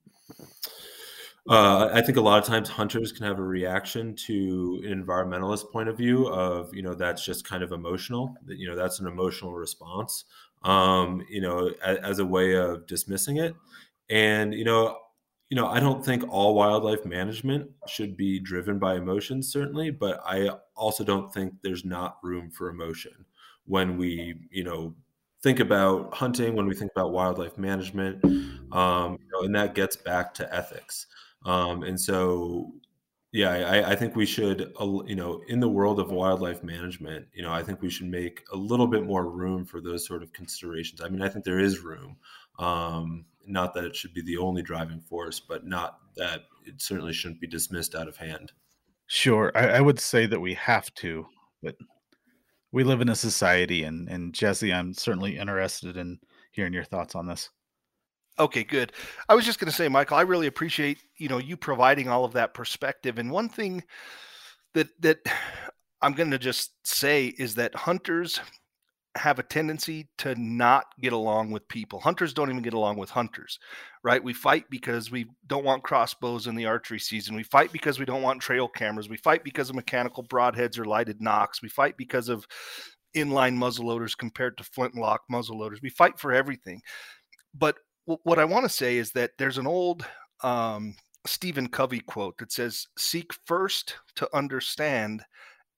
uh, 1.48 1.90
I 1.92 2.02
think 2.02 2.18
a 2.18 2.20
lot 2.20 2.38
of 2.38 2.44
times 2.44 2.68
hunters 2.68 3.12
can 3.12 3.24
have 3.24 3.38
a 3.38 3.44
reaction 3.44 4.16
to 4.26 4.82
an 4.84 5.04
environmentalist 5.04 5.70
point 5.70 5.88
of 5.88 5.96
view 5.96 6.26
of 6.28 6.74
you 6.74 6.82
know 6.82 6.94
that's 6.94 7.24
just 7.24 7.46
kind 7.46 7.62
of 7.62 7.72
emotional. 7.72 8.34
You 8.46 8.68
know 8.68 8.76
that's 8.76 9.00
an 9.00 9.06
emotional 9.06 9.54
response. 9.54 10.24
Um, 10.62 11.24
you 11.28 11.40
know, 11.40 11.72
as, 11.84 11.98
as 11.98 12.18
a 12.18 12.26
way 12.26 12.54
of 12.54 12.86
dismissing 12.86 13.36
it. 13.36 13.54
And 14.10 14.52
you 14.54 14.64
know, 14.64 14.98
you 15.48 15.56
know, 15.56 15.68
I 15.68 15.78
don't 15.78 16.04
think 16.04 16.24
all 16.28 16.54
wildlife 16.54 17.04
management 17.04 17.70
should 17.86 18.16
be 18.16 18.40
driven 18.40 18.78
by 18.80 18.96
emotions, 18.96 19.52
certainly, 19.52 19.90
but 19.90 20.20
I 20.26 20.50
also 20.74 21.04
don't 21.04 21.32
think 21.32 21.54
there's 21.62 21.84
not 21.84 22.18
room 22.22 22.50
for 22.50 22.68
emotion 22.68 23.24
when 23.66 23.96
we, 23.96 24.34
you 24.50 24.64
know, 24.64 24.94
think 25.46 25.60
about 25.60 26.12
hunting, 26.12 26.56
when 26.56 26.66
we 26.66 26.74
think 26.74 26.90
about 26.90 27.12
wildlife 27.12 27.56
management, 27.56 28.24
um, 28.72 29.12
you 29.12 29.28
know, 29.32 29.44
and 29.44 29.54
that 29.54 29.76
gets 29.76 29.94
back 29.94 30.34
to 30.34 30.52
ethics. 30.52 31.06
Um, 31.44 31.84
and 31.84 32.00
so, 32.00 32.72
yeah, 33.30 33.50
I, 33.52 33.92
I, 33.92 33.94
think 33.94 34.16
we 34.16 34.26
should, 34.26 34.72
you 35.06 35.14
know, 35.14 35.40
in 35.46 35.60
the 35.60 35.68
world 35.68 36.00
of 36.00 36.10
wildlife 36.10 36.64
management, 36.64 37.28
you 37.32 37.44
know, 37.44 37.52
I 37.52 37.62
think 37.62 37.80
we 37.80 37.90
should 37.90 38.08
make 38.08 38.42
a 38.52 38.56
little 38.56 38.88
bit 38.88 39.06
more 39.06 39.30
room 39.30 39.64
for 39.64 39.80
those 39.80 40.04
sort 40.04 40.24
of 40.24 40.32
considerations. 40.32 41.00
I 41.00 41.08
mean, 41.08 41.22
I 41.22 41.28
think 41.28 41.44
there 41.44 41.60
is 41.60 41.78
room. 41.78 42.16
Um, 42.58 43.26
not 43.46 43.72
that 43.74 43.84
it 43.84 43.94
should 43.94 44.14
be 44.14 44.22
the 44.22 44.38
only 44.38 44.62
driving 44.62 45.00
force, 45.00 45.38
but 45.38 45.64
not 45.64 46.00
that 46.16 46.40
it 46.64 46.82
certainly 46.82 47.12
shouldn't 47.12 47.40
be 47.40 47.46
dismissed 47.46 47.94
out 47.94 48.08
of 48.08 48.16
hand. 48.16 48.50
Sure, 49.06 49.52
I, 49.54 49.76
I 49.76 49.80
would 49.80 50.00
say 50.00 50.26
that 50.26 50.40
we 50.40 50.54
have 50.54 50.92
to, 50.94 51.24
but 51.62 51.76
we 52.76 52.84
live 52.84 53.00
in 53.00 53.08
a 53.08 53.16
society, 53.16 53.84
and 53.84 54.06
and 54.06 54.34
Jesse, 54.34 54.70
I'm 54.70 54.92
certainly 54.92 55.38
interested 55.38 55.96
in 55.96 56.18
hearing 56.52 56.74
your 56.74 56.84
thoughts 56.84 57.14
on 57.14 57.26
this. 57.26 57.48
Okay, 58.38 58.64
good. 58.64 58.92
I 59.30 59.34
was 59.34 59.46
just 59.46 59.58
going 59.58 59.70
to 59.70 59.74
say, 59.74 59.88
Michael, 59.88 60.18
I 60.18 60.20
really 60.20 60.46
appreciate 60.46 60.98
you 61.16 61.30
know 61.30 61.38
you 61.38 61.56
providing 61.56 62.10
all 62.10 62.26
of 62.26 62.34
that 62.34 62.52
perspective. 62.52 63.16
And 63.18 63.30
one 63.30 63.48
thing 63.48 63.82
that 64.74 64.88
that 65.00 65.20
I'm 66.02 66.12
going 66.12 66.30
to 66.32 66.38
just 66.38 66.74
say 66.86 67.28
is 67.38 67.54
that 67.54 67.74
hunters 67.74 68.40
have 69.16 69.38
a 69.38 69.42
tendency 69.42 70.08
to 70.18 70.34
not 70.34 70.86
get 71.00 71.12
along 71.12 71.50
with 71.50 71.66
people. 71.68 72.00
Hunters 72.00 72.34
don't 72.34 72.50
even 72.50 72.62
get 72.62 72.74
along 72.74 72.98
with 72.98 73.10
hunters, 73.10 73.58
right? 74.02 74.22
We 74.22 74.32
fight 74.32 74.64
because 74.70 75.10
we 75.10 75.26
don't 75.46 75.64
want 75.64 75.82
crossbows 75.82 76.46
in 76.46 76.54
the 76.54 76.66
archery 76.66 76.98
season. 76.98 77.34
We 77.34 77.42
fight 77.42 77.72
because 77.72 77.98
we 77.98 78.04
don't 78.04 78.22
want 78.22 78.40
trail 78.40 78.68
cameras. 78.68 79.08
We 79.08 79.16
fight 79.16 79.44
because 79.44 79.70
of 79.70 79.76
mechanical 79.76 80.24
broadheads 80.24 80.78
or 80.78 80.84
lighted 80.84 81.20
nocks. 81.20 81.62
We 81.62 81.68
fight 81.68 81.96
because 81.96 82.28
of 82.28 82.46
inline 83.16 83.56
muzzleloaders 83.56 84.16
compared 84.16 84.58
to 84.58 84.64
flintlock 84.64 85.20
muzzleloaders. 85.30 85.82
We 85.82 85.90
fight 85.90 86.18
for 86.18 86.32
everything. 86.32 86.82
But 87.54 87.76
what 88.04 88.38
I 88.38 88.44
want 88.44 88.64
to 88.64 88.68
say 88.68 88.98
is 88.98 89.10
that 89.12 89.32
there's 89.38 89.58
an 89.58 89.66
old 89.66 90.06
um, 90.42 90.94
Stephen 91.26 91.68
Covey 91.68 92.00
quote 92.00 92.38
that 92.38 92.52
says, 92.52 92.86
Seek 92.96 93.32
first 93.44 93.96
to 94.16 94.28
understand 94.34 95.24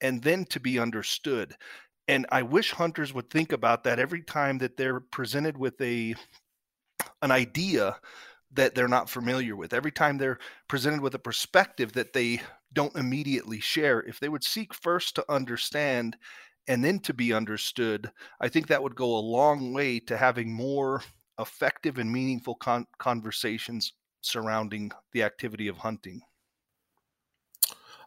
and 0.01 0.23
then 0.23 0.45
to 0.47 0.61
be 0.61 0.79
understood. 0.79 1.57
And 2.09 2.27
I 2.33 2.43
wish 2.43 2.73
hunters 2.73 3.13
would 3.13 3.31
think 3.31 3.53
about 3.53 3.85
that 3.85 3.99
every 3.99 4.23
time 4.23 4.59
that 4.59 4.77
they're 4.77 5.01
presented 5.01 5.57
with 5.57 5.81
a 5.81 6.15
an 7.23 7.31
idea 7.31 7.97
that 8.53 8.75
they're 8.75 8.89
not 8.89 9.11
familiar 9.11 9.55
with. 9.55 9.75
Every 9.75 9.93
time 9.93 10.17
they're 10.17 10.39
presented 10.69 11.01
with 11.01 11.15
a 11.15 11.19
perspective 11.19 11.93
that 11.93 12.13
they 12.15 12.41
don't 12.73 12.97
immediately 12.97 13.61
share, 13.61 14.01
if 14.01 14.19
they 14.19 14.29
would 14.29 14.43
seek 14.43 14.73
first 14.73 15.15
to 15.17 15.33
understand 15.33 16.17
and 16.67 16.83
then 16.83 16.99
to 17.01 17.15
be 17.15 17.33
understood, 17.33 18.11
I 18.41 18.49
think 18.49 18.67
that 18.69 18.83
would 18.83 18.95
go 18.95 19.17
a 19.17 19.21
long 19.21 19.73
way 19.73 20.01
to 20.01 20.17
having 20.17 20.53
more 20.53 21.03
effective 21.39 21.99
and 21.99 22.11
meaningful 22.11 22.55
con- 22.57 22.87
conversations 22.99 23.93
surrounding 24.23 24.91
the 25.13 25.23
activity 25.23 25.69
of 25.69 25.77
hunting. 25.77 26.23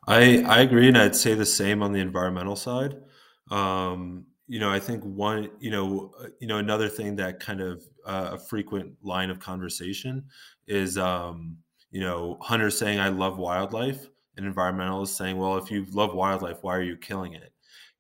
I 0.08 0.42
I 0.44 0.60
agree, 0.62 0.88
and 0.88 0.98
I'd 0.98 1.16
say 1.16 1.34
the 1.36 1.46
same 1.46 1.84
on 1.84 1.92
the 1.92 2.00
environmental 2.00 2.56
side. 2.56 3.02
Um, 3.50 4.26
you 4.48 4.60
know, 4.60 4.70
I 4.70 4.80
think 4.80 5.04
one, 5.04 5.50
you 5.60 5.72
know, 5.72 6.14
uh, 6.20 6.28
you 6.40 6.48
know, 6.48 6.58
another 6.58 6.90
thing 6.90 7.16
that 7.18 7.40
kind 7.40 7.62
of 7.62 7.84
uh, 8.06 8.32
a 8.34 8.38
frequent 8.40 8.94
line 9.02 9.30
of 9.30 9.40
conversation 9.40 10.26
is, 10.68 10.98
um, 10.98 11.58
you 11.92 12.02
know, 12.02 12.38
hunters 12.42 12.78
saying, 12.78 13.00
"I 13.00 13.10
love 13.10 13.38
wildlife," 13.38 14.08
and 14.38 14.46
environmentalists 14.46 15.16
saying, 15.16 15.38
"Well, 15.38 15.58
if 15.58 15.72
you 15.72 15.86
love 15.92 16.14
wildlife, 16.14 16.64
why 16.64 16.76
are 16.76 16.82
you 16.82 16.98
killing 16.98 17.34
it?" 17.34 17.54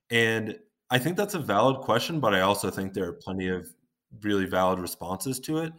And 0.10 0.60
I 0.90 1.00
think 1.00 1.18
that's 1.18 1.36
a 1.36 1.40
valid 1.40 1.78
question, 1.82 2.20
but 2.20 2.36
I 2.36 2.42
also 2.42 2.70
think 2.70 2.94
there 2.94 3.08
are 3.08 3.14
plenty 3.14 3.48
of 3.50 3.68
really 4.22 4.46
valid 4.46 4.80
responses 4.80 5.40
to 5.42 5.60
it. 5.60 5.74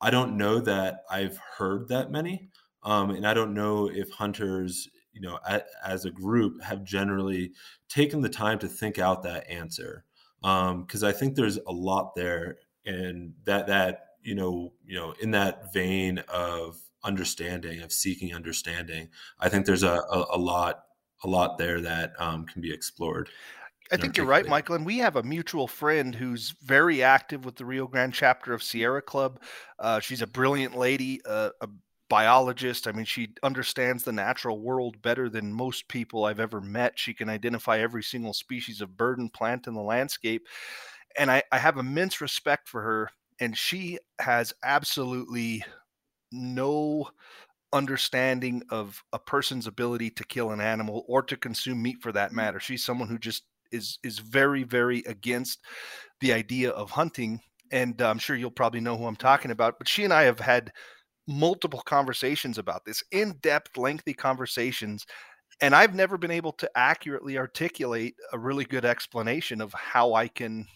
I 0.00 0.10
don't 0.10 0.36
know 0.36 0.60
that 0.60 1.04
I've 1.10 1.38
heard 1.38 1.88
that 1.88 2.10
many, 2.10 2.50
um, 2.82 3.10
and 3.10 3.26
I 3.26 3.34
don't 3.34 3.54
know 3.54 3.88
if 3.88 4.10
hunters, 4.10 4.88
you 5.12 5.20
know, 5.20 5.38
a, 5.46 5.62
as 5.84 6.04
a 6.04 6.10
group, 6.10 6.62
have 6.62 6.84
generally 6.84 7.52
taken 7.88 8.20
the 8.20 8.28
time 8.28 8.58
to 8.60 8.68
think 8.68 8.98
out 8.98 9.22
that 9.22 9.48
answer. 9.50 10.04
Because 10.40 11.02
um, 11.02 11.08
I 11.08 11.12
think 11.12 11.34
there's 11.34 11.58
a 11.58 11.72
lot 11.72 12.14
there, 12.16 12.58
and 12.84 13.34
that 13.44 13.66
that 13.68 14.06
you 14.22 14.34
know, 14.34 14.72
you 14.84 14.96
know, 14.96 15.14
in 15.20 15.30
that 15.32 15.72
vein 15.72 16.18
of 16.28 16.80
understanding, 17.04 17.80
of 17.82 17.92
seeking 17.92 18.34
understanding. 18.34 19.08
I 19.40 19.48
think 19.48 19.66
there's 19.66 19.82
a, 19.82 20.02
a, 20.10 20.26
a 20.32 20.38
lot 20.38 20.84
a 21.24 21.28
lot 21.28 21.58
there 21.58 21.80
that 21.80 22.12
um, 22.18 22.46
can 22.46 22.60
be 22.62 22.72
explored. 22.72 23.28
I 23.90 23.96
think 23.98 24.16
you're 24.16 24.26
right, 24.26 24.46
Michael. 24.46 24.74
And 24.74 24.86
we 24.86 24.98
have 24.98 25.16
a 25.16 25.22
mutual 25.22 25.68
friend 25.68 26.14
who's 26.14 26.54
very 26.62 27.02
active 27.02 27.44
with 27.44 27.56
the 27.56 27.66
Rio 27.66 27.86
Grande 27.86 28.14
chapter 28.14 28.54
of 28.54 28.62
Sierra 28.62 29.02
Club. 29.02 29.38
Uh, 29.78 30.00
she's 30.00 30.22
a 30.22 30.26
brilliant 30.26 30.76
lady, 30.76 31.20
uh, 31.26 31.50
a 31.60 31.68
biologist. 32.12 32.86
I 32.86 32.92
mean, 32.92 33.06
she 33.06 33.30
understands 33.42 34.04
the 34.04 34.12
natural 34.12 34.60
world 34.60 35.00
better 35.00 35.30
than 35.30 35.50
most 35.50 35.88
people 35.88 36.26
I've 36.26 36.40
ever 36.40 36.60
met. 36.60 36.98
She 36.98 37.14
can 37.14 37.30
identify 37.30 37.78
every 37.78 38.02
single 38.02 38.34
species 38.34 38.82
of 38.82 38.98
bird 38.98 39.18
and 39.18 39.32
plant 39.32 39.66
in 39.66 39.72
the 39.72 39.80
landscape. 39.80 40.46
And 41.16 41.30
I, 41.30 41.42
I 41.50 41.56
have 41.56 41.78
immense 41.78 42.20
respect 42.20 42.68
for 42.68 42.82
her. 42.82 43.10
And 43.40 43.56
she 43.56 43.98
has 44.18 44.52
absolutely 44.62 45.64
no 46.30 47.08
understanding 47.72 48.62
of 48.68 49.02
a 49.14 49.18
person's 49.18 49.66
ability 49.66 50.10
to 50.10 50.24
kill 50.24 50.50
an 50.50 50.60
animal 50.60 51.06
or 51.08 51.22
to 51.22 51.36
consume 51.38 51.80
meat 51.80 52.02
for 52.02 52.12
that 52.12 52.32
mm. 52.32 52.34
matter. 52.34 52.60
She's 52.60 52.84
someone 52.84 53.08
who 53.08 53.18
just 53.18 53.44
is 53.70 53.98
is 54.04 54.18
very 54.18 54.64
very 54.64 54.98
against 55.06 55.60
the 56.20 56.34
idea 56.34 56.72
of 56.72 56.90
hunting 56.90 57.40
and 57.70 58.02
I'm 58.02 58.18
sure 58.18 58.36
you'll 58.36 58.50
probably 58.50 58.80
know 58.80 58.98
who 58.98 59.06
I'm 59.06 59.16
talking 59.16 59.50
about, 59.50 59.78
but 59.78 59.88
she 59.88 60.04
and 60.04 60.12
I 60.12 60.24
have 60.24 60.38
had 60.38 60.72
multiple 61.26 61.82
conversations 61.84 62.58
about 62.58 62.84
this, 62.84 63.02
in-depth 63.12 63.76
lengthy 63.76 64.14
conversations 64.14 65.06
and 65.60 65.74
I've 65.74 65.94
never 65.94 66.18
been 66.18 66.30
able 66.30 66.52
to 66.54 66.70
accurately 66.74 67.38
articulate 67.38 68.16
a 68.32 68.38
really 68.38 68.64
good 68.64 68.84
explanation 68.84 69.60
of 69.60 69.72
how 69.72 70.14
I 70.14 70.28
can 70.28 70.66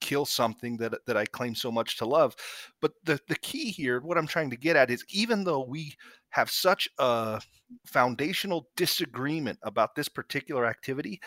kill 0.00 0.26
something 0.26 0.76
that 0.76 0.94
that 1.06 1.16
I 1.16 1.24
claim 1.24 1.54
so 1.54 1.72
much 1.72 1.96
to 1.98 2.06
love. 2.06 2.34
But 2.80 2.92
the 3.04 3.18
the 3.28 3.36
key 3.36 3.70
here, 3.70 4.00
what 4.00 4.18
I'm 4.18 4.26
trying 4.26 4.50
to 4.50 4.56
get 4.56 4.76
at 4.76 4.90
is 4.90 5.04
even 5.10 5.44
though 5.44 5.64
we 5.64 5.94
have 6.30 6.50
such 6.50 6.88
a 6.98 7.40
foundational 7.86 8.68
disagreement 8.76 9.58
about 9.62 9.94
this 9.94 10.08
particular 10.08 10.66
activity, 10.66 11.20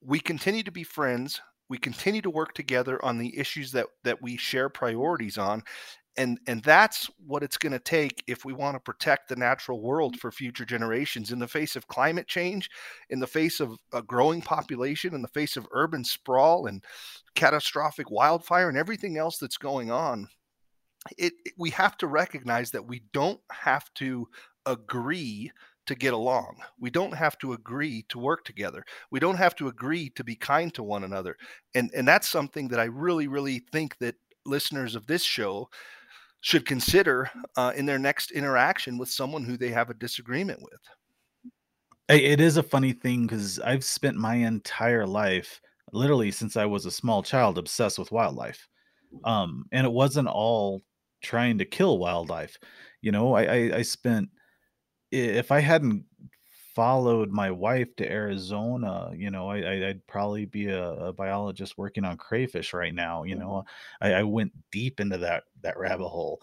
we 0.00 0.20
continue 0.20 0.62
to 0.62 0.72
be 0.72 0.84
friends. 0.84 1.40
We 1.68 1.78
continue 1.78 2.22
to 2.22 2.30
work 2.30 2.54
together 2.54 3.02
on 3.04 3.18
the 3.18 3.36
issues 3.38 3.72
that 3.72 3.86
that 4.04 4.20
we 4.22 4.36
share 4.36 4.68
priorities 4.68 5.38
on, 5.38 5.62
and 6.16 6.38
and 6.46 6.62
that's 6.62 7.10
what 7.26 7.42
it's 7.42 7.56
going 7.56 7.72
to 7.72 7.78
take 7.78 8.22
if 8.26 8.44
we 8.44 8.52
want 8.52 8.74
to 8.74 8.80
protect 8.80 9.28
the 9.28 9.36
natural 9.36 9.80
world 9.80 10.18
for 10.18 10.30
future 10.30 10.64
generations 10.64 11.32
in 11.32 11.38
the 11.38 11.48
face 11.48 11.76
of 11.76 11.88
climate 11.88 12.26
change 12.26 12.70
in 13.10 13.18
the 13.18 13.26
face 13.26 13.60
of 13.60 13.76
a 13.92 14.02
growing 14.02 14.42
population 14.42 15.14
in 15.14 15.22
the 15.22 15.28
face 15.28 15.56
of 15.56 15.66
urban 15.72 16.04
sprawl 16.04 16.66
and 16.66 16.84
catastrophic 17.34 18.10
wildfire 18.10 18.68
and 18.68 18.78
everything 18.78 19.16
else 19.16 19.38
that's 19.38 19.56
going 19.56 19.90
on 19.90 20.28
it, 21.18 21.32
it, 21.44 21.54
we 21.58 21.70
have 21.70 21.96
to 21.98 22.06
recognize 22.06 22.70
that 22.70 22.86
we 22.86 23.02
don't 23.12 23.40
have 23.50 23.92
to 23.94 24.28
agree 24.66 25.50
to 25.86 25.94
get 25.94 26.12
along. 26.12 26.56
We 26.78 26.90
don't 26.90 27.14
have 27.14 27.36
to 27.38 27.54
agree 27.54 28.04
to 28.08 28.18
work 28.18 28.44
together. 28.44 28.84
We 29.10 29.18
don't 29.18 29.36
have 29.36 29.56
to 29.56 29.66
agree 29.68 30.10
to 30.10 30.22
be 30.22 30.36
kind 30.36 30.72
to 30.74 30.82
one 30.82 31.04
another. 31.04 31.36
And 31.74 31.90
and 31.94 32.06
that's 32.06 32.28
something 32.28 32.68
that 32.68 32.80
I 32.80 32.84
really 32.84 33.26
really 33.26 33.64
think 33.72 33.98
that 33.98 34.14
listeners 34.44 34.94
of 34.94 35.06
this 35.06 35.22
show 35.22 35.68
should 36.42 36.66
consider 36.66 37.30
uh, 37.56 37.72
in 37.74 37.86
their 37.86 37.98
next 37.98 38.32
interaction 38.32 38.98
with 38.98 39.08
someone 39.08 39.44
who 39.44 39.56
they 39.56 39.70
have 39.70 39.90
a 39.90 39.94
disagreement 39.94 40.60
with. 40.60 40.80
It 42.08 42.40
is 42.40 42.56
a 42.56 42.62
funny 42.62 42.92
thing 42.92 43.26
because 43.26 43.58
I've 43.60 43.84
spent 43.84 44.16
my 44.16 44.34
entire 44.34 45.06
life, 45.06 45.60
literally 45.92 46.32
since 46.32 46.56
I 46.56 46.66
was 46.66 46.84
a 46.84 46.90
small 46.90 47.22
child, 47.22 47.58
obsessed 47.58 47.98
with 47.98 48.12
wildlife. 48.12 48.68
Um, 49.24 49.66
and 49.72 49.86
it 49.86 49.92
wasn't 49.92 50.28
all 50.28 50.82
trying 51.22 51.58
to 51.58 51.64
kill 51.64 51.98
wildlife. 51.98 52.58
You 53.02 53.12
know, 53.12 53.34
I, 53.34 53.42
I, 53.42 53.76
I 53.76 53.82
spent 53.82 54.28
if 55.12 55.52
I 55.52 55.60
hadn't 55.60 56.04
followed 56.74 57.30
my 57.30 57.50
wife 57.50 57.94
to 57.96 58.10
Arizona, 58.10 59.10
you 59.14 59.30
know, 59.30 59.50
I, 59.50 59.78
would 59.80 60.06
probably 60.06 60.46
be 60.46 60.68
a, 60.68 60.92
a, 60.92 61.12
biologist 61.12 61.76
working 61.76 62.04
on 62.04 62.16
crayfish 62.16 62.72
right 62.72 62.94
now. 62.94 63.24
You 63.24 63.36
know, 63.36 63.64
I, 64.00 64.14
I, 64.14 64.22
went 64.22 64.52
deep 64.70 65.00
into 65.00 65.18
that 65.18 65.44
that 65.62 65.78
rabbit 65.78 66.08
hole. 66.08 66.40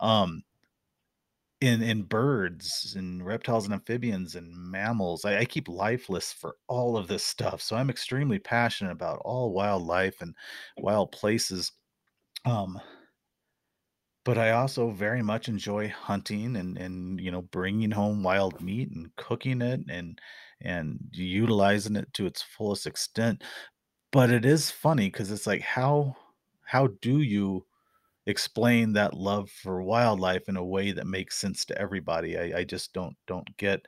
Um, 0.00 0.42
in 1.60 1.82
in 1.82 2.02
birds 2.02 2.94
and 2.96 3.24
reptiles 3.24 3.64
and 3.64 3.74
amphibians 3.74 4.34
and 4.34 4.54
mammals, 4.56 5.24
I, 5.24 5.38
I 5.38 5.44
keep 5.44 5.68
life 5.68 6.08
lists 6.08 6.32
for 6.32 6.56
all 6.68 6.96
of 6.96 7.08
this 7.08 7.24
stuff. 7.24 7.60
So 7.60 7.76
I'm 7.76 7.90
extremely 7.90 8.38
passionate 8.38 8.92
about 8.92 9.20
all 9.24 9.52
wildlife 9.52 10.22
and 10.22 10.34
wild 10.78 11.12
places. 11.12 11.72
Um, 12.44 12.80
but 14.24 14.38
I 14.38 14.50
also 14.50 14.90
very 14.90 15.22
much 15.22 15.48
enjoy 15.48 15.88
hunting 15.88 16.56
and 16.56 16.76
and 16.78 17.20
you 17.20 17.30
know 17.30 17.42
bringing 17.42 17.90
home 17.92 18.22
wild 18.22 18.60
meat 18.60 18.90
and 18.90 19.14
cooking 19.16 19.62
it 19.62 19.80
and 19.90 20.20
and 20.60 20.98
utilizing 21.12 21.96
it 21.96 22.12
to 22.14 22.26
its 22.26 22.42
fullest 22.42 22.86
extent. 22.86 23.42
But 24.12 24.30
it 24.30 24.44
is 24.44 24.70
funny 24.70 25.06
because 25.08 25.30
it's 25.30 25.46
like 25.46 25.62
how 25.62 26.16
how 26.64 26.88
do 27.02 27.20
you 27.22 27.66
explain 28.26 28.92
that 28.94 29.14
love 29.14 29.50
for 29.50 29.82
wildlife 29.82 30.48
in 30.48 30.56
a 30.56 30.64
way 30.64 30.92
that 30.92 31.06
makes 31.06 31.38
sense 31.38 31.64
to 31.66 31.78
everybody? 31.78 32.38
I, 32.38 32.60
I 32.60 32.64
just 32.64 32.92
don't 32.92 33.16
don't 33.26 33.56
get 33.56 33.86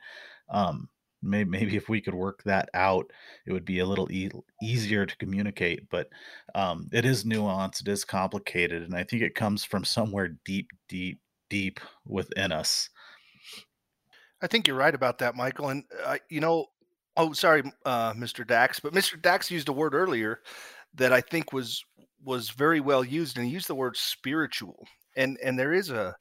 um 0.49 0.89
maybe, 1.23 1.49
maybe 1.49 1.75
if 1.75 1.89
we 1.89 2.01
could 2.01 2.13
work 2.13 2.43
that 2.43 2.69
out, 2.73 3.11
it 3.45 3.53
would 3.53 3.65
be 3.65 3.79
a 3.79 3.85
little 3.85 4.11
e- 4.11 4.31
easier 4.61 5.05
to 5.05 5.17
communicate. 5.17 5.89
But 5.89 6.09
um, 6.55 6.89
it 6.91 7.05
is 7.05 7.23
nuanced, 7.23 7.81
it 7.81 7.87
is 7.87 8.05
complicated, 8.05 8.83
and 8.83 8.95
I 8.95 9.03
think 9.03 9.21
it 9.21 9.35
comes 9.35 9.63
from 9.63 9.83
somewhere 9.83 10.35
deep, 10.45 10.69
deep, 10.89 11.19
deep 11.49 11.79
within 12.05 12.51
us. 12.51 12.89
I 14.41 14.47
think 14.47 14.67
you're 14.67 14.77
right 14.77 14.93
about 14.93 15.19
that, 15.19 15.35
Michael. 15.35 15.69
And 15.69 15.85
uh, 16.03 16.17
you 16.29 16.41
know, 16.41 16.67
oh, 17.15 17.33
sorry, 17.33 17.63
uh, 17.85 18.13
Mr. 18.13 18.45
Dax, 18.45 18.79
but 18.79 18.93
Mr. 18.93 19.19
Dax 19.21 19.49
used 19.49 19.69
a 19.69 19.73
word 19.73 19.95
earlier 19.95 20.41
that 20.95 21.13
I 21.13 21.21
think 21.21 21.53
was 21.53 21.83
was 22.23 22.49
very 22.49 22.79
well 22.79 23.03
used, 23.03 23.37
and 23.37 23.45
he 23.45 23.51
used 23.51 23.67
the 23.67 23.75
word 23.75 23.97
spiritual 23.97 24.85
and 25.15 25.37
and 25.43 25.57
there 25.57 25.73
is 25.73 25.89
a 25.89 26.15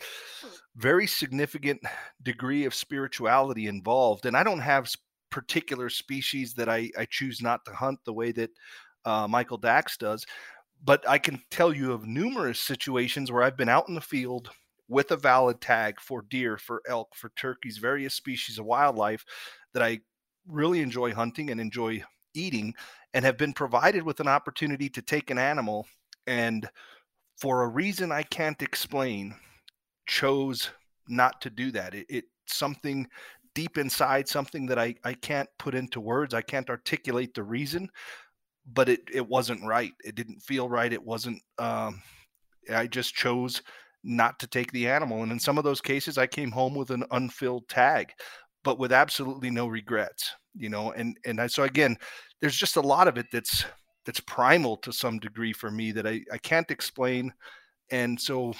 very 0.77 1.07
significant 1.07 1.81
degree 2.23 2.65
of 2.65 2.75
spirituality 2.75 3.67
involved 3.67 4.27
and 4.27 4.37
i 4.37 4.43
don't 4.43 4.61
have 4.61 4.91
particular 5.31 5.89
species 5.89 6.55
that 6.55 6.69
i 6.69 6.91
i 6.99 7.05
choose 7.11 7.41
not 7.43 7.65
to 7.65 7.73
hunt 7.73 7.99
the 8.05 8.13
way 8.13 8.33
that 8.33 8.51
uh, 9.05 9.27
michael 9.29 9.59
dax 9.59 9.97
does 9.97 10.27
but 10.85 11.07
i 11.09 11.19
can 11.19 11.41
tell 11.51 11.73
you 11.73 11.93
of 11.93 12.07
numerous 12.07 12.61
situations 12.61 13.31
where 13.31 13.43
i've 13.43 13.57
been 13.57 13.69
out 13.69 13.89
in 13.89 13.95
the 13.95 14.01
field 14.01 14.51
with 14.89 15.11
a 15.11 15.17
valid 15.17 15.61
tag 15.61 16.01
for 16.01 16.23
deer 16.31 16.59
for 16.59 16.83
elk 16.89 17.09
for 17.15 17.31
turkeys 17.37 17.79
various 17.79 18.15
species 18.15 18.59
of 18.59 18.67
wildlife 18.67 19.25
that 19.73 19.83
i 19.83 19.99
really 20.49 20.81
enjoy 20.81 21.13
hunting 21.13 21.51
and 21.51 21.61
enjoy 21.61 22.03
eating 22.35 22.75
and 23.15 23.25
have 23.25 23.37
been 23.37 23.53
provided 23.53 24.03
with 24.03 24.21
an 24.21 24.29
opportunity 24.29 24.89
to 24.89 25.03
take 25.03 25.31
an 25.31 25.39
animal 25.39 25.87
and 26.27 26.69
for 27.41 27.63
a 27.63 27.69
reason 27.69 28.13
I 28.13 28.23
can't 28.23 28.61
explain, 28.63 29.35
chose 30.07 30.71
not 31.09 31.41
to 31.41 31.51
do 31.51 31.71
that. 31.73 31.95
It, 31.95 32.07
it 32.09 32.25
something 32.47 33.07
deep 33.55 33.79
inside, 33.79 34.29
something 34.29 34.67
that 34.67 34.79
I, 34.79 34.95
I 35.05 35.15
can't 35.15 35.49
put 35.59 35.75
into 35.75 36.01
words. 36.01 36.35
I 36.35 36.43
can't 36.43 36.71
articulate 36.71 37.35
the 37.35 37.43
reason, 37.43 37.89
but 38.73 38.89
it, 38.89 39.01
it 39.13 39.27
wasn't 39.27 39.65
right. 39.65 39.93
It 40.05 40.15
didn't 40.15 40.41
feel 40.41 40.69
right. 40.69 40.93
It 40.93 41.05
wasn't, 41.05 41.43
um, 41.59 42.01
I 42.73 42.87
just 42.87 43.15
chose 43.15 43.61
not 44.05 44.39
to 44.39 44.47
take 44.47 44.73
the 44.73 44.89
animal. 44.89 45.23
And 45.23 45.33
in 45.33 45.41
some 45.41 45.59
of 45.59 45.65
those 45.65 45.81
cases, 45.81 46.19
I 46.19 46.27
came 46.27 46.51
home 46.51 46.75
with 46.75 46.91
an 46.91 47.05
unfilled 47.11 47.69
tag, 47.69 48.13
but 48.65 48.79
with 48.79 48.93
absolutely 48.93 49.51
no 49.51 49.67
regrets, 49.67 50.33
you 50.55 50.69
know? 50.69 50.93
And, 50.93 51.17
and 51.27 51.41
I, 51.41 51.49
so 51.49 51.65
again, 51.65 51.97
there's 52.41 52.57
just 52.57 52.77
a 52.77 52.81
lot 52.81 53.09
of 53.09 53.19
it 53.19 53.27
that's, 53.33 53.65
that's 54.05 54.21
primal 54.21 54.77
to 54.79 54.93
some 54.93 55.19
degree 55.19 55.53
for 55.53 55.71
me 55.71 55.93
that 55.93 56.07
I, 56.07 56.23
I 56.33 56.39
can't 56.39 56.71
explain. 56.71 57.33
And 57.91 58.21
so 58.21 58.55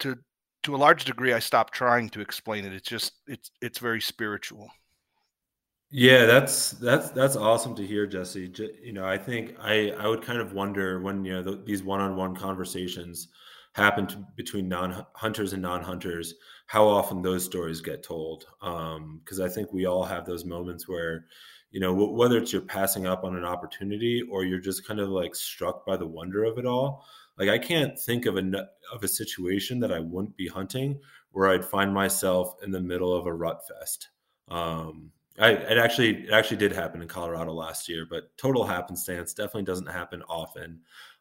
to 0.00 0.16
to 0.64 0.74
a 0.74 0.76
large 0.76 1.04
degree 1.04 1.32
I 1.32 1.38
stopped 1.38 1.74
trying 1.74 2.08
to 2.10 2.20
explain 2.20 2.64
it. 2.64 2.72
It's 2.72 2.88
just 2.88 3.12
it's 3.26 3.50
it's 3.60 3.78
very 3.78 4.00
spiritual. 4.00 4.70
Yeah, 5.90 6.26
that's 6.26 6.72
that's 6.72 7.10
that's 7.10 7.36
awesome 7.36 7.74
to 7.76 7.86
hear, 7.86 8.06
Jesse. 8.06 8.52
You 8.82 8.92
know, 8.92 9.06
I 9.06 9.16
think 9.16 9.56
I 9.58 9.92
I 9.92 10.06
would 10.06 10.22
kind 10.22 10.38
of 10.38 10.52
wonder 10.52 11.00
when 11.00 11.24
you 11.24 11.32
know 11.32 11.42
the, 11.42 11.62
these 11.64 11.82
one-on-one 11.82 12.36
conversations 12.36 13.28
happen 13.72 14.06
to, 14.08 14.16
between 14.36 14.68
non-hunters 14.68 15.52
and 15.52 15.62
non-hunters, 15.62 16.34
how 16.66 16.86
often 16.86 17.22
those 17.22 17.44
stories 17.44 17.80
get 17.80 18.02
told. 18.02 18.44
Because 18.60 19.40
um, 19.40 19.46
I 19.46 19.48
think 19.48 19.72
we 19.72 19.86
all 19.86 20.04
have 20.04 20.26
those 20.26 20.44
moments 20.44 20.86
where 20.88 21.24
you 21.70 21.80
know 21.80 21.92
whether 21.92 22.38
it's 22.38 22.52
you're 22.52 22.62
passing 22.62 23.06
up 23.06 23.24
on 23.24 23.36
an 23.36 23.44
opportunity 23.44 24.22
or 24.30 24.44
you're 24.44 24.58
just 24.58 24.86
kind 24.86 25.00
of 25.00 25.08
like 25.08 25.34
struck 25.34 25.84
by 25.84 25.96
the 25.96 26.06
wonder 26.06 26.44
of 26.44 26.58
it 26.58 26.66
all 26.66 27.04
like 27.38 27.48
i 27.48 27.58
can't 27.58 27.98
think 27.98 28.26
of 28.26 28.36
a 28.36 28.68
of 28.92 29.02
a 29.02 29.08
situation 29.08 29.80
that 29.80 29.92
i 29.92 30.00
wouldn't 30.00 30.36
be 30.36 30.48
hunting 30.48 30.98
where 31.32 31.48
i'd 31.48 31.64
find 31.64 31.92
myself 31.92 32.54
in 32.62 32.70
the 32.70 32.80
middle 32.80 33.14
of 33.14 33.26
a 33.26 33.32
rut 33.32 33.60
fest 33.68 34.08
um 34.48 35.10
I, 35.38 35.50
it 35.50 35.78
actually 35.78 36.24
it 36.24 36.32
actually 36.32 36.56
did 36.56 36.72
happen 36.72 37.00
in 37.00 37.08
Colorado 37.08 37.52
last 37.52 37.88
year, 37.88 38.06
but 38.08 38.36
total 38.36 38.66
happenstance 38.66 39.32
definitely 39.32 39.64
doesn't 39.64 39.86
happen 39.86 40.22
often. 40.28 40.80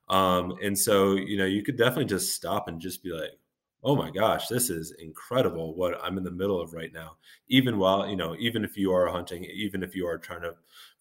Um, 0.09 0.55
and 0.63 0.77
so 0.77 1.13
you 1.13 1.37
know 1.37 1.45
you 1.45 1.63
could 1.63 1.77
definitely 1.77 2.05
just 2.05 2.33
stop 2.33 2.67
and 2.67 2.81
just 2.81 3.03
be 3.03 3.11
like, 3.11 3.37
oh 3.87 3.95
my 3.95 4.11
gosh, 4.11 4.47
this 4.47 4.69
is 4.69 4.91
incredible 4.99 5.73
what 5.73 5.97
I'm 6.03 6.17
in 6.17 6.23
the 6.25 6.29
middle 6.29 6.59
of 6.59 6.73
right 6.73 6.91
now. 6.91 7.15
Even 7.47 7.77
while, 7.77 8.05
you 8.05 8.17
know, 8.17 8.35
even 8.37 8.65
if 8.65 8.75
you 8.75 8.91
are 8.91 9.07
hunting, 9.07 9.45
even 9.45 9.81
if 9.81 9.95
you 9.95 10.05
are 10.05 10.17
trying 10.17 10.41
to 10.41 10.55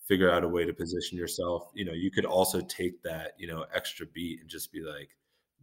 figure 0.07 0.30
out 0.30 0.45
a 0.45 0.49
way 0.49 0.64
to 0.64 0.72
position 0.72 1.18
yourself, 1.18 1.72
you 1.74 1.84
know, 1.84 1.93
you 1.93 2.12
could 2.12 2.24
also 2.24 2.61
take 2.61 3.03
that, 3.03 3.32
you 3.39 3.49
know, 3.49 3.66
extra 3.74 4.07
beat 4.14 4.41
and 4.41 4.49
just 4.49 4.70
be 4.70 4.82
like, 4.82 5.09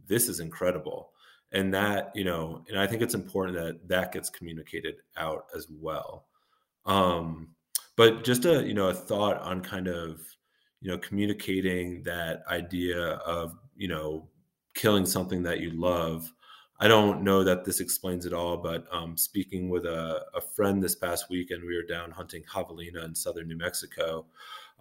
this 0.05 0.28
is 0.28 0.41
incredible. 0.41 1.11
And 1.53 1.74
that, 1.74 2.11
you 2.13 2.26
know, 2.26 2.65
and 2.67 2.78
I 2.78 2.86
think 2.86 3.01
it's 3.01 3.13
important 3.13 3.57
that 3.57 3.88
that 3.88 4.11
gets 4.11 4.30
communicated 4.30 4.95
out 5.15 5.45
as 5.55 5.67
well. 5.71 6.26
Um, 6.86 7.51
but 7.95 8.26
just 8.26 8.43
a, 8.43 8.67
you 8.67 8.74
know, 8.74 8.89
a 8.89 8.93
thought 8.93 9.41
on 9.41 9.61
kind 9.61 9.88
of, 9.88 10.19
you 10.82 10.91
know, 10.91 10.97
communicating 10.97 12.03
that 12.03 12.43
idea 12.49 12.99
of, 12.99 13.55
you 13.78 13.88
know, 13.88 14.28
killing 14.74 15.05
something 15.05 15.41
that 15.43 15.61
you 15.61 15.71
love 15.71 16.30
I 16.84 16.89
don't 16.89 17.23
know 17.23 17.45
that 17.45 17.63
this 17.63 17.79
explains 17.79 18.25
it 18.25 18.34
all, 18.34 18.57
but 18.57 18.86
um, 18.91 19.15
speaking 19.15 19.69
with 19.69 19.86
a, 19.86 20.25
a, 20.34 20.41
friend 20.41 20.84
this 20.84 20.95
past 20.95 21.29
weekend, 21.29 21.63
we 21.63 21.77
were 21.77 21.84
down 21.84 22.11
hunting 22.11 22.43
javelina 22.43 23.05
in 23.05 23.15
southern 23.15 23.47
New 23.47 23.55
Mexico, 23.55 24.25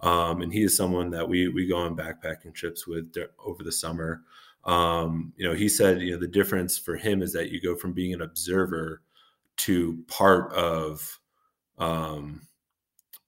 um, 0.01 0.43
and 0.43 0.53
he 0.53 0.65
is 0.65 0.77
someone 0.77 1.11
that 1.11 1.29
we 1.29 1.47
we 1.47 1.65
go 1.65 1.77
on 1.77 1.95
backpacking 1.95 2.53
trips 2.55 2.89
with 2.89 3.15
over 3.39 3.63
the 3.63 3.71
summer. 3.71 4.23
Um, 4.65 5.33
you 5.37 5.47
know, 5.47 5.55
he 5.55 5.69
said, 5.69 6.01
you 6.01 6.11
know, 6.11 6.19
the 6.19 6.27
difference 6.27 6.77
for 6.77 6.97
him 6.97 7.23
is 7.23 7.33
that 7.35 7.53
you 7.53 7.61
go 7.61 7.77
from 7.77 7.93
being 7.93 8.13
an 8.13 8.23
observer 8.23 9.01
to 9.59 10.03
part 10.09 10.53
of 10.55 11.21
um, 11.79 12.49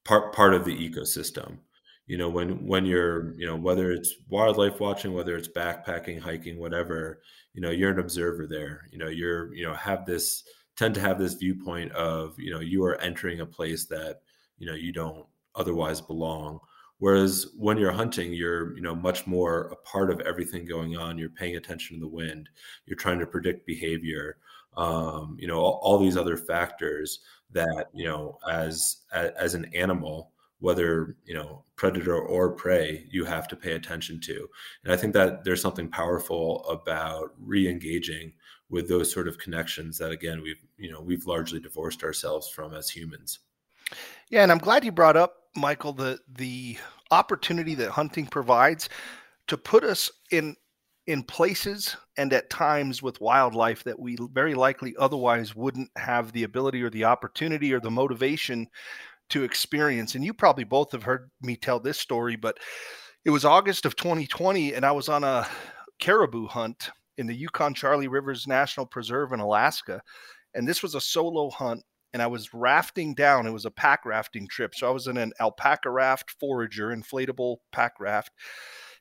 part 0.03 0.35
part 0.35 0.53
of 0.53 0.65
the 0.65 0.75
ecosystem 0.75 1.59
you 2.07 2.17
know 2.17 2.29
when 2.29 2.65
when 2.65 2.85
you're 2.85 3.33
you 3.35 3.45
know 3.45 3.55
whether 3.55 3.91
it's 3.91 4.15
wildlife 4.29 4.79
watching 4.79 5.13
whether 5.13 5.35
it's 5.35 5.47
backpacking 5.47 6.19
hiking 6.19 6.59
whatever 6.59 7.21
you 7.53 7.61
know 7.61 7.71
you're 7.71 7.91
an 7.91 7.99
observer 7.99 8.47
there 8.47 8.87
you 8.91 8.97
know 8.97 9.07
you're 9.07 9.53
you 9.53 9.65
know 9.65 9.73
have 9.73 10.05
this 10.05 10.43
tend 10.75 10.93
to 10.93 11.01
have 11.01 11.17
this 11.17 11.33
viewpoint 11.33 11.91
of 11.93 12.37
you 12.37 12.51
know 12.51 12.59
you 12.59 12.83
are 12.83 12.99
entering 13.01 13.41
a 13.41 13.45
place 13.45 13.85
that 13.85 14.21
you 14.57 14.67
know 14.67 14.75
you 14.75 14.91
don't 14.91 15.25
otherwise 15.55 16.01
belong 16.01 16.59
whereas 16.99 17.47
when 17.57 17.77
you're 17.77 17.91
hunting 17.91 18.33
you're 18.33 18.75
you 18.75 18.81
know 18.81 18.95
much 18.95 19.25
more 19.25 19.69
a 19.69 19.75
part 19.77 20.11
of 20.11 20.19
everything 20.21 20.65
going 20.65 20.95
on 20.95 21.17
you're 21.17 21.29
paying 21.29 21.55
attention 21.55 21.95
to 21.95 22.01
the 22.01 22.07
wind 22.07 22.49
you're 22.85 22.97
trying 22.97 23.19
to 23.19 23.25
predict 23.25 23.65
behavior 23.65 24.37
um, 24.77 25.37
you 25.39 25.47
know 25.47 25.59
all, 25.59 25.79
all 25.81 25.97
these 25.97 26.17
other 26.17 26.37
factors 26.37 27.19
that 27.51 27.87
you 27.93 28.05
know 28.05 28.37
as 28.49 28.97
as, 29.13 29.31
as 29.31 29.53
an 29.55 29.65
animal 29.73 30.31
whether 30.65 31.15
you 31.25 31.33
know 31.35 31.63
predator 31.75 32.17
or 32.17 32.51
prey 32.51 33.05
you 33.11 33.23
have 33.23 33.47
to 33.47 33.55
pay 33.55 33.73
attention 33.73 34.19
to. 34.19 34.49
And 34.83 34.91
i 34.91 34.97
think 34.97 35.13
that 35.13 35.43
there's 35.43 35.61
something 35.61 35.89
powerful 35.89 36.65
about 36.67 37.35
re-engaging 37.39 38.33
with 38.69 38.89
those 38.89 39.13
sort 39.13 39.27
of 39.27 39.37
connections 39.37 39.99
that 39.99 40.09
again 40.09 40.41
we've 40.41 40.63
you 40.77 40.91
know 40.91 41.01
we've 41.01 41.27
largely 41.27 41.59
divorced 41.59 42.03
ourselves 42.03 42.49
from 42.49 42.73
as 42.73 42.89
humans. 42.89 43.39
Yeah 44.29 44.41
and 44.41 44.51
i'm 44.51 44.57
glad 44.57 44.83
you 44.83 44.91
brought 44.91 45.15
up 45.15 45.35
michael 45.55 45.93
the 45.93 46.19
the 46.27 46.77
opportunity 47.11 47.75
that 47.75 47.91
hunting 47.91 48.25
provides 48.25 48.89
to 49.45 49.57
put 49.57 49.83
us 49.83 50.09
in 50.31 50.55
in 51.05 51.21
places 51.21 51.95
and 52.17 52.33
at 52.33 52.49
times 52.49 53.03
with 53.03 53.21
wildlife 53.21 53.83
that 53.83 53.99
we 53.99 54.17
very 54.33 54.55
likely 54.55 54.95
otherwise 54.97 55.55
wouldn't 55.55 55.91
have 55.95 56.31
the 56.31 56.43
ability 56.43 56.81
or 56.81 56.89
the 56.89 57.03
opportunity 57.03 57.71
or 57.71 57.79
the 57.79 57.91
motivation 57.91 58.67
to 59.29 59.43
experience. 59.43 60.15
And 60.15 60.23
you 60.23 60.33
probably 60.33 60.63
both 60.63 60.91
have 60.91 61.03
heard 61.03 61.29
me 61.41 61.55
tell 61.55 61.79
this 61.79 61.99
story, 61.99 62.35
but 62.35 62.57
it 63.23 63.31
was 63.31 63.45
August 63.45 63.85
of 63.85 63.95
2020, 63.95 64.73
and 64.73 64.85
I 64.85 64.91
was 64.91 65.09
on 65.09 65.23
a 65.23 65.47
caribou 65.99 66.47
hunt 66.47 66.89
in 67.17 67.27
the 67.27 67.33
Yukon 67.33 67.73
Charley 67.73 68.07
Rivers 68.07 68.45
National 68.45 68.85
Preserve 68.85 69.33
in 69.33 69.39
Alaska. 69.39 70.01
And 70.53 70.67
this 70.67 70.83
was 70.83 70.95
a 70.95 71.01
solo 71.01 71.49
hunt, 71.49 71.83
and 72.13 72.21
I 72.21 72.27
was 72.27 72.53
rafting 72.53 73.15
down. 73.15 73.47
It 73.47 73.51
was 73.51 73.65
a 73.65 73.71
pack 73.71 74.05
rafting 74.05 74.47
trip. 74.47 74.75
So 74.75 74.87
I 74.87 74.91
was 74.91 75.07
in 75.07 75.17
an 75.17 75.33
Alpacka 75.41 75.91
raft 75.91 76.35
forager, 76.39 76.89
inflatable 76.89 77.57
pack 77.71 77.99
raft. 77.99 78.31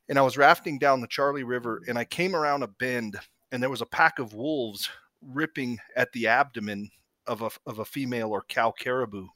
And 0.09 0.19
I 0.19 0.23
was 0.23 0.37
rafting 0.39 0.79
down 0.79 1.01
the 1.01 1.07
Charley 1.07 1.45
River, 1.45 1.83
and 1.87 1.99
I 1.99 2.05
came 2.05 2.35
around 2.35 2.63
a 2.63 2.69
bend, 2.69 3.19
and 3.53 3.63
there 3.63 3.71
was 3.71 3.83
a 3.83 3.87
pack 3.87 4.19
of 4.19 4.35
wolves 4.35 4.89
ripping 5.23 5.79
at 5.97 6.13
the 6.13 6.27
abdomen 6.27 6.91
of 7.27 7.43
a, 7.43 7.51
of 7.67 7.79
a 7.79 7.85
female 7.85 8.31
or 8.31 8.45
cow 8.49 8.71
caribou 8.71 9.27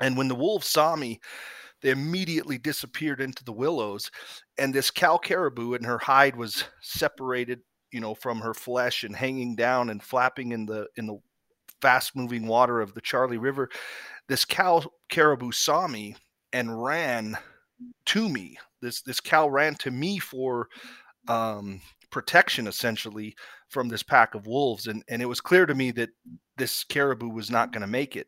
and 0.00 0.16
when 0.16 0.28
the 0.28 0.34
wolves 0.34 0.66
saw 0.66 0.96
me, 0.96 1.20
they 1.82 1.90
immediately 1.90 2.58
disappeared 2.58 3.20
into 3.20 3.44
the 3.44 3.52
willows. 3.52 4.10
And 4.58 4.74
this 4.74 4.90
cow 4.90 5.16
caribou 5.16 5.74
and 5.74 5.84
her 5.86 5.98
hide 5.98 6.36
was 6.36 6.64
separated, 6.82 7.60
you 7.90 8.00
know, 8.00 8.14
from 8.14 8.40
her 8.40 8.54
flesh 8.54 9.04
and 9.04 9.16
hanging 9.16 9.56
down 9.56 9.90
and 9.90 10.02
flapping 10.02 10.52
in 10.52 10.66
the 10.66 10.86
in 10.96 11.06
the 11.06 11.18
fast 11.80 12.14
moving 12.14 12.46
water 12.46 12.80
of 12.80 12.94
the 12.94 13.00
Charley 13.00 13.38
River. 13.38 13.68
This 14.28 14.44
cow 14.44 14.82
caribou 15.08 15.52
saw 15.52 15.86
me 15.86 16.16
and 16.52 16.82
ran 16.82 17.38
to 18.06 18.28
me. 18.28 18.58
This 18.82 19.02
this 19.02 19.20
cow 19.20 19.48
ran 19.48 19.74
to 19.76 19.90
me 19.90 20.18
for 20.18 20.68
um, 21.28 21.80
protection 22.10 22.66
essentially 22.66 23.34
from 23.68 23.88
this 23.88 24.02
pack 24.02 24.34
of 24.34 24.46
wolves 24.46 24.88
and 24.88 25.02
and 25.08 25.22
it 25.22 25.26
was 25.26 25.40
clear 25.40 25.64
to 25.64 25.74
me 25.74 25.92
that 25.92 26.10
this 26.56 26.82
caribou 26.84 27.28
was 27.28 27.50
not 27.50 27.72
going 27.72 27.82
to 27.82 27.86
make 27.86 28.16
it 28.16 28.26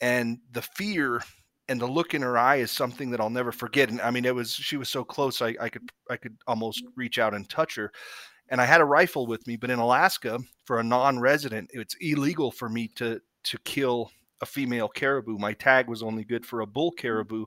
and 0.00 0.38
the 0.52 0.62
fear 0.62 1.22
and 1.68 1.80
the 1.80 1.86
look 1.86 2.14
in 2.14 2.22
her 2.22 2.38
eye 2.38 2.56
is 2.56 2.70
something 2.70 3.10
that 3.10 3.20
I'll 3.20 3.30
never 3.30 3.52
forget. 3.52 3.90
And 3.90 4.00
I 4.00 4.10
mean, 4.10 4.24
it 4.24 4.34
was 4.34 4.52
she 4.52 4.76
was 4.76 4.88
so 4.88 5.04
close, 5.04 5.42
I, 5.42 5.54
I 5.60 5.68
could 5.68 5.90
I 6.10 6.16
could 6.16 6.36
almost 6.46 6.82
reach 6.96 7.18
out 7.18 7.34
and 7.34 7.48
touch 7.48 7.74
her. 7.76 7.92
And 8.50 8.60
I 8.60 8.64
had 8.64 8.80
a 8.80 8.84
rifle 8.86 9.26
with 9.26 9.46
me, 9.46 9.56
but 9.56 9.70
in 9.70 9.78
Alaska, 9.78 10.40
for 10.64 10.80
a 10.80 10.84
non-resident, 10.84 11.70
it's 11.74 11.96
illegal 12.00 12.50
for 12.50 12.68
me 12.68 12.88
to 12.96 13.20
to 13.44 13.58
kill 13.64 14.10
a 14.40 14.46
female 14.46 14.88
caribou. 14.88 15.36
My 15.38 15.52
tag 15.52 15.88
was 15.88 16.02
only 16.02 16.24
good 16.24 16.46
for 16.46 16.60
a 16.60 16.66
bull 16.66 16.92
caribou. 16.92 17.46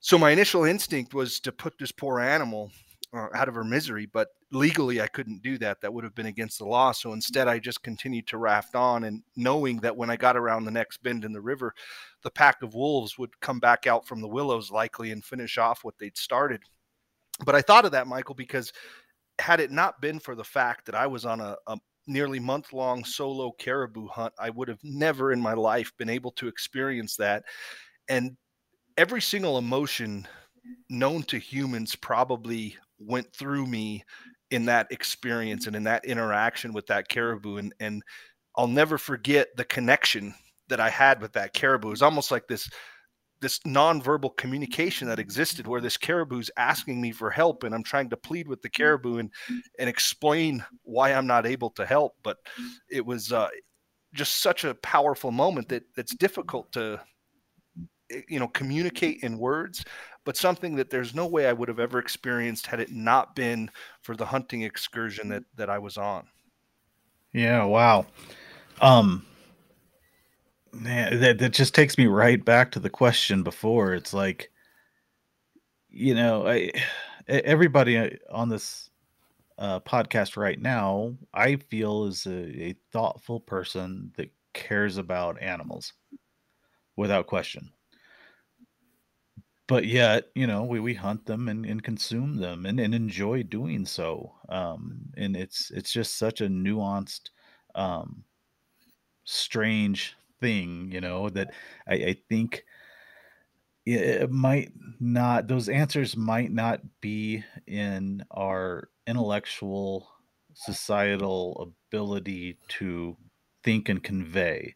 So 0.00 0.16
my 0.16 0.30
initial 0.30 0.64
instinct 0.64 1.12
was 1.12 1.40
to 1.40 1.52
put 1.52 1.76
this 1.78 1.92
poor 1.92 2.20
animal 2.20 2.70
uh, 3.12 3.26
out 3.34 3.48
of 3.48 3.54
her 3.54 3.64
misery, 3.64 4.06
but 4.06 4.28
legally 4.50 5.00
I 5.00 5.06
couldn't 5.06 5.42
do 5.42 5.58
that. 5.58 5.80
That 5.80 5.92
would 5.92 6.04
have 6.04 6.14
been 6.14 6.26
against 6.26 6.58
the 6.58 6.64
law. 6.64 6.92
So 6.92 7.12
instead, 7.12 7.46
mm-hmm. 7.46 7.56
I 7.56 7.58
just 7.58 7.82
continued 7.82 8.26
to 8.28 8.38
raft 8.38 8.74
on, 8.74 9.04
and 9.04 9.22
knowing 9.36 9.78
that 9.78 9.96
when 9.96 10.10
I 10.10 10.16
got 10.16 10.36
around 10.36 10.64
the 10.64 10.70
next 10.70 11.02
bend 11.02 11.24
in 11.24 11.32
the 11.32 11.40
river, 11.40 11.74
the 12.22 12.30
pack 12.30 12.62
of 12.62 12.74
wolves 12.74 13.18
would 13.18 13.38
come 13.40 13.60
back 13.60 13.86
out 13.86 14.06
from 14.06 14.20
the 14.20 14.28
willows 14.28 14.70
likely 14.70 15.10
and 15.12 15.24
finish 15.24 15.58
off 15.58 15.84
what 15.84 15.98
they'd 15.98 16.16
started. 16.16 16.62
But 17.44 17.54
I 17.54 17.62
thought 17.62 17.84
of 17.84 17.92
that, 17.92 18.06
Michael, 18.06 18.34
because 18.34 18.72
had 19.38 19.60
it 19.60 19.70
not 19.70 20.00
been 20.00 20.18
for 20.18 20.34
the 20.34 20.44
fact 20.44 20.86
that 20.86 20.94
I 20.94 21.06
was 21.06 21.24
on 21.24 21.40
a, 21.40 21.56
a 21.68 21.78
nearly 22.08 22.40
month 22.40 22.72
long 22.72 23.04
solo 23.04 23.52
caribou 23.58 24.08
hunt, 24.08 24.32
I 24.38 24.50
would 24.50 24.68
have 24.68 24.80
never 24.82 25.32
in 25.32 25.40
my 25.40 25.52
life 25.52 25.92
been 25.98 26.08
able 26.08 26.32
to 26.32 26.48
experience 26.48 27.16
that. 27.16 27.44
And 28.08 28.36
every 28.96 29.20
single 29.20 29.58
emotion 29.58 30.26
known 30.90 31.22
to 31.24 31.38
humans 31.38 31.94
probably 31.94 32.76
went 32.98 33.32
through 33.32 33.66
me 33.66 34.04
in 34.50 34.64
that 34.66 34.86
experience 34.90 35.66
and 35.66 35.76
in 35.76 35.84
that 35.84 36.04
interaction 36.04 36.72
with 36.72 36.86
that 36.86 37.08
caribou 37.08 37.56
and 37.56 37.74
and 37.80 38.02
I'll 38.56 38.66
never 38.66 38.98
forget 38.98 39.48
the 39.56 39.64
connection 39.64 40.34
that 40.68 40.80
I 40.80 40.90
had 40.90 41.20
with 41.20 41.32
that 41.34 41.54
caribou. 41.54 41.88
It 41.88 41.92
was 41.92 42.02
almost 42.02 42.30
like 42.30 42.48
this 42.48 42.68
this 43.40 43.60
nonverbal 43.60 44.36
communication 44.36 45.06
that 45.06 45.20
existed 45.20 45.66
where 45.66 45.80
this 45.80 45.96
caribou's 45.96 46.50
asking 46.56 47.00
me 47.00 47.12
for 47.12 47.30
help 47.30 47.62
and 47.62 47.72
I'm 47.72 47.84
trying 47.84 48.10
to 48.10 48.16
plead 48.16 48.48
with 48.48 48.60
the 48.62 48.68
caribou 48.68 49.18
and 49.18 49.30
and 49.78 49.88
explain 49.88 50.64
why 50.82 51.12
I'm 51.12 51.26
not 51.26 51.46
able 51.46 51.70
to 51.70 51.86
help. 51.86 52.14
But 52.22 52.38
it 52.90 53.04
was 53.04 53.32
uh, 53.32 53.48
just 54.14 54.36
such 54.36 54.64
a 54.64 54.74
powerful 54.74 55.30
moment 55.30 55.68
that 55.68 55.84
that's 55.94 56.14
difficult 56.14 56.72
to 56.72 57.00
eh, 58.10 58.22
you 58.28 58.40
know 58.40 58.48
communicate 58.48 59.22
in 59.22 59.38
words 59.38 59.84
but 60.28 60.36
something 60.36 60.76
that 60.76 60.90
there's 60.90 61.14
no 61.14 61.26
way 61.26 61.48
I 61.48 61.54
would 61.54 61.70
have 61.70 61.80
ever 61.80 61.98
experienced 61.98 62.66
had 62.66 62.80
it 62.80 62.92
not 62.92 63.34
been 63.34 63.70
for 64.02 64.14
the 64.14 64.26
hunting 64.26 64.60
excursion 64.60 65.30
that 65.30 65.44
that 65.56 65.70
I 65.70 65.78
was 65.78 65.96
on. 65.96 66.26
Yeah, 67.32 67.64
wow. 67.64 68.04
Um 68.82 69.24
man, 70.70 71.18
that 71.20 71.38
that 71.38 71.54
just 71.54 71.74
takes 71.74 71.96
me 71.96 72.08
right 72.08 72.44
back 72.44 72.72
to 72.72 72.78
the 72.78 72.90
question 72.90 73.42
before. 73.42 73.94
It's 73.94 74.12
like 74.12 74.50
you 75.88 76.14
know, 76.14 76.46
I 76.46 76.72
everybody 77.26 77.96
uh, 77.96 78.10
on 78.30 78.50
this 78.50 78.90
uh, 79.56 79.80
podcast 79.80 80.36
right 80.36 80.60
now, 80.60 81.14
I 81.32 81.56
feel 81.56 82.04
is 82.04 82.26
a, 82.26 82.64
a 82.64 82.76
thoughtful 82.92 83.40
person 83.40 84.12
that 84.18 84.30
cares 84.52 84.98
about 84.98 85.40
animals 85.40 85.94
without 86.96 87.26
question 87.26 87.72
but 89.68 89.86
yet 89.86 90.30
you 90.34 90.46
know 90.46 90.64
we, 90.64 90.80
we 90.80 90.94
hunt 90.94 91.26
them 91.26 91.48
and, 91.48 91.66
and 91.66 91.84
consume 91.84 92.36
them 92.38 92.66
and, 92.66 92.80
and 92.80 92.94
enjoy 92.94 93.42
doing 93.44 93.86
so 93.86 94.34
um, 94.50 95.02
and 95.16 95.36
it's 95.36 95.70
it's 95.72 95.92
just 95.92 96.16
such 96.18 96.40
a 96.42 96.48
nuanced 96.48 97.30
um, 97.76 98.24
strange 99.24 100.16
thing 100.40 100.90
you 100.92 101.00
know 101.00 101.28
that 101.28 101.52
i, 101.88 101.94
I 101.94 102.16
think 102.28 102.64
it 103.86 104.30
might 104.30 104.72
not 105.00 105.48
those 105.48 105.68
answers 105.68 106.16
might 106.16 106.52
not 106.52 106.80
be 107.00 107.42
in 107.66 108.22
our 108.30 108.90
intellectual 109.06 110.08
societal 110.52 111.74
ability 111.90 112.58
to 112.68 113.16
think 113.64 113.88
and 113.88 114.02
convey. 114.02 114.74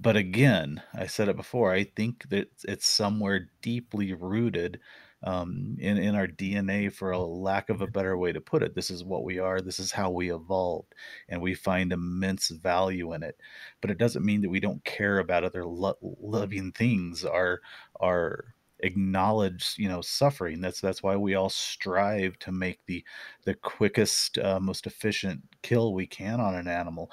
But 0.00 0.16
again, 0.16 0.82
I 0.94 1.06
said 1.06 1.28
it 1.28 1.36
before, 1.36 1.72
I 1.72 1.82
think 1.84 2.28
that 2.28 2.48
it's 2.64 2.86
somewhere 2.86 3.50
deeply 3.62 4.12
rooted 4.14 4.80
um, 5.24 5.76
in, 5.80 5.96
in 5.98 6.14
our 6.14 6.28
DNA, 6.28 6.88
for 6.88 7.10
a 7.10 7.18
lack 7.18 7.68
of 7.68 7.80
a 7.80 7.88
better 7.88 8.16
way 8.16 8.30
to 8.32 8.40
put 8.40 8.62
it. 8.62 8.76
This 8.76 8.90
is 8.90 9.02
what 9.02 9.24
we 9.24 9.40
are, 9.40 9.60
this 9.60 9.80
is 9.80 9.90
how 9.90 10.10
we 10.10 10.32
evolved, 10.32 10.94
and 11.28 11.42
we 11.42 11.54
find 11.54 11.92
immense 11.92 12.48
value 12.50 13.12
in 13.12 13.24
it. 13.24 13.40
But 13.80 13.90
it 13.90 13.98
doesn't 13.98 14.24
mean 14.24 14.42
that 14.42 14.50
we 14.50 14.60
don't 14.60 14.84
care 14.84 15.18
about 15.18 15.42
other 15.42 15.66
lo- 15.66 15.98
living 16.00 16.70
things, 16.70 17.24
our, 17.24 17.60
our 18.00 18.54
acknowledge 18.80 19.74
you 19.76 19.88
know 19.88 20.00
suffering 20.00 20.60
that's 20.60 20.80
that's 20.80 21.02
why 21.02 21.16
we 21.16 21.34
all 21.34 21.48
strive 21.50 22.38
to 22.38 22.52
make 22.52 22.78
the 22.86 23.04
the 23.42 23.54
quickest 23.54 24.38
uh, 24.38 24.60
most 24.60 24.86
efficient 24.86 25.42
kill 25.62 25.92
we 25.92 26.06
can 26.06 26.38
on 26.40 26.54
an 26.54 26.68
animal 26.68 27.10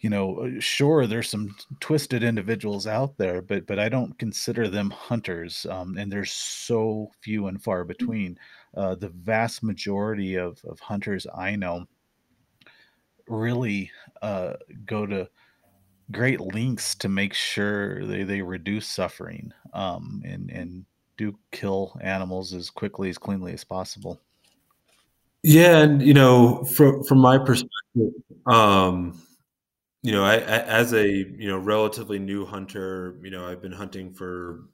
you 0.00 0.10
know 0.10 0.36
uh, 0.38 0.60
sure 0.60 1.06
there's 1.06 1.28
some 1.28 1.54
twisted 1.80 2.22
individuals 2.22 2.86
out 2.86 3.16
there 3.16 3.42
but 3.42 3.66
but 3.66 3.78
i 3.78 3.88
don't 3.88 4.18
consider 4.18 4.68
them 4.68 4.90
hunters 4.90 5.66
um, 5.70 5.96
and 5.96 6.10
there's 6.10 6.32
so 6.32 7.10
few 7.20 7.46
and 7.46 7.62
far 7.62 7.84
between 7.84 8.38
uh, 8.76 8.94
the 8.94 9.08
vast 9.08 9.62
majority 9.62 10.36
of, 10.36 10.60
of 10.64 10.80
hunters 10.80 11.26
i 11.36 11.54
know 11.54 11.86
really 13.28 13.90
uh, 14.22 14.54
go 14.86 15.06
to 15.06 15.28
great 16.10 16.40
lengths 16.40 16.94
to 16.96 17.08
make 17.08 17.32
sure 17.32 18.04
they, 18.04 18.24
they 18.24 18.42
reduce 18.42 18.88
suffering 18.88 19.52
um, 19.72 20.22
and 20.24 20.50
and 20.50 20.84
do 21.16 21.38
kill 21.52 21.96
animals 22.00 22.54
as 22.54 22.70
quickly 22.70 23.10
as 23.10 23.18
cleanly 23.18 23.52
as 23.52 23.62
possible. 23.62 24.18
Yeah, 25.42 25.78
and 25.78 26.02
you 26.02 26.14
know, 26.14 26.64
from 26.64 27.04
from 27.04 27.18
my 27.18 27.38
perspective, 27.38 28.12
um, 28.46 29.20
you 30.02 30.12
know, 30.12 30.24
I, 30.24 30.34
I, 30.36 30.38
as 30.38 30.92
a 30.94 31.06
you 31.08 31.48
know 31.48 31.58
relatively 31.58 32.18
new 32.18 32.46
hunter, 32.46 33.18
you 33.22 33.30
know, 33.30 33.46
I've 33.46 33.62
been 33.62 33.72
hunting 33.72 34.12
for 34.14 34.64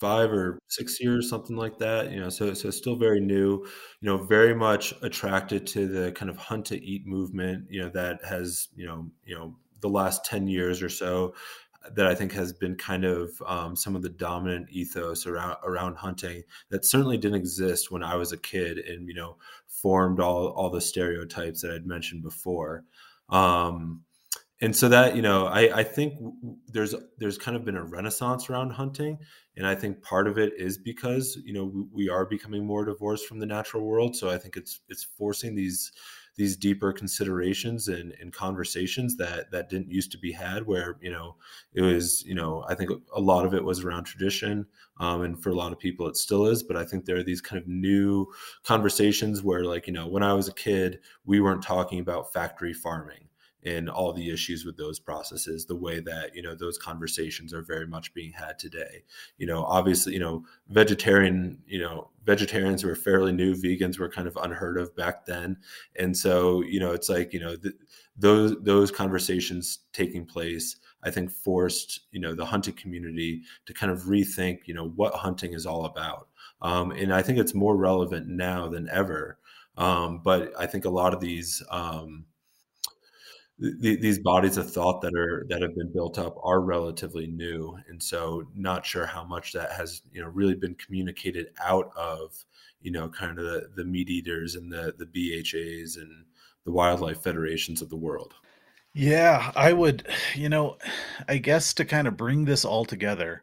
five 0.00 0.30
or 0.30 0.58
six 0.68 1.00
years, 1.00 1.28
something 1.30 1.56
like 1.56 1.78
that. 1.78 2.10
You 2.12 2.20
know, 2.20 2.28
so 2.28 2.52
so 2.54 2.70
still 2.70 2.96
very 2.96 3.20
new. 3.20 3.64
You 4.00 4.06
know, 4.10 4.18
very 4.18 4.54
much 4.54 4.92
attracted 5.02 5.66
to 5.68 5.88
the 5.88 6.12
kind 6.12 6.30
of 6.30 6.36
hunt 6.36 6.66
to 6.66 6.82
eat 6.84 7.06
movement. 7.06 7.66
You 7.70 7.82
know, 7.84 7.88
that 7.90 8.24
has 8.24 8.68
you 8.76 8.86
know 8.86 9.06
you 9.24 9.34
know 9.36 9.56
the 9.80 9.88
last 9.88 10.24
10 10.24 10.48
years 10.48 10.82
or 10.82 10.88
so 10.88 11.34
that 11.94 12.06
I 12.06 12.14
think 12.14 12.32
has 12.32 12.52
been 12.52 12.74
kind 12.74 13.04
of 13.04 13.30
um, 13.46 13.76
some 13.76 13.94
of 13.94 14.02
the 14.02 14.08
dominant 14.08 14.68
ethos 14.70 15.26
around 15.26 15.56
around 15.64 15.96
hunting 15.96 16.42
that 16.70 16.84
certainly 16.84 17.16
didn't 17.16 17.36
exist 17.38 17.90
when 17.90 18.02
I 18.02 18.16
was 18.16 18.32
a 18.32 18.36
kid 18.38 18.78
and 18.78 19.08
you 19.08 19.14
know 19.14 19.36
formed 19.68 20.20
all 20.20 20.48
all 20.48 20.70
the 20.70 20.80
stereotypes 20.80 21.62
that 21.62 21.72
I'd 21.72 21.86
mentioned 21.86 22.22
before. 22.22 22.84
Um, 23.28 24.02
and 24.60 24.74
so 24.74 24.88
that 24.88 25.14
you 25.16 25.22
know 25.22 25.46
I, 25.46 25.78
I 25.78 25.84
think 25.84 26.14
there's 26.68 26.94
there's 27.18 27.38
kind 27.38 27.56
of 27.56 27.64
been 27.64 27.76
a 27.76 27.84
renaissance 27.84 28.48
around 28.48 28.70
hunting. 28.70 29.18
And 29.58 29.66
i 29.66 29.74
think 29.74 30.02
part 30.02 30.26
of 30.26 30.38
it 30.38 30.52
is 30.56 30.78
because 30.78 31.38
you 31.44 31.52
know 31.52 31.88
we, 31.92 32.08
are 32.08 32.26
becoming 32.26 32.66
more 32.66 32.84
divorced 32.84 33.26
from 33.26 33.38
the 33.38 33.46
natural 33.46 33.84
world. 33.84 34.16
So 34.16 34.30
i 34.30 34.38
think 34.38 34.56
it's 34.56 34.80
it's 34.88 35.04
forcing 35.04 35.54
these 35.54 35.92
these 36.36 36.54
deeper 36.54 36.92
considerations 36.92 37.88
and, 37.88 38.12
and 38.20 38.30
conversations 38.30 39.16
that 39.16 39.50
that 39.50 39.70
didn't 39.70 39.90
used 39.90 40.12
to 40.12 40.18
be 40.18 40.32
had 40.32 40.66
where 40.66 40.98
you 41.00 41.10
know 41.10 41.36
it 41.72 41.80
was 41.82 42.22
you 42.24 42.34
know 42.34 42.64
i 42.68 42.74
think 42.74 42.90
a 43.14 43.20
lot 43.20 43.46
of 43.46 43.54
it 43.54 43.64
was 43.64 43.84
around 43.84 44.04
tradition 44.04 44.66
um, 45.00 45.22
and 45.22 45.42
for 45.42 45.50
a 45.50 45.54
lot 45.54 45.72
of 45.72 45.78
people 45.78 46.06
it 46.06 46.16
still 46.16 46.46
is. 46.46 46.62
But 46.62 46.76
i 46.76 46.84
think 46.84 47.04
there 47.04 47.16
are 47.16 47.22
these 47.22 47.40
kind 47.40 47.60
of 47.60 47.68
new 47.68 48.26
conversations 48.64 49.42
where 49.42 49.64
like 49.64 49.86
you 49.86 49.92
know 49.92 50.06
when 50.06 50.22
i 50.22 50.32
was 50.34 50.48
a 50.48 50.54
kid 50.54 51.00
we 51.24 51.40
weren't 51.40 51.62
talking 51.62 52.00
about 52.00 52.32
factory 52.32 52.74
farming 52.74 53.25
and 53.66 53.90
all 53.90 54.12
the 54.12 54.30
issues 54.30 54.64
with 54.64 54.76
those 54.76 55.00
processes 55.00 55.66
the 55.66 55.74
way 55.74 55.98
that 55.98 56.34
you 56.34 56.40
know 56.40 56.54
those 56.54 56.78
conversations 56.78 57.52
are 57.52 57.62
very 57.62 57.86
much 57.86 58.14
being 58.14 58.32
had 58.32 58.58
today. 58.58 59.02
You 59.38 59.46
know 59.46 59.64
obviously 59.64 60.14
you 60.14 60.20
know 60.20 60.44
vegetarian 60.68 61.58
you 61.66 61.80
know 61.80 62.10
vegetarians 62.24 62.84
were 62.84 62.94
fairly 62.94 63.32
new 63.32 63.54
vegans 63.54 63.98
were 63.98 64.08
kind 64.08 64.28
of 64.28 64.38
unheard 64.40 64.78
of 64.78 64.94
back 64.94 65.26
then. 65.26 65.56
And 65.98 66.16
so 66.16 66.62
you 66.62 66.78
know 66.78 66.92
it's 66.92 67.08
like 67.08 67.32
you 67.32 67.40
know 67.40 67.56
those 68.16 68.54
those 68.62 68.90
conversations 68.90 69.80
taking 69.92 70.24
place 70.24 70.76
i 71.02 71.10
think 71.10 71.30
forced 71.30 72.00
you 72.12 72.20
know 72.20 72.34
the 72.34 72.46
hunting 72.46 72.74
community 72.74 73.42
to 73.66 73.74
kind 73.74 73.92
of 73.92 74.02
rethink 74.02 74.60
you 74.64 74.74
know 74.74 74.88
what 74.96 75.12
hunting 75.14 75.52
is 75.52 75.66
all 75.66 75.84
about. 75.84 76.28
Um, 76.62 76.92
and 76.92 77.12
i 77.12 77.20
think 77.20 77.38
it's 77.38 77.54
more 77.54 77.76
relevant 77.76 78.28
now 78.28 78.68
than 78.68 78.88
ever. 78.90 79.38
Um, 79.76 80.20
but 80.22 80.52
i 80.56 80.66
think 80.66 80.84
a 80.84 80.90
lot 80.90 81.12
of 81.12 81.20
these 81.20 81.62
um, 81.70 82.26
these 83.58 84.18
bodies 84.18 84.58
of 84.58 84.70
thought 84.70 85.00
that 85.00 85.14
are 85.14 85.46
that 85.48 85.62
have 85.62 85.74
been 85.74 85.92
built 85.92 86.18
up 86.18 86.36
are 86.42 86.60
relatively 86.60 87.26
new. 87.26 87.78
And 87.88 88.02
so 88.02 88.44
not 88.54 88.84
sure 88.84 89.06
how 89.06 89.24
much 89.24 89.52
that 89.52 89.72
has 89.72 90.02
you 90.12 90.20
know 90.20 90.28
really 90.28 90.54
been 90.54 90.74
communicated 90.74 91.48
out 91.62 91.90
of 91.96 92.44
you 92.82 92.90
know 92.90 93.08
kind 93.08 93.38
of 93.38 93.44
the, 93.44 93.68
the 93.74 93.84
meat 93.84 94.10
eaters 94.10 94.56
and 94.56 94.70
the 94.70 94.94
the 94.98 95.06
BHAs 95.06 95.96
and 95.96 96.26
the 96.64 96.72
wildlife 96.72 97.22
federations 97.22 97.80
of 97.80 97.88
the 97.88 97.96
world. 97.96 98.34
Yeah 98.98 99.52
i 99.54 99.74
would 99.74 100.08
you 100.34 100.48
know 100.48 100.78
i 101.28 101.36
guess 101.36 101.74
to 101.74 101.84
kind 101.84 102.08
of 102.08 102.16
bring 102.16 102.46
this 102.46 102.64
all 102.64 102.86
together 102.86 103.42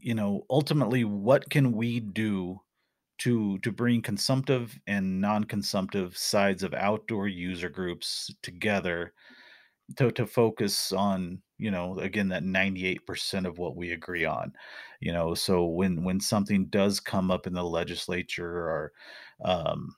you 0.00 0.14
know 0.14 0.46
ultimately 0.48 1.04
what 1.04 1.50
can 1.50 1.72
we 1.72 2.00
do 2.00 2.58
to 3.20 3.58
to 3.60 3.72
bring 3.72 4.02
consumptive 4.02 4.78
and 4.86 5.20
non-consumptive 5.20 6.16
sides 6.16 6.62
of 6.62 6.74
outdoor 6.74 7.28
user 7.28 7.68
groups 7.70 8.34
together 8.42 9.14
to 9.96 10.10
to 10.12 10.26
focus 10.26 10.92
on 10.92 11.42
you 11.58 11.70
know 11.70 11.98
again 11.98 12.28
that 12.28 12.44
98% 12.44 13.46
of 13.46 13.58
what 13.58 13.76
we 13.76 13.92
agree 13.92 14.24
on 14.24 14.52
you 15.00 15.12
know? 15.12 15.34
So 15.34 15.64
when 15.66 16.04
when 16.04 16.20
something 16.20 16.66
does 16.66 17.00
come 17.00 17.30
up 17.30 17.46
in 17.46 17.54
the 17.54 17.64
legislature 17.64 18.50
or 18.52 18.92
um 19.44 19.96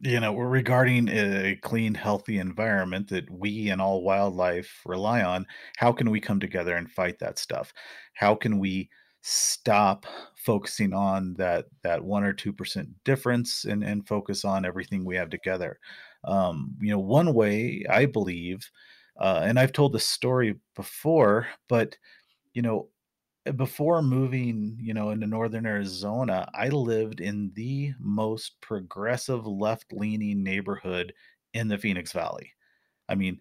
you 0.00 0.20
know 0.20 0.32
we're 0.32 0.48
regarding 0.48 1.08
a 1.08 1.56
clean 1.62 1.94
healthy 1.94 2.38
environment 2.38 3.08
that 3.08 3.28
we 3.30 3.70
and 3.70 3.80
all 3.80 4.02
wildlife 4.02 4.82
rely 4.86 5.22
on 5.22 5.46
how 5.76 5.92
can 5.92 6.10
we 6.10 6.20
come 6.20 6.38
together 6.40 6.76
and 6.76 6.90
fight 6.90 7.18
that 7.18 7.38
stuff? 7.38 7.72
How 8.14 8.34
can 8.34 8.58
we 8.58 8.88
stop 9.22 10.06
focusing 10.36 10.92
on 10.94 11.34
that 11.34 11.66
that 11.82 12.02
one 12.02 12.24
or 12.24 12.32
two 12.32 12.52
percent 12.52 12.88
difference 13.04 13.64
and 13.64 13.84
and 13.84 14.06
focus 14.08 14.44
on 14.44 14.64
everything 14.64 15.04
we 15.04 15.16
have 15.16 15.30
together. 15.30 15.78
Um, 16.24 16.76
you 16.80 16.90
know 16.90 16.98
one 16.98 17.32
way 17.34 17.82
i 17.90 18.04
believe 18.06 18.58
uh, 19.18 19.40
and 19.44 19.58
i've 19.58 19.72
told 19.72 19.92
this 19.94 20.06
story 20.06 20.56
before 20.76 21.46
but 21.68 21.96
you 22.54 22.62
know 22.62 22.88
eh, 23.46 23.52
before 23.52 24.02
moving 24.02 24.76
you 24.80 24.94
know 24.94 25.10
into 25.10 25.26
northern 25.26 25.66
arizona 25.66 26.48
i 26.54 26.68
lived 26.68 27.20
in 27.20 27.52
the 27.54 27.92
most 28.00 28.60
progressive 28.60 29.46
left 29.46 29.92
leaning 29.92 30.42
neighborhood 30.42 31.12
in 31.54 31.68
the 31.68 31.78
phoenix 31.78 32.12
valley. 32.12 32.52
I 33.08 33.14
mean 33.16 33.40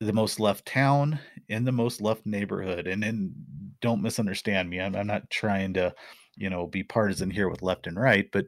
the 0.00 0.12
most 0.12 0.40
left 0.40 0.66
town 0.66 1.18
in 1.48 1.64
the 1.64 1.72
most 1.72 2.00
left 2.00 2.26
neighborhood 2.26 2.86
and 2.86 3.04
and 3.04 3.32
don't 3.80 4.02
misunderstand 4.02 4.68
me 4.68 4.80
I'm, 4.80 4.94
I'm 4.94 5.06
not 5.06 5.28
trying 5.30 5.74
to 5.74 5.94
you 6.36 6.50
know 6.50 6.66
be 6.66 6.82
partisan 6.82 7.30
here 7.30 7.48
with 7.48 7.62
left 7.62 7.86
and 7.86 7.98
right 7.98 8.28
but 8.32 8.46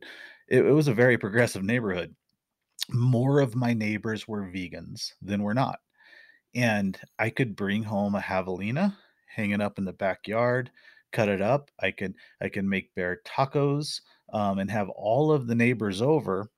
it, 0.48 0.64
it 0.64 0.72
was 0.72 0.88
a 0.88 0.94
very 0.94 1.18
progressive 1.18 1.62
neighborhood 1.62 2.14
more 2.90 3.40
of 3.40 3.54
my 3.54 3.72
neighbors 3.72 4.26
were 4.26 4.42
vegans 4.42 5.12
than 5.22 5.42
were 5.42 5.54
not 5.54 5.78
and 6.54 6.98
i 7.18 7.30
could 7.30 7.56
bring 7.56 7.82
home 7.82 8.14
a 8.14 8.20
javelina 8.20 8.94
hang 9.26 9.50
it 9.50 9.60
up 9.60 9.78
in 9.78 9.84
the 9.84 9.92
backyard 9.92 10.70
cut 11.12 11.28
it 11.28 11.42
up 11.42 11.70
i 11.80 11.90
could 11.90 12.14
i 12.40 12.48
can 12.48 12.68
make 12.68 12.94
bear 12.94 13.20
tacos 13.24 14.00
um, 14.32 14.58
and 14.58 14.70
have 14.70 14.88
all 14.90 15.30
of 15.30 15.46
the 15.46 15.54
neighbors 15.54 16.00
over 16.00 16.50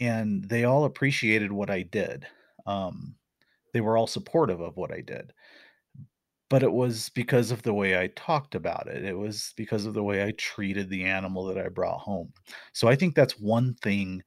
and 0.00 0.44
they 0.44 0.64
all 0.64 0.84
appreciated 0.84 1.50
what 1.50 1.70
i 1.70 1.82
did 1.82 2.26
um, 2.66 3.14
they 3.72 3.80
were 3.80 3.96
all 3.96 4.06
supportive 4.06 4.60
of 4.60 4.76
what 4.76 4.92
I 4.92 5.00
did. 5.00 5.32
But 6.50 6.62
it 6.64 6.72
was 6.72 7.10
because 7.10 7.50
of 7.52 7.62
the 7.62 7.72
way 7.74 7.98
I 7.98 8.08
talked 8.08 8.54
about 8.54 8.88
it. 8.88 9.04
It 9.04 9.16
was 9.16 9.54
because 9.56 9.86
of 9.86 9.94
the 9.94 10.02
way 10.02 10.24
I 10.24 10.32
treated 10.32 10.90
the 10.90 11.04
animal 11.04 11.44
that 11.46 11.58
I 11.58 11.68
brought 11.70 12.00
home. 12.00 12.32
So 12.74 12.88
I 12.88 12.96
think 12.96 13.14
that's 13.14 13.40
one 13.40 13.74
thing 13.76 14.22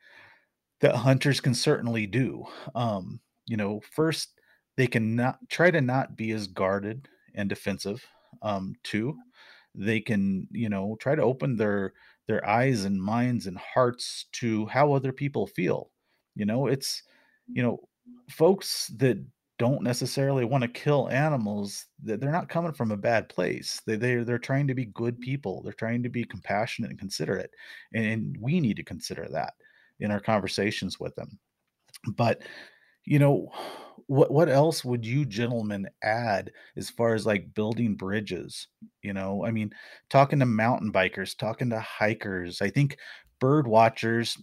that 0.82 0.96
hunters 0.96 1.40
can 1.42 1.54
certainly 1.54 2.08
do. 2.08 2.46
Um, 2.76 3.20
you 3.46 3.58
know, 3.58 3.82
first 3.92 4.40
they 4.78 4.88
can 4.88 5.16
not 5.16 5.40
try 5.50 5.72
to 5.72 5.82
not 5.82 6.18
be 6.18 6.32
as 6.32 6.48
guarded 6.48 7.08
and 7.36 7.50
defensive. 7.50 8.06
Um, 8.42 8.76
two, 8.84 9.18
they 9.76 10.00
can, 10.02 10.48
you 10.52 10.70
know, 10.70 10.98
try 11.00 11.16
to 11.16 11.22
open 11.22 11.58
their 11.58 11.94
their 12.28 12.46
eyes 12.48 12.86
and 12.86 13.02
minds 13.02 13.48
and 13.48 13.58
hearts 13.58 14.26
to 14.34 14.66
how 14.68 14.94
other 14.94 15.12
people 15.12 15.48
feel. 15.48 15.92
You 16.36 16.46
know, 16.46 16.68
it's 16.68 17.04
you 17.48 17.62
know, 17.64 17.80
folks 18.30 18.88
that 18.98 19.24
don't 19.60 19.84
necessarily 19.84 20.46
want 20.46 20.64
to 20.64 20.68
kill 20.68 21.10
animals 21.10 21.86
they're 22.04 22.32
not 22.32 22.50
coming 22.50 22.74
from 22.74 22.92
a 22.92 22.98
bad 22.98 23.30
place 23.30 23.82
they 23.86 23.96
they're, 23.96 24.24
they're 24.26 24.40
trying 24.40 24.68
to 24.68 24.74
be 24.74 24.86
good 24.86 25.18
mm. 25.18 25.22
people 25.22 25.62
they're 25.62 25.74
trying 25.74 26.02
to 26.02 26.10
be 26.10 26.24
compassionate 26.24 26.90
and 26.90 27.00
considerate 27.00 27.52
and, 27.94 28.06
and 28.06 28.38
we 28.40 28.60
need 28.60 28.76
to 28.76 28.84
consider 28.84 29.28
that 29.30 29.54
in 30.04 30.12
our 30.12 30.20
conversations 30.20 31.00
with 31.00 31.16
them. 31.16 31.40
But 32.16 32.42
you 33.06 33.20
know, 33.20 33.50
what 34.08 34.32
what 34.32 34.50
else 34.50 34.86
would 34.86 35.06
you 35.06 35.26
gentlemen 35.26 35.88
add 36.04 36.52
as 36.78 36.90
far 36.90 37.14
as 37.16 37.26
like 37.26 37.54
building 37.54 37.96
bridges? 37.96 38.68
You 39.02 39.14
know, 39.14 39.46
I 39.46 39.52
mean, 39.52 39.72
talking 40.10 40.40
to 40.40 40.46
mountain 40.46 40.92
bikers, 40.92 41.38
talking 41.38 41.70
to 41.70 41.80
hikers. 41.80 42.62
I 42.62 42.70
think 42.70 42.98
bird 43.40 43.68
watchers 43.68 44.38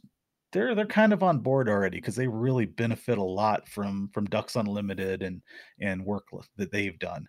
they're 0.52 0.74
they're 0.74 0.86
kind 0.86 1.12
of 1.12 1.22
on 1.22 1.38
board 1.38 1.68
already 1.68 1.98
because 1.98 2.16
they 2.16 2.26
really 2.26 2.66
benefit 2.66 3.18
a 3.18 3.22
lot 3.22 3.68
from 3.68 4.10
from 4.12 4.26
Ducks 4.26 4.56
Unlimited 4.56 5.22
and 5.22 5.42
and 5.80 6.04
work 6.04 6.24
that 6.56 6.72
they've 6.72 6.98
done. 6.98 7.26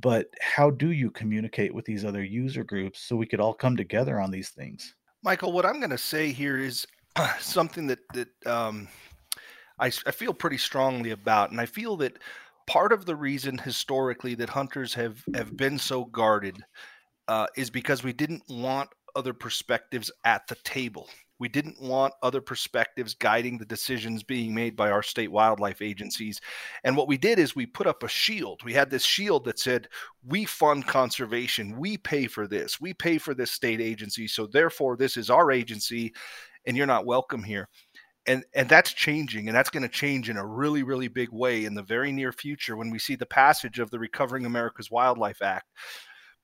But 0.00 0.26
how 0.40 0.70
do 0.70 0.90
you 0.90 1.10
communicate 1.10 1.72
with 1.74 1.84
these 1.84 2.04
other 2.04 2.24
user 2.24 2.64
groups 2.64 3.00
so 3.00 3.16
we 3.16 3.26
could 3.26 3.40
all 3.40 3.54
come 3.54 3.76
together 3.76 4.20
on 4.20 4.30
these 4.30 4.50
things? 4.50 4.94
Michael, 5.22 5.52
what 5.52 5.64
I'm 5.64 5.78
going 5.78 5.90
to 5.90 5.98
say 5.98 6.32
here 6.32 6.58
is 6.58 6.86
something 7.40 7.86
that 7.86 8.00
that 8.12 8.46
um, 8.46 8.88
I, 9.78 9.86
I 9.86 10.10
feel 10.10 10.34
pretty 10.34 10.58
strongly 10.58 11.10
about, 11.10 11.50
and 11.50 11.60
I 11.60 11.66
feel 11.66 11.96
that 11.98 12.18
part 12.66 12.92
of 12.92 13.06
the 13.06 13.16
reason 13.16 13.58
historically 13.58 14.34
that 14.36 14.48
hunters 14.48 14.94
have 14.94 15.22
have 15.34 15.56
been 15.56 15.78
so 15.78 16.04
guarded 16.06 16.58
uh, 17.28 17.46
is 17.56 17.70
because 17.70 18.02
we 18.02 18.12
didn't 18.12 18.42
want 18.48 18.88
other 19.16 19.32
perspectives 19.32 20.10
at 20.24 20.46
the 20.48 20.56
table. 20.64 21.08
We 21.38 21.48
didn't 21.48 21.80
want 21.80 22.14
other 22.22 22.40
perspectives 22.40 23.14
guiding 23.14 23.58
the 23.58 23.64
decisions 23.64 24.22
being 24.22 24.54
made 24.54 24.76
by 24.76 24.90
our 24.90 25.02
state 25.02 25.30
wildlife 25.32 25.82
agencies. 25.82 26.40
And 26.84 26.96
what 26.96 27.08
we 27.08 27.18
did 27.18 27.38
is 27.38 27.56
we 27.56 27.66
put 27.66 27.86
up 27.86 28.02
a 28.02 28.08
shield. 28.08 28.62
We 28.64 28.72
had 28.72 28.90
this 28.90 29.04
shield 29.04 29.44
that 29.44 29.58
said, 29.58 29.88
We 30.24 30.44
fund 30.44 30.86
conservation. 30.86 31.78
We 31.78 31.96
pay 31.96 32.26
for 32.26 32.46
this. 32.46 32.80
We 32.80 32.94
pay 32.94 33.18
for 33.18 33.34
this 33.34 33.50
state 33.50 33.80
agency. 33.80 34.28
So 34.28 34.46
therefore, 34.46 34.96
this 34.96 35.16
is 35.16 35.28
our 35.28 35.50
agency, 35.50 36.14
and 36.66 36.76
you're 36.76 36.86
not 36.86 37.06
welcome 37.06 37.42
here. 37.42 37.68
And, 38.26 38.42
and 38.54 38.68
that's 38.68 38.92
changing, 38.92 39.48
and 39.48 39.56
that's 39.56 39.68
going 39.68 39.82
to 39.82 39.88
change 39.88 40.30
in 40.30 40.38
a 40.38 40.46
really, 40.46 40.82
really 40.82 41.08
big 41.08 41.30
way 41.30 41.66
in 41.66 41.74
the 41.74 41.82
very 41.82 42.10
near 42.10 42.32
future 42.32 42.74
when 42.74 42.88
we 42.88 42.98
see 42.98 43.16
the 43.16 43.26
passage 43.26 43.78
of 43.78 43.90
the 43.90 43.98
Recovering 43.98 44.46
America's 44.46 44.90
Wildlife 44.90 45.42
Act 45.42 45.66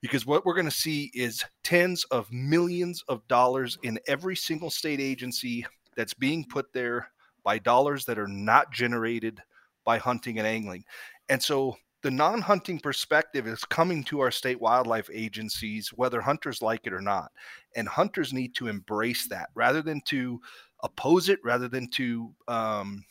because 0.00 0.26
what 0.26 0.44
we're 0.44 0.54
going 0.54 0.64
to 0.64 0.70
see 0.70 1.10
is 1.14 1.44
tens 1.62 2.04
of 2.04 2.32
millions 2.32 3.04
of 3.08 3.26
dollars 3.28 3.78
in 3.82 3.98
every 4.06 4.36
single 4.36 4.70
state 4.70 5.00
agency 5.00 5.66
that's 5.96 6.14
being 6.14 6.44
put 6.44 6.72
there 6.72 7.08
by 7.44 7.58
dollars 7.58 8.04
that 8.04 8.18
are 8.18 8.28
not 8.28 8.72
generated 8.72 9.40
by 9.84 9.98
hunting 9.98 10.38
and 10.38 10.46
angling. 10.46 10.84
And 11.28 11.42
so 11.42 11.76
the 12.02 12.10
non 12.10 12.40
hunting 12.40 12.78
perspective 12.78 13.46
is 13.46 13.64
coming 13.64 14.02
to 14.04 14.20
our 14.20 14.30
state 14.30 14.60
wildlife 14.60 15.10
agencies, 15.12 15.88
whether 15.88 16.20
hunters 16.20 16.62
like 16.62 16.86
it 16.86 16.92
or 16.92 17.00
not. 17.00 17.30
And 17.76 17.86
hunters 17.86 18.32
need 18.32 18.54
to 18.56 18.68
embrace 18.68 19.28
that 19.28 19.50
rather 19.54 19.82
than 19.82 20.00
to 20.06 20.40
oppose 20.82 21.28
it, 21.28 21.40
rather 21.44 21.68
than 21.68 21.88
to 21.90 22.34
um, 22.48 23.04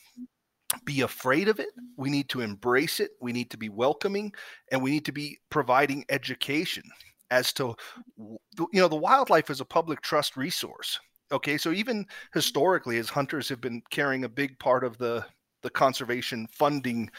be 0.84 1.02
afraid 1.02 1.48
of 1.48 1.60
it. 1.60 1.68
We 1.96 2.10
need 2.10 2.28
to 2.30 2.40
embrace 2.40 3.00
it. 3.00 3.12
We 3.20 3.32
need 3.32 3.50
to 3.50 3.56
be 3.56 3.68
welcoming 3.68 4.32
and 4.70 4.82
we 4.82 4.90
need 4.90 5.04
to 5.06 5.12
be 5.12 5.38
providing 5.50 6.04
education 6.08 6.84
as 7.30 7.52
to, 7.54 7.74
you 8.18 8.38
know, 8.72 8.88
the 8.88 8.96
wildlife 8.96 9.50
is 9.50 9.60
a 9.60 9.64
public 9.64 10.00
trust 10.00 10.36
resource. 10.36 10.98
Okay. 11.32 11.56
So 11.58 11.70
even 11.70 12.06
historically, 12.34 12.98
as 12.98 13.08
hunters 13.08 13.48
have 13.48 13.60
been 13.60 13.82
carrying 13.90 14.24
a 14.24 14.28
big 14.28 14.58
part 14.58 14.84
of 14.84 14.98
the, 14.98 15.24
the 15.62 15.70
conservation 15.70 16.48
funding, 16.48 17.10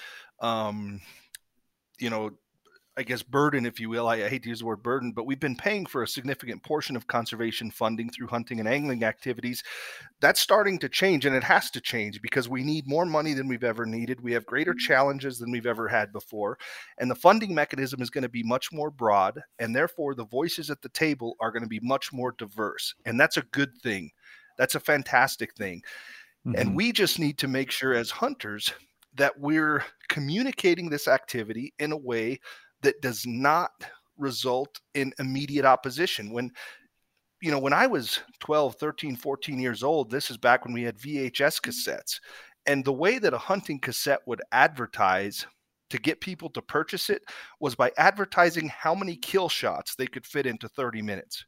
um, 0.41 0.99
you 1.99 2.09
know, 2.09 2.31
I 2.97 3.03
guess, 3.03 3.23
burden, 3.23 3.65
if 3.65 3.79
you 3.79 3.89
will. 3.89 4.09
I, 4.09 4.15
I, 4.15 4.27
hate 4.27 4.43
to 4.43 4.49
use 4.49 4.59
the 4.59 4.65
word 4.65 4.83
burden, 4.83 5.13
but 5.13 5.25
we've 5.25 5.39
been 5.39 5.55
paying 5.55 5.85
for 5.85 6.03
a 6.03 6.07
significant 6.07 6.61
portion 6.61 6.97
of 6.97 7.07
conservation 7.07 7.71
funding 7.71 8.09
through 8.09 8.27
hunting 8.27 8.59
and 8.59 8.67
angling 8.67 9.05
activities. 9.05 9.63
That's 10.19 10.41
starting 10.41 10.77
to 10.79 10.89
change, 10.89 11.25
and 11.25 11.33
it 11.33 11.43
has 11.43 11.71
to 11.71 11.79
change 11.79 12.21
because 12.21 12.49
we 12.49 12.63
need 12.63 12.87
more 12.87 13.05
money 13.05 13.33
than 13.33 13.47
we've 13.47 13.63
ever 13.63 13.85
needed. 13.85 14.19
We 14.19 14.33
have 14.33 14.45
greater 14.45 14.73
challenges 14.73 15.39
than 15.39 15.51
we've 15.51 15.65
ever 15.65 15.87
had 15.87 16.11
before. 16.11 16.57
And 16.97 17.09
the 17.09 17.15
funding 17.15 17.55
mechanism 17.55 18.01
is 18.01 18.09
going 18.09 18.23
to 18.23 18.29
be 18.29 18.43
much 18.43 18.73
more 18.73 18.91
broad, 18.91 19.39
and 19.57 19.73
therefore 19.73 20.13
the 20.13 20.25
voices 20.25 20.69
at 20.69 20.81
the 20.81 20.89
table 20.89 21.37
are 21.39 21.51
going 21.51 21.63
to 21.63 21.69
be 21.69 21.79
much 21.81 22.11
more 22.11 22.35
diverse. 22.37 22.93
And 23.05 23.17
that's 23.17 23.37
a 23.37 23.43
good 23.53 23.71
thing. 23.81 24.11
That's 24.57 24.75
a 24.75 24.81
fantastic 24.81 25.55
thing. 25.55 25.81
Mm-hmm. 26.45 26.59
And 26.59 26.75
we 26.75 26.91
just 26.91 27.19
need 27.19 27.37
to 27.37 27.47
make 27.47 27.71
sure 27.71 27.93
as 27.93 28.11
hunters 28.11 28.73
that 29.15 29.39
we're 29.39 29.83
communicating 30.09 30.89
this 30.89 31.07
activity 31.07 31.73
in 31.79 31.91
a 31.91 31.97
way 31.97 32.39
that 32.81 33.01
does 33.01 33.25
not 33.25 33.71
result 34.17 34.79
in 34.93 35.13
immediate 35.19 35.65
opposition. 35.65 36.31
When 36.31 36.51
you 37.41 37.49
know, 37.49 37.59
when 37.59 37.73
I 37.73 37.87
was 37.87 38.19
12, 38.39 38.75
13, 38.75 39.15
14 39.15 39.59
years 39.59 39.81
old, 39.81 40.11
this 40.11 40.29
is 40.29 40.37
back 40.37 40.63
when 40.63 40.73
we 40.73 40.83
had 40.83 40.97
VHS 40.97 41.31
mm-hmm. 41.31 41.69
cassettes. 41.69 42.19
And 42.67 42.85
the 42.85 42.93
way 42.93 43.17
that 43.17 43.33
a 43.33 43.39
hunting 43.39 43.79
cassette 43.79 44.19
would 44.27 44.41
advertise 44.51 45.47
to 45.89 45.97
get 45.97 46.21
people 46.21 46.49
to 46.51 46.61
purchase 46.61 47.09
it 47.09 47.23
was 47.59 47.75
by 47.75 47.91
advertising 47.97 48.69
how 48.69 48.93
many 48.93 49.15
kill 49.15 49.49
shots 49.49 49.95
they 49.95 50.05
could 50.05 50.25
fit 50.25 50.45
into 50.45 50.69
30 50.69 51.01
minutes. 51.01 51.43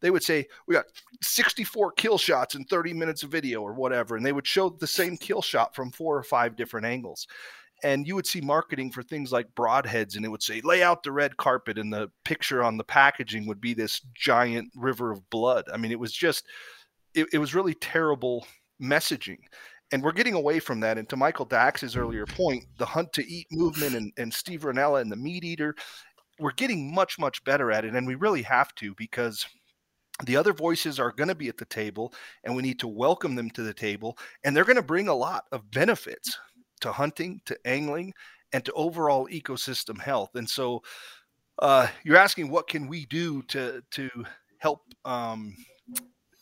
They 0.00 0.10
would 0.10 0.22
say, 0.22 0.46
We 0.66 0.74
got 0.74 0.84
64 1.22 1.92
kill 1.92 2.18
shots 2.18 2.54
in 2.54 2.64
30 2.64 2.92
minutes 2.92 3.22
of 3.22 3.30
video 3.30 3.62
or 3.62 3.72
whatever. 3.72 4.16
And 4.16 4.24
they 4.24 4.32
would 4.32 4.46
show 4.46 4.68
the 4.68 4.86
same 4.86 5.16
kill 5.16 5.42
shot 5.42 5.74
from 5.74 5.90
four 5.90 6.16
or 6.16 6.22
five 6.22 6.54
different 6.54 6.86
angles 6.86 7.26
and 7.82 8.06
you 8.06 8.14
would 8.14 8.26
see 8.26 8.40
marketing 8.40 8.90
for 8.90 9.02
things 9.02 9.32
like 9.32 9.54
broadheads 9.54 10.16
and 10.16 10.24
it 10.24 10.28
would 10.28 10.42
say 10.42 10.60
lay 10.62 10.82
out 10.82 11.02
the 11.02 11.12
red 11.12 11.36
carpet 11.36 11.78
and 11.78 11.92
the 11.92 12.10
picture 12.24 12.62
on 12.62 12.76
the 12.76 12.84
packaging 12.84 13.46
would 13.46 13.60
be 13.60 13.74
this 13.74 14.00
giant 14.14 14.70
river 14.76 15.12
of 15.12 15.28
blood. 15.30 15.64
I 15.72 15.76
mean 15.76 15.92
it 15.92 16.00
was 16.00 16.12
just 16.12 16.44
it, 17.14 17.26
it 17.32 17.38
was 17.38 17.54
really 17.54 17.74
terrible 17.74 18.46
messaging. 18.82 19.38
And 19.90 20.02
we're 20.02 20.12
getting 20.12 20.34
away 20.34 20.58
from 20.58 20.80
that 20.80 20.98
and 20.98 21.08
to 21.08 21.16
michael 21.16 21.46
dax's 21.46 21.96
earlier 21.96 22.26
point 22.26 22.64
the 22.78 22.86
hunt 22.86 23.12
to 23.14 23.26
eat 23.26 23.46
movement 23.50 23.94
and, 23.94 24.12
and 24.18 24.32
steve 24.32 24.62
rinella 24.62 25.00
and 25.00 25.10
the 25.10 25.16
meat 25.16 25.44
eater 25.44 25.74
we're 26.38 26.52
getting 26.52 26.94
much 26.94 27.18
much 27.18 27.42
better 27.44 27.72
at 27.72 27.84
it 27.84 27.94
and 27.94 28.06
we 28.06 28.14
really 28.14 28.42
have 28.42 28.74
to 28.76 28.94
because 28.96 29.46
the 30.24 30.36
other 30.36 30.52
voices 30.52 30.98
are 30.98 31.12
going 31.12 31.28
to 31.28 31.34
be 31.34 31.48
at 31.48 31.56
the 31.56 31.64
table 31.64 32.12
and 32.44 32.54
we 32.54 32.62
need 32.62 32.80
to 32.80 32.88
welcome 32.88 33.34
them 33.34 33.50
to 33.50 33.62
the 33.62 33.74
table 33.74 34.18
and 34.44 34.54
they're 34.54 34.64
going 34.64 34.76
to 34.76 34.82
bring 34.82 35.08
a 35.08 35.14
lot 35.14 35.44
of 35.52 35.70
benefits 35.70 36.38
to 36.80 36.92
hunting, 36.92 37.40
to 37.46 37.56
angling, 37.64 38.12
and 38.52 38.64
to 38.64 38.72
overall 38.72 39.28
ecosystem 39.28 40.00
health. 40.00 40.30
And 40.34 40.48
so, 40.48 40.82
uh, 41.60 41.88
you're 42.04 42.16
asking 42.16 42.50
what 42.50 42.68
can 42.68 42.86
we 42.86 43.06
do 43.06 43.42
to 43.44 43.82
to 43.90 44.08
help 44.58 44.82
um, 45.04 45.56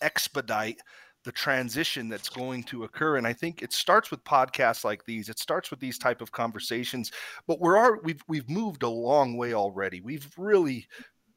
expedite 0.03 0.79
the 1.25 1.33
transition 1.33 2.09
that's 2.09 2.29
going 2.29 2.63
to 2.65 2.85
occur? 2.85 3.17
And 3.17 3.27
i 3.27 3.33
think 3.33 3.63
it 3.63 3.73
starts 3.73 4.11
with 4.11 4.23
podcasts 4.25 4.85
like 4.85 5.05
these. 5.05 5.29
It 5.29 5.39
starts 5.39 5.71
with 5.71 5.81
these 5.81 5.99
type 5.99 6.21
of 6.21 6.33
conversations 6.33 7.11
but 7.47 7.61
we're 7.61 7.77
are 7.77 8.01
we've 8.03 8.23
we've 8.29 8.49
moved 8.49 8.83
a 8.83 8.89
long 8.89 9.37
way 9.37 9.55
already. 9.55 10.01
We've 10.01 10.31
really 10.37 10.87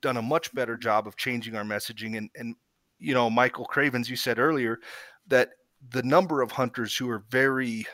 done 0.01 0.17
a 0.17 0.21
much 0.21 0.53
better 0.53 0.77
job 0.77 1.07
of 1.07 1.17
changing 1.17 1.55
our 1.55 1.63
messaging. 1.63 2.17
And 2.17 2.29
and 2.35 2.55
you 2.99 3.13
know 3.13 3.29
michael 3.29 3.65
cravens 3.65 4.09
you 4.09 4.17
said 4.17 4.39
earlier 4.39 4.79
that 5.27 5.51
the 5.91 6.03
number 6.03 6.41
of 6.41 6.51
hunters 6.51 6.95
who 6.95 7.09
are 7.09 7.23
very 7.29 7.85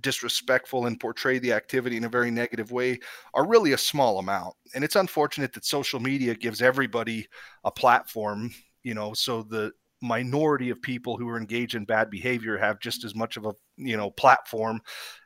disrespectful 0.00 0.86
and 0.86 0.98
portray 0.98 1.38
the 1.38 1.52
activity 1.52 1.96
in 1.96 2.04
a 2.04 2.08
very 2.08 2.30
negative 2.30 2.72
way 2.72 2.98
are 3.34 3.46
really 3.46 3.72
a 3.72 3.78
small 3.78 4.18
amount. 4.18 4.54
And 4.74 4.84
it's 4.84 4.96
unfortunate 4.96 5.52
that 5.52 5.64
social 5.64 6.00
media 6.00 6.34
gives 6.34 6.62
everybody 6.62 7.26
a 7.64 7.70
platform, 7.70 8.52
you 8.82 8.94
know, 8.94 9.14
so 9.14 9.42
the 9.42 9.72
minority 10.02 10.70
of 10.70 10.80
people 10.80 11.16
who 11.16 11.28
are 11.28 11.36
engaged 11.36 11.74
in 11.74 11.84
bad 11.84 12.10
behavior 12.10 12.56
have 12.56 12.80
just 12.80 13.04
as 13.04 13.14
much 13.14 13.36
of 13.36 13.44
a, 13.44 13.52
you 13.76 13.96
know, 13.96 14.10
platform 14.10 14.80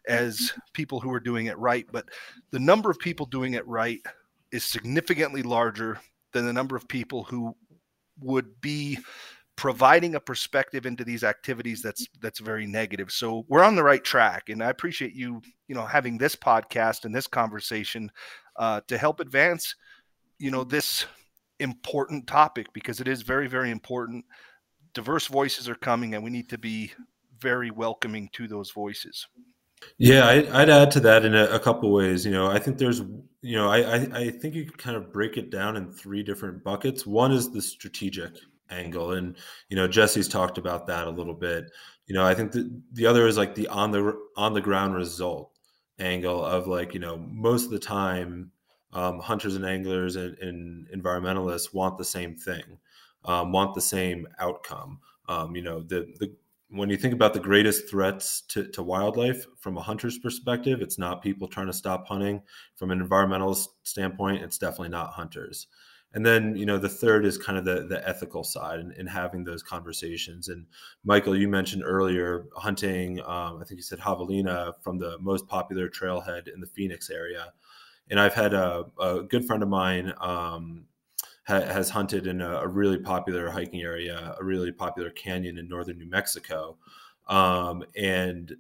as 0.09 0.37
mm-hmm. 0.37 0.61
people 0.73 1.01
who 1.01 1.13
are 1.13 1.21
doing 1.21 1.47
it 1.47 1.59
right, 1.59 1.87
but 1.93 2.09
the 2.51 2.59
number 2.59 2.91
of 2.91 2.99
people 2.99 3.27
doing 3.27 3.55
it 3.55 3.67
right 3.67 4.01
is 4.51 4.65
significantly 4.65 5.43
larger 5.43 6.01
than 6.33 6.45
the 6.47 6.53
number 6.53 6.77
of 6.77 6.89
people 6.89 7.23
who 7.25 7.55
would 8.21 8.61
be 8.61 8.99
providing 9.57 10.15
a 10.15 10.21
perspective 10.21 10.85
into 10.85 11.05
these 11.05 11.23
activities 11.23 11.81
that's 11.83 12.07
that's 12.21 12.41
very 12.41 12.67
negative. 12.67 13.11
So 13.11 13.45
we're 13.49 13.63
on 13.63 13.77
the 13.77 13.85
right 13.85 14.03
track 14.03 14.49
and 14.49 14.63
i 14.63 14.69
appreciate 14.69 15.15
you 15.15 15.41
you 15.69 15.75
know 15.75 15.87
having 15.87 16.19
this 16.19 16.35
podcast 16.35 17.05
and 17.05 17.15
this 17.15 17.27
conversation 17.27 18.11
uh, 18.57 18.81
to 18.89 18.99
help 18.99 19.21
advance 19.21 19.75
you 20.39 20.51
know 20.51 20.65
this 20.65 21.07
important 21.61 22.27
topic 22.27 22.67
because 22.73 23.01
it 23.01 23.09
is 23.09 23.23
very 23.23 23.47
very 23.49 23.71
important. 23.71 24.25
Diverse 24.93 25.27
voices 25.27 25.69
are 25.69 25.75
coming 25.75 26.15
and 26.15 26.23
we 26.23 26.31
need 26.31 26.49
to 26.51 26.59
be 26.59 26.93
very 27.41 27.71
welcoming 27.71 28.29
to 28.33 28.49
those 28.49 28.71
voices. 28.71 29.27
Yeah 29.99 30.27
I, 30.27 30.37
would 30.61 30.71
add 30.71 30.91
to 30.93 31.01
that 31.01 31.25
in 31.25 31.35
a, 31.35 31.45
a 31.47 31.61
couple 31.61 31.93
ways 31.93 32.27
you 32.27 32.33
know. 32.33 32.49
I 32.49 32.59
think 32.59 32.79
there's 32.79 33.03
you 33.41 33.57
know 33.57 33.69
I, 33.69 33.83
I 33.83 33.97
i 34.15 34.31
think 34.31 34.57
you 34.57 34.65
kind 34.67 34.97
of 34.97 35.13
break 35.13 35.37
it 35.37 35.51
down 35.51 35.77
in 35.77 35.93
three 35.93 36.25
different 36.25 36.65
buckets. 36.65 37.07
One 37.07 37.31
is 37.31 37.53
the 37.53 37.63
strategic 37.63 38.33
angle 38.75 39.13
and 39.13 39.37
you 39.69 39.77
know 39.77 39.89
jesse's 39.89 40.29
talked 40.29 40.59
about 40.59 40.87
that 40.87 41.07
a 41.07 41.11
little 41.11 41.35
bit 41.35 41.71
you 42.07 42.15
know 42.15 42.25
i 42.25 42.35
think 42.35 42.53
the, 42.53 42.71
the 42.93 43.07
other 43.07 43.27
is 43.27 43.37
like 43.37 43.55
the 43.55 43.69
on 43.69 43.91
the 43.91 44.17
on 44.37 44.53
the 44.53 44.61
ground 44.61 44.95
result 44.95 45.51
angle 45.99 46.45
of 46.45 46.67
like 46.67 46.93
you 46.95 47.01
know 47.01 47.17
most 47.17 47.65
of 47.65 47.71
the 47.71 47.79
time 47.79 48.51
um, 48.93 49.19
hunters 49.19 49.57
and 49.57 49.67
anglers 49.67 50.15
and, 50.15 50.39
and, 50.39 50.89
environmentalists 50.95 51.75
want 51.75 51.99
the 51.99 52.05
same 52.05 52.37
thing 52.37 52.63
um, 53.25 53.51
want 53.53 53.75
the 53.75 53.81
same 53.81 54.27
outcome 54.39 54.99
um, 55.29 55.55
you 55.55 55.63
know 55.63 55.81
the 55.81 56.07
the 56.21 56.33
when 56.75 56.91
you 56.91 56.97
think 56.97 57.15
about 57.15 57.33
the 57.33 57.41
greatest 57.41 57.89
threats 57.89 58.41
to, 58.49 58.67
to 58.69 58.83
wildlife 58.83 59.47
from 59.59 59.77
a 59.77 59.83
hunter's 59.83 60.19
perspective, 60.19 60.83
it's 60.83 60.99
not 60.99 61.23
people 61.23 61.47
trying 61.47 61.69
to 61.69 61.73
stop 61.73 62.07
hunting. 62.09 62.43
From 62.75 62.91
an 62.91 63.01
environmental 63.01 63.55
standpoint, 63.85 64.43
it's 64.43 64.59
definitely 64.59 64.89
not 64.89 65.13
hunters. 65.13 65.69
And 66.15 66.25
then, 66.25 66.57
you 66.57 66.65
know, 66.65 66.79
the 66.79 66.89
third 66.89 67.27
is 67.27 67.37
kind 67.37 67.59
of 67.59 67.65
the, 67.65 67.87
the 67.89 68.07
ethical 68.09 68.45
side 68.45 68.79
and, 68.79 68.93
and 68.93 69.09
having 69.09 69.43
those 69.43 69.65
conversations. 69.65 70.49
And 70.49 70.65
Michael, 71.05 71.37
you 71.37 71.49
mentioned 71.49 71.83
earlier 71.85 72.47
hunting, 72.55 73.21
um, 73.21 73.59
I 73.61 73.65
think 73.65 73.79
you 73.79 73.83
said 73.83 73.99
javelina 73.99 74.75
from 74.81 74.99
the 74.99 75.19
most 75.19 75.49
popular 75.49 75.89
trailhead 75.89 76.53
in 76.53 76.61
the 76.61 76.69
Phoenix 76.69 77.11
area. 77.11 77.53
And 78.11 78.21
I've 78.21 78.35
had 78.35 78.55
a, 78.55 78.85
a 79.01 79.23
good 79.23 79.45
friend 79.45 79.63
of 79.63 79.69
mine 79.69 80.13
um, 80.21 80.85
ha- 81.49 81.61
has 81.61 81.91
hunted 81.91 82.29
in 82.29 82.41
a, 82.41 82.59
a, 82.59 82.69
really 82.69 82.99
popular 82.99 83.51
hiking 83.51 83.83
area, 83.83 84.37
a 84.39 84.45
really 84.45 84.71
popular 84.71 85.11
canyon 85.11 85.59
in 85.59 85.69
northern 85.69 85.99
New 85.99 86.09
Mexico. 86.09 86.77
Um, 87.27 87.83
and 87.97 88.55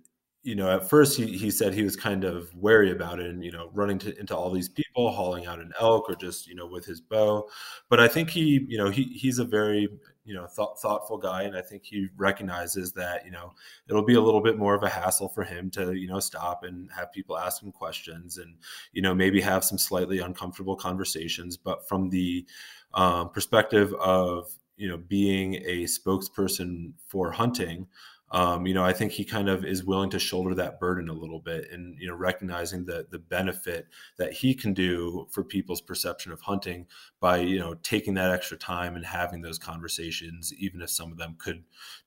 you 0.45 0.55
know, 0.55 0.70
at 0.70 0.88
first 0.88 1.16
he, 1.16 1.38
he 1.38 1.51
said 1.51 1.72
he 1.72 1.82
was 1.82 1.97
kind 1.97 2.22
of 2.22 2.55
wary 2.55 2.92
about 2.92 3.18
it 3.18 3.30
and, 3.30 3.42
you 3.42 3.51
know, 3.51 3.70
running 3.72 3.99
to, 3.99 4.16
into 4.20 4.36
all 4.36 4.51
these 4.51 4.68
people, 4.68 5.11
hauling 5.11 5.47
out 5.47 5.59
an 5.59 5.72
elk 5.80 6.05
or 6.09 6.14
just, 6.14 6.47
you 6.47 6.55
know, 6.55 6.66
with 6.66 6.84
his 6.84 7.01
bow. 7.01 7.49
But 7.88 7.99
I 7.99 8.09
think 8.09 8.28
he, 8.28 8.64
you 8.68 8.76
know, 8.76 8.90
he, 8.90 9.05
he's 9.05 9.38
a 9.38 9.45
very, 9.45 9.88
you 10.26 10.34
know, 10.34 10.47
thought, 10.47 10.78
thoughtful 10.80 11.16
guy. 11.16 11.45
And 11.45 11.57
I 11.57 11.62
think 11.62 11.84
he 11.84 12.09
recognizes 12.18 12.92
that, 12.92 13.24
you 13.24 13.30
know, 13.30 13.55
it'll 13.88 14.05
be 14.05 14.16
a 14.16 14.20
little 14.20 14.42
bit 14.42 14.59
more 14.59 14.74
of 14.74 14.82
a 14.82 14.88
hassle 14.88 15.30
for 15.30 15.45
him 15.45 15.70
to, 15.70 15.95
you 15.95 16.09
know, 16.09 16.20
stop 16.20 16.62
and 16.62 16.90
have 16.95 17.11
people 17.11 17.38
ask 17.38 17.62
him 17.62 17.72
questions 17.72 18.36
and, 18.36 18.55
you 18.92 19.01
know, 19.01 19.14
maybe 19.14 19.40
have 19.40 19.64
some 19.64 19.78
slightly 19.78 20.18
uncomfortable 20.18 20.76
conversations. 20.76 21.57
But 21.57 21.88
from 21.88 22.11
the 22.11 22.45
um, 22.92 23.30
perspective 23.30 23.95
of, 23.95 24.51
you 24.76 24.88
know, 24.88 24.99
being 24.99 25.55
a 25.55 25.84
spokesperson 25.84 26.92
for 27.07 27.30
hunting, 27.30 27.86
um, 28.35 28.66
you 28.66 28.74
know, 28.74 28.85
I 28.85 28.93
think 28.93 29.12
he 29.12 29.24
kind 29.24 29.49
of 29.49 29.64
is 29.64 29.85
willing 29.85 30.11
to 30.11 30.18
shoulder 30.18 30.57
that 30.57 30.80
burden 30.80 31.09
a 31.09 31.12
little 31.12 31.39
bit 31.39 31.70
and, 31.70 31.97
you 32.01 32.09
know, 32.09 32.16
recognizing 32.16 32.85
the, 32.85 33.07
the 33.09 33.20
benefit 33.20 33.87
that 34.18 34.32
he 34.32 34.55
can 34.55 34.74
do 34.74 35.28
for 35.30 35.45
people's 35.45 35.80
perception 35.80 36.32
of 36.32 36.41
hunting 36.41 36.87
by, 37.20 37.37
you 37.37 37.61
know, 37.61 37.74
taking 37.85 38.14
that 38.14 38.32
extra 38.32 38.57
time 38.57 38.97
and 38.97 39.07
having 39.07 39.41
those 39.41 39.57
conversations, 39.57 40.53
even 40.59 40.82
if 40.82 40.91
some 40.91 41.12
of 41.12 41.16
them 41.16 41.37
could 41.39 41.62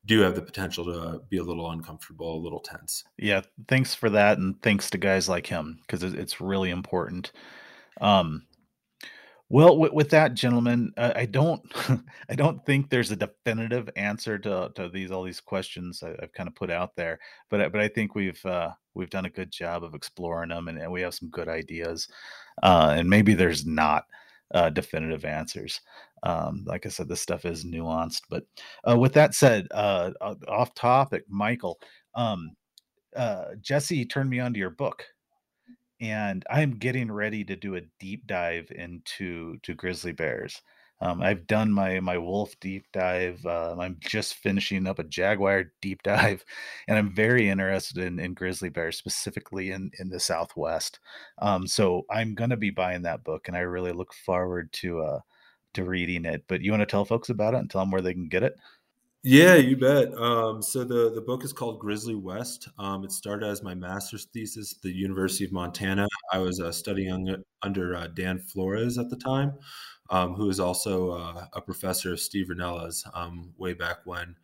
do 0.05 0.19
have 0.19 0.35
the 0.35 0.41
potential 0.41 0.83
to 0.83 1.21
be 1.29 1.37
a 1.37 1.43
little 1.43 1.71
uncomfortable, 1.71 2.35
a 2.35 2.43
little 2.43 2.59
tense. 2.59 3.05
Yeah. 3.17 3.43
Thanks 3.69 3.95
for 3.95 4.09
that. 4.09 4.37
And 4.37 4.61
thanks 4.61 4.89
to 4.89 4.97
guys 4.97 5.29
like 5.29 5.47
him, 5.47 5.79
because 5.87 6.03
it's 6.03 6.41
really 6.41 6.71
important. 6.71 7.31
Um, 8.01 8.43
well, 9.49 9.77
with, 9.77 9.93
with 9.93 10.09
that, 10.09 10.33
gentlemen, 10.33 10.91
uh, 10.97 11.13
I 11.15 11.25
don't, 11.25 11.61
I 12.29 12.35
don't 12.35 12.63
think 12.65 12.89
there's 12.89 13.11
a 13.11 13.15
definitive 13.15 13.89
answer 13.95 14.37
to 14.39 14.71
to 14.75 14.89
these 14.89 15.09
all 15.09 15.23
these 15.23 15.39
questions 15.39 16.03
I, 16.03 16.09
have 16.19 16.33
kind 16.33 16.47
of 16.47 16.55
put 16.55 16.69
out 16.69 16.95
there, 16.95 17.19
but 17.49 17.71
but 17.71 17.79
I 17.79 17.87
think 17.87 18.13
we've 18.13 18.43
uh, 18.45 18.71
we've 18.93 19.09
done 19.09 19.25
a 19.25 19.29
good 19.29 19.51
job 19.51 19.83
of 19.83 19.95
exploring 19.95 20.49
them, 20.49 20.67
and, 20.67 20.77
and 20.77 20.91
we 20.91 21.01
have 21.01 21.13
some 21.13 21.29
good 21.29 21.47
ideas, 21.47 22.09
uh, 22.63 22.95
and 22.97 23.09
maybe 23.09 23.33
there's 23.33 23.65
not 23.65 24.05
uh, 24.53 24.69
definitive 24.69 25.23
answers. 25.23 25.79
Um, 26.23 26.63
like 26.65 26.85
I 26.85 26.89
said, 26.89 27.07
this 27.07 27.21
stuff 27.21 27.45
is 27.45 27.63
nuanced. 27.63 28.23
But 28.29 28.43
uh, 28.89 28.97
with 28.97 29.13
that 29.13 29.33
said, 29.33 29.67
uh, 29.71 30.11
off 30.47 30.73
topic, 30.73 31.23
Michael, 31.29 31.79
um, 32.15 32.51
Jesse 33.61 34.03
turned 34.03 34.29
me 34.29 34.39
on 34.39 34.51
to 34.53 34.59
your 34.59 34.71
book 34.71 35.05
and 35.99 36.45
I'm 36.49 36.77
getting 36.77 37.11
ready 37.11 37.43
to 37.45 37.55
do 37.55 37.75
a 37.75 37.81
deep 37.99 38.27
dive 38.27 38.71
into 38.71 39.57
to 39.59 39.73
grizzly 39.75 40.11
bears. 40.11 40.61
Um, 40.99 41.21
I've 41.21 41.45
done 41.45 41.71
my 41.71 41.99
my 41.99 42.17
wolf 42.17 42.59
deep 42.59 42.85
dive. 42.91 43.45
Uh, 43.45 43.75
I'm 43.79 43.97
just 43.99 44.35
finishing 44.35 44.87
up 44.87 44.97
a 44.99 45.03
jaguar 45.03 45.65
deep 45.81 46.01
dive, 46.05 46.43
and 46.87 46.97
I'm 46.97 47.13
very 47.13 47.49
interested 47.49 47.99
in, 47.99 48.19
in 48.19 48.33
grizzly 48.33 48.69
bears 48.69 48.97
specifically 48.97 49.71
in 49.71 49.91
in 49.99 50.09
the 50.09 50.19
Southwest. 50.19 50.99
Um, 51.39 51.67
so 51.67 52.05
I'm 52.09 52.33
gonna 52.35 52.57
be 52.57 52.71
buying 52.71 53.03
that 53.03 53.23
book, 53.23 53.47
and 53.47 53.55
I 53.57 53.61
really 53.61 53.91
look 53.91 54.13
forward 54.13 54.71
to 54.73 55.01
uh 55.01 55.19
to 55.75 55.83
reading 55.85 56.25
it. 56.25 56.45
But 56.47 56.61
you 56.61 56.71
want 56.71 56.81
to 56.81 56.87
tell 56.87 57.05
folks 57.05 57.29
about 57.29 57.53
it 57.53 57.57
and 57.59 57.69
tell 57.69 57.81
them 57.81 57.91
where 57.91 58.01
they 58.01 58.13
can 58.13 58.29
get 58.29 58.43
it? 58.43 58.55
Yeah, 59.23 59.55
you 59.55 59.75
bet. 59.75 60.13
Um, 60.17 60.61
so 60.61 60.83
the 60.83 61.11
the 61.13 61.21
book 61.21 61.43
is 61.43 61.51
called 61.51 61.79
Grizzly 61.79 62.15
West. 62.15 62.69
Um, 62.77 63.03
it 63.03 63.11
started 63.11 63.47
as 63.47 63.63
my 63.63 63.73
master's 63.73 64.25
thesis 64.25 64.73
at 64.73 64.81
the 64.81 64.91
University 64.91 65.43
of 65.43 65.51
Montana. 65.51 66.07
I 66.31 66.37
was 66.39 66.61
uh, 66.61 66.71
studying 66.71 67.11
under, 67.11 67.37
under 67.61 67.95
uh, 67.95 68.07
Dan 68.07 68.39
Flores 68.39 68.97
at 68.97 69.09
the 69.09 69.17
time, 69.17 69.53
um, 70.09 70.35
who 70.35 70.49
is 70.49 70.59
also 70.59 71.11
uh, 71.11 71.45
a 71.53 71.61
professor 71.61 72.13
of 72.13 72.19
Steve 72.19 72.47
Rinella's 72.47 73.05
um, 73.13 73.53
way 73.57 73.73
back 73.73 73.97
when. 74.05 74.35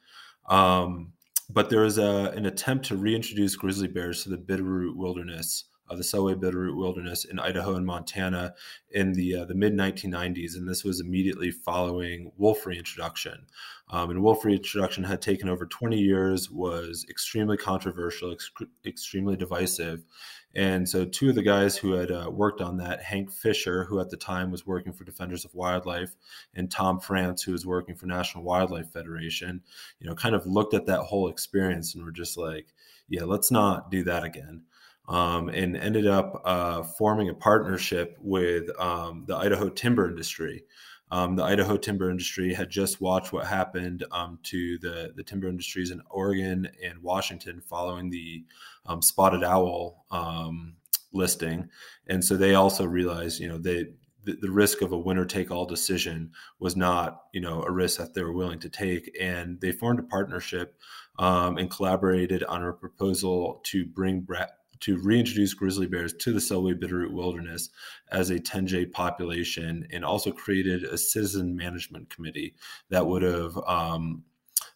Um, 0.50 1.14
but 1.50 1.70
there 1.70 1.82
was 1.82 1.98
a, 1.98 2.34
an 2.36 2.46
attempt 2.46 2.86
to 2.88 2.98
reintroduce 2.98 3.56
grizzly 3.56 3.88
bears 3.88 4.24
to 4.24 4.30
the 4.30 4.38
Bitterroot 4.38 4.96
Wilderness 4.96 5.66
uh, 5.90 5.96
the 5.96 6.04
Selway 6.04 6.36
Bitterroot 6.36 6.76
Wilderness 6.76 7.26
in 7.26 7.40
Idaho 7.40 7.76
and 7.76 7.86
Montana 7.86 8.54
in 8.92 9.14
the 9.14 9.38
uh, 9.38 9.46
the 9.46 9.56
mid 9.56 9.74
1990s, 9.74 10.56
and 10.56 10.68
this 10.68 10.84
was 10.84 11.00
immediately 11.00 11.52
following 11.52 12.32
wolf 12.38 12.66
reintroduction. 12.66 13.46
Um, 13.90 14.10
and 14.10 14.24
wolf 14.24 14.46
reintroduction 14.46 15.04
had 15.04 15.22
taken 15.22 15.50
over 15.50 15.66
20 15.66 16.00
years, 16.00 16.50
was 16.50 17.06
extremely 17.10 17.58
controversial, 17.58 18.32
ex- 18.32 18.50
extremely 18.86 19.36
divisive. 19.36 20.06
And 20.56 20.88
so, 20.88 21.06
two 21.06 21.30
of 21.30 21.36
the 21.36 21.44
guys 21.44 21.76
who 21.76 21.94
had 21.94 22.12
uh, 22.12 22.30
worked 22.32 22.62
on 22.62 22.78
that, 22.78 23.04
Hank 23.04 23.32
Fisher, 23.32 23.86
who 23.86 24.00
at 24.00 24.10
the 24.10 24.18
time 24.18 24.52
was 24.52 24.66
working 24.66 24.94
for 24.94 25.04
Defenders 25.04 25.46
of 25.46 25.54
Wildlife, 25.54 26.16
and 26.56 26.72
Tom 26.72 27.00
France, 27.00 27.42
who 27.44 27.52
was 27.52 27.66
working 27.66 27.96
for 27.96 28.06
National 28.06 28.44
Wildlife 28.44 28.92
Federation, 28.92 29.62
you 30.00 30.08
know, 30.08 30.16
kind 30.16 30.36
of 30.36 30.46
looked 30.46 30.74
at 30.74 30.86
that 30.86 31.02
whole 31.02 31.28
experience 31.28 31.94
and 31.94 32.06
were 32.06 32.12
just 32.12 32.38
like, 32.38 32.68
yeah, 33.10 33.24
let's 33.24 33.52
not 33.52 33.92
do 33.92 34.04
that 34.04 34.24
again 34.24 34.64
um, 35.08 35.49
and 35.49 35.76
ended 35.76 36.08
up 36.08 36.41
uh, 36.45 36.84
forming 36.84 37.30
a 37.30 37.34
partnership 37.34 38.18
with 38.22 38.70
um, 38.80 39.26
the 39.28 39.36
Idaho 39.36 39.70
timber 39.70 40.08
industry. 40.08 40.64
Um, 41.12 41.36
the 41.36 41.43
Idaho 41.43 41.78
timber 41.78 42.10
industry 42.10 42.54
had 42.54 42.70
just 42.70 42.99
watched 42.99 43.34
what 43.34 43.45
happened 43.45 44.04
um, 44.12 44.39
to 44.43 44.80
the, 44.80 45.14
the 45.16 45.24
timber 45.24 45.47
industries 45.47 45.91
in 45.91 46.01
Oregon 46.10 46.70
and 46.84 47.04
Washington 47.04 47.62
following 47.62 48.10
the 48.10 48.45
um, 48.86 49.01
spotted 49.01 49.43
owl 49.43 50.06
um, 50.10 50.76
listing. 51.12 51.70
And 52.08 52.24
so 52.24 52.36
they 52.36 52.56
also 52.56 52.86
realized, 52.86 53.39
you 53.39 53.47
know, 53.47 53.60
they, 53.60 53.88
the, 54.24 54.38
the 54.41 54.49
risk 54.49 54.82
of 54.82 54.91
a 54.91 54.97
winner 54.97 55.26
take 55.26 55.51
all 55.51 55.66
decision 55.66 56.32
was 56.60 56.76
not, 56.76 57.24
you 57.32 57.41
know, 57.41 57.62
a 57.62 57.72
risk 57.72 57.99
that 57.99 58.16
they 58.16 58.24
were 58.24 58.34
willing 58.34 58.60
to 58.62 58.70
take. 58.70 59.16
And 59.22 59.60
they 59.62 59.72
formed 59.72 59.99
a 59.99 60.04
partnership 60.04 60.80
and 61.20 61.70
collaborated 61.70 62.43
on 62.45 62.64
a 62.64 62.74
proposal 62.74 63.62
to 63.66 63.86
bring 63.86 64.22
Brett 64.22 64.62
to 64.82 64.98
reintroduce 65.02 65.54
grizzly 65.54 65.88
bears 65.88 66.14
to 66.14 66.34
the 66.34 66.40
Selway 66.40 66.74
Bitterroot 66.74 67.12
Wilderness 67.12 67.70
as 68.12 68.30
a 68.30 68.40
10J 68.40 68.92
population 68.92 69.88
and 69.92 70.04
also 70.04 70.32
created 70.32 70.84
a 70.84 70.98
citizen 70.98 71.56
management 71.56 72.10
committee 72.10 72.56
that 72.90 73.06
would 73.08 73.22
have 73.22 73.58
um, 73.68 74.24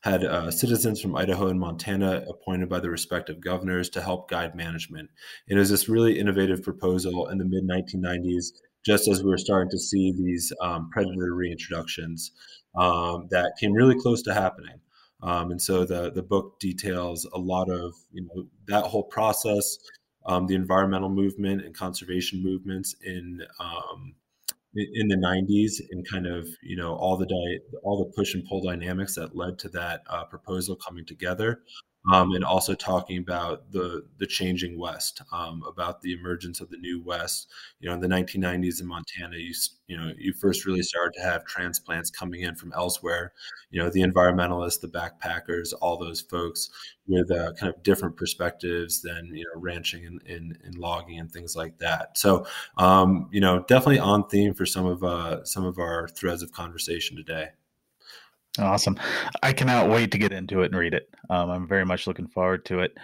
had 0.01 0.23
uh, 0.23 0.51
citizens 0.51 1.01
from 1.01 1.15
Idaho 1.15 1.47
and 1.47 1.59
Montana 1.59 2.23
appointed 2.29 2.69
by 2.69 2.79
the 2.79 2.89
respective 2.89 3.41
governors 3.41 3.89
to 3.91 4.01
help 4.01 4.29
guide 4.29 4.55
management. 4.55 5.09
It 5.47 5.55
was 5.55 5.69
this 5.69 5.89
really 5.89 6.19
innovative 6.19 6.63
proposal 6.63 7.27
in 7.27 7.37
the 7.37 7.45
mid 7.45 7.67
1990s, 7.67 8.53
just 8.85 9.07
as 9.07 9.23
we 9.23 9.29
were 9.29 9.37
starting 9.37 9.69
to 9.71 9.79
see 9.79 10.13
these 10.13 10.53
um, 10.61 10.89
predator 10.91 11.33
reintroductions 11.33 12.31
um, 12.77 13.27
that 13.31 13.53
came 13.59 13.73
really 13.73 13.99
close 13.99 14.21
to 14.23 14.33
happening. 14.33 14.79
Um, 15.21 15.51
and 15.51 15.61
so 15.61 15.85
the 15.85 16.11
the 16.11 16.23
book 16.23 16.59
details 16.59 17.25
a 17.33 17.39
lot 17.39 17.69
of 17.69 17.93
you 18.11 18.23
know 18.23 18.47
that 18.67 18.85
whole 18.85 19.03
process, 19.03 19.77
um, 20.25 20.47
the 20.47 20.55
environmental 20.55 21.09
movement 21.09 21.65
and 21.65 21.75
conservation 21.75 22.43
movements 22.43 22.95
in 23.03 23.41
um, 23.59 24.15
in 24.75 25.07
the 25.07 25.15
90s 25.15 25.81
and 25.91 26.07
kind 26.07 26.27
of 26.27 26.47
you 26.61 26.75
know 26.75 26.93
all 26.95 27.17
the 27.17 27.25
di- 27.25 27.79
all 27.83 28.03
the 28.03 28.11
push 28.15 28.35
and 28.35 28.45
pull 28.45 28.61
dynamics 28.61 29.15
that 29.15 29.35
led 29.35 29.57
to 29.59 29.69
that 29.69 30.03
uh, 30.09 30.23
proposal 30.25 30.75
coming 30.75 31.05
together 31.05 31.61
um, 32.11 32.31
and 32.33 32.43
also 32.43 32.73
talking 32.73 33.17
about 33.17 33.71
the 33.71 34.05
the 34.17 34.27
changing 34.27 34.79
West, 34.79 35.21
um, 35.31 35.63
about 35.67 36.01
the 36.01 36.13
emergence 36.13 36.61
of 36.61 36.69
the 36.69 36.77
new 36.77 37.01
West. 37.03 37.47
You 37.79 37.89
know, 37.89 37.95
in 37.95 38.01
the 38.01 38.07
1990s 38.07 38.81
in 38.81 38.87
Montana, 38.87 39.37
you 39.37 39.53
you 39.87 39.97
know 39.97 40.11
you 40.17 40.33
first 40.33 40.65
really 40.65 40.83
started 40.83 41.13
to 41.17 41.23
have 41.23 41.45
transplants 41.45 42.09
coming 42.09 42.41
in 42.41 42.55
from 42.55 42.71
elsewhere. 42.73 43.33
You 43.71 43.81
know, 43.81 43.89
the 43.89 44.01
environmentalists, 44.01 44.79
the 44.81 44.87
backpackers, 44.87 45.73
all 45.81 45.97
those 45.97 46.21
folks 46.21 46.69
with 47.07 47.31
uh, 47.31 47.53
kind 47.53 47.73
of 47.73 47.81
different 47.83 48.15
perspectives 48.15 49.01
than 49.01 49.25
you 49.33 49.43
know 49.43 49.59
ranching 49.59 50.05
and, 50.05 50.21
and, 50.27 50.57
and 50.63 50.77
logging 50.77 51.19
and 51.19 51.31
things 51.31 51.55
like 51.55 51.77
that. 51.79 52.17
So, 52.17 52.45
um, 52.77 53.29
you 53.31 53.41
know, 53.41 53.63
definitely 53.67 53.99
on 53.99 54.27
theme 54.27 54.53
for 54.53 54.65
some 54.65 54.85
of 54.85 55.03
uh, 55.03 55.43
some 55.43 55.65
of 55.65 55.79
our 55.79 56.07
threads 56.09 56.43
of 56.43 56.51
conversation 56.51 57.17
today. 57.17 57.49
Awesome. 58.59 58.97
I 59.43 59.53
cannot 59.53 59.89
wait 59.89 60.11
to 60.11 60.17
get 60.17 60.31
into 60.31 60.61
it 60.61 60.71
and 60.71 60.79
read 60.79 60.93
it. 60.93 61.09
Um, 61.29 61.49
I'm 61.49 61.67
very 61.67 61.85
much 61.85 62.07
looking 62.07 62.27
forward 62.27 62.65
to 62.65 62.79
it. 62.79 62.97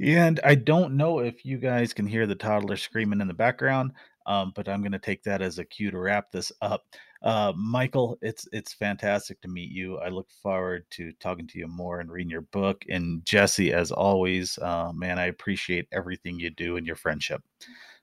And 0.00 0.40
I 0.44 0.54
don't 0.54 0.96
know 0.96 1.18
if 1.18 1.44
you 1.44 1.58
guys 1.58 1.92
can 1.92 2.06
hear 2.06 2.26
the 2.26 2.34
toddler 2.34 2.76
screaming 2.76 3.20
in 3.20 3.28
the 3.28 3.34
background. 3.34 3.92
Um, 4.26 4.52
but 4.54 4.68
I'm 4.68 4.80
going 4.80 4.92
to 4.92 4.98
take 4.98 5.22
that 5.24 5.42
as 5.42 5.58
a 5.58 5.64
cue 5.64 5.90
to 5.90 5.98
wrap 5.98 6.30
this 6.30 6.52
up. 6.62 6.84
Uh, 7.22 7.52
Michael, 7.56 8.16
it's 8.22 8.46
it's 8.52 8.72
fantastic 8.72 9.40
to 9.40 9.48
meet 9.48 9.70
you. 9.70 9.98
I 9.98 10.08
look 10.08 10.28
forward 10.42 10.84
to 10.92 11.12
talking 11.20 11.46
to 11.48 11.58
you 11.58 11.66
more 11.66 12.00
and 12.00 12.10
reading 12.10 12.30
your 12.30 12.42
book. 12.42 12.84
And 12.88 13.24
Jesse, 13.24 13.72
as 13.72 13.90
always, 13.90 14.56
uh, 14.58 14.92
man, 14.94 15.18
I 15.18 15.26
appreciate 15.26 15.88
everything 15.92 16.38
you 16.38 16.50
do 16.50 16.76
and 16.76 16.86
your 16.86 16.96
friendship. 16.96 17.42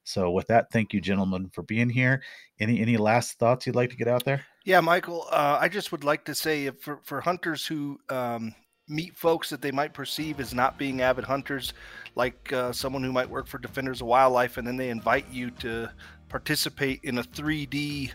So, 0.08 0.32
with 0.32 0.48
that, 0.48 0.72
thank 0.72 0.94
you, 0.94 1.02
gentlemen, 1.02 1.50
for 1.54 1.64
being 1.64 1.90
here. 1.90 2.22
Any 2.62 2.80
any 2.80 2.96
last 2.96 3.38
thoughts 3.40 3.68
you'd 3.68 3.76
like 3.76 3.90
to 3.90 3.98
get 3.98 4.08
out 4.08 4.24
there? 4.24 4.46
Yeah, 4.64 4.80
Michael, 4.80 5.28
uh, 5.32 5.58
I 5.60 5.68
just 5.68 5.92
would 5.92 6.06
like 6.06 6.24
to 6.26 6.34
say 6.34 6.70
for 6.70 7.02
for 7.04 7.20
hunters 7.20 7.66
who 7.66 8.00
um, 8.08 8.56
meet 8.88 9.18
folks 9.18 9.50
that 9.50 9.62
they 9.62 9.72
might 9.72 9.94
perceive 9.94 10.40
as 10.40 10.54
not 10.54 10.78
being 10.78 11.02
avid 11.02 11.26
hunters, 11.26 11.74
like 12.16 12.54
uh, 12.54 12.72
someone 12.72 13.04
who 13.04 13.12
might 13.12 13.30
work 13.30 13.48
for 13.48 13.58
Defenders 13.58 14.00
of 14.00 14.08
Wildlife, 14.08 14.56
and 14.56 14.66
then 14.66 14.78
they 14.78 14.92
invite 14.92 15.30
you 15.30 15.52
to 15.52 15.92
participate 16.30 17.02
in 17.04 17.18
a 17.18 17.24
3D 17.24 18.12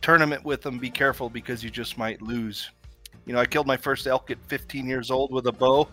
tournament 0.00 0.42
with 0.42 0.62
them, 0.62 0.78
be 0.78 0.88
careful 0.88 1.28
because 1.28 1.62
you 1.62 1.68
just 1.68 1.98
might 1.98 2.22
lose. 2.22 2.70
You 3.26 3.34
know, 3.34 3.40
I 3.40 3.44
killed 3.44 3.66
my 3.66 3.76
first 3.76 4.06
elk 4.06 4.30
at 4.30 4.38
15 4.46 4.86
years 4.86 5.10
old 5.10 5.32
with 5.32 5.46
a 5.48 5.52
bow, 5.52 5.86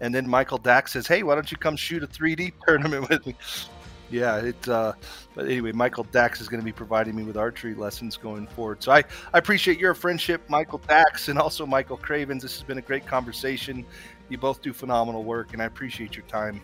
and 0.00 0.14
then 0.14 0.26
Michael 0.26 0.56
Dax 0.58 0.92
says, 0.94 1.06
"Hey, 1.06 1.22
why 1.22 1.34
don't 1.34 1.50
you 1.50 1.58
come 1.58 1.76
shoot 1.76 2.02
a 2.02 2.06
3D 2.06 2.54
tournament 2.66 3.10
with 3.10 3.26
me?" 3.26 3.36
Yeah, 4.10 4.36
it's. 4.36 4.68
Uh, 4.68 4.92
but 5.34 5.46
anyway, 5.46 5.72
Michael 5.72 6.04
Dax 6.04 6.40
is 6.40 6.48
going 6.48 6.60
to 6.60 6.64
be 6.64 6.72
providing 6.72 7.14
me 7.14 7.22
with 7.22 7.36
archery 7.36 7.74
lessons 7.74 8.16
going 8.16 8.46
forward. 8.48 8.82
So 8.82 8.92
I, 8.92 9.04
I 9.32 9.38
appreciate 9.38 9.78
your 9.78 9.94
friendship, 9.94 10.42
Michael 10.48 10.78
Dax, 10.78 11.28
and 11.28 11.38
also 11.38 11.64
Michael 11.64 11.96
Cravens. 11.96 12.42
This 12.42 12.54
has 12.54 12.62
been 12.62 12.78
a 12.78 12.82
great 12.82 13.06
conversation. 13.06 13.84
You 14.28 14.38
both 14.38 14.62
do 14.62 14.72
phenomenal 14.72 15.22
work, 15.24 15.52
and 15.52 15.62
I 15.62 15.66
appreciate 15.66 16.16
your 16.16 16.26
time. 16.26 16.60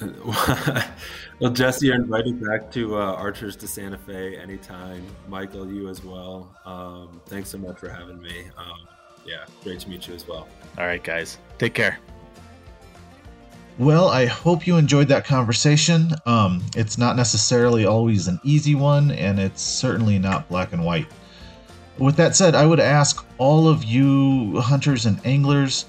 well, 1.40 1.50
Jesse, 1.52 1.86
you're 1.86 1.96
invited 1.96 2.42
back 2.42 2.70
to 2.72 2.96
uh, 2.96 3.12
Archers 3.12 3.54
to 3.56 3.68
Santa 3.68 3.98
Fe 3.98 4.36
anytime. 4.36 5.04
Michael, 5.28 5.70
you 5.70 5.88
as 5.88 6.02
well. 6.02 6.54
Um, 6.64 7.20
thanks 7.26 7.50
so 7.50 7.58
much 7.58 7.78
for 7.78 7.90
having 7.90 8.20
me. 8.20 8.44
Um, 8.56 8.88
yeah, 9.26 9.44
great 9.62 9.80
to 9.80 9.90
meet 9.90 10.08
you 10.08 10.14
as 10.14 10.26
well. 10.26 10.48
All 10.78 10.86
right, 10.86 11.02
guys. 11.02 11.38
Take 11.58 11.74
care. 11.74 11.98
Well, 13.80 14.10
I 14.10 14.26
hope 14.26 14.66
you 14.66 14.76
enjoyed 14.76 15.08
that 15.08 15.24
conversation. 15.24 16.10
Um, 16.26 16.62
it's 16.76 16.98
not 16.98 17.16
necessarily 17.16 17.86
always 17.86 18.28
an 18.28 18.38
easy 18.44 18.74
one, 18.74 19.10
and 19.10 19.40
it's 19.40 19.62
certainly 19.62 20.18
not 20.18 20.46
black 20.50 20.74
and 20.74 20.84
white. 20.84 21.06
With 21.96 22.14
that 22.16 22.36
said, 22.36 22.54
I 22.54 22.66
would 22.66 22.78
ask 22.78 23.24
all 23.38 23.68
of 23.68 23.82
you 23.82 24.60
hunters 24.60 25.06
and 25.06 25.18
anglers 25.24 25.86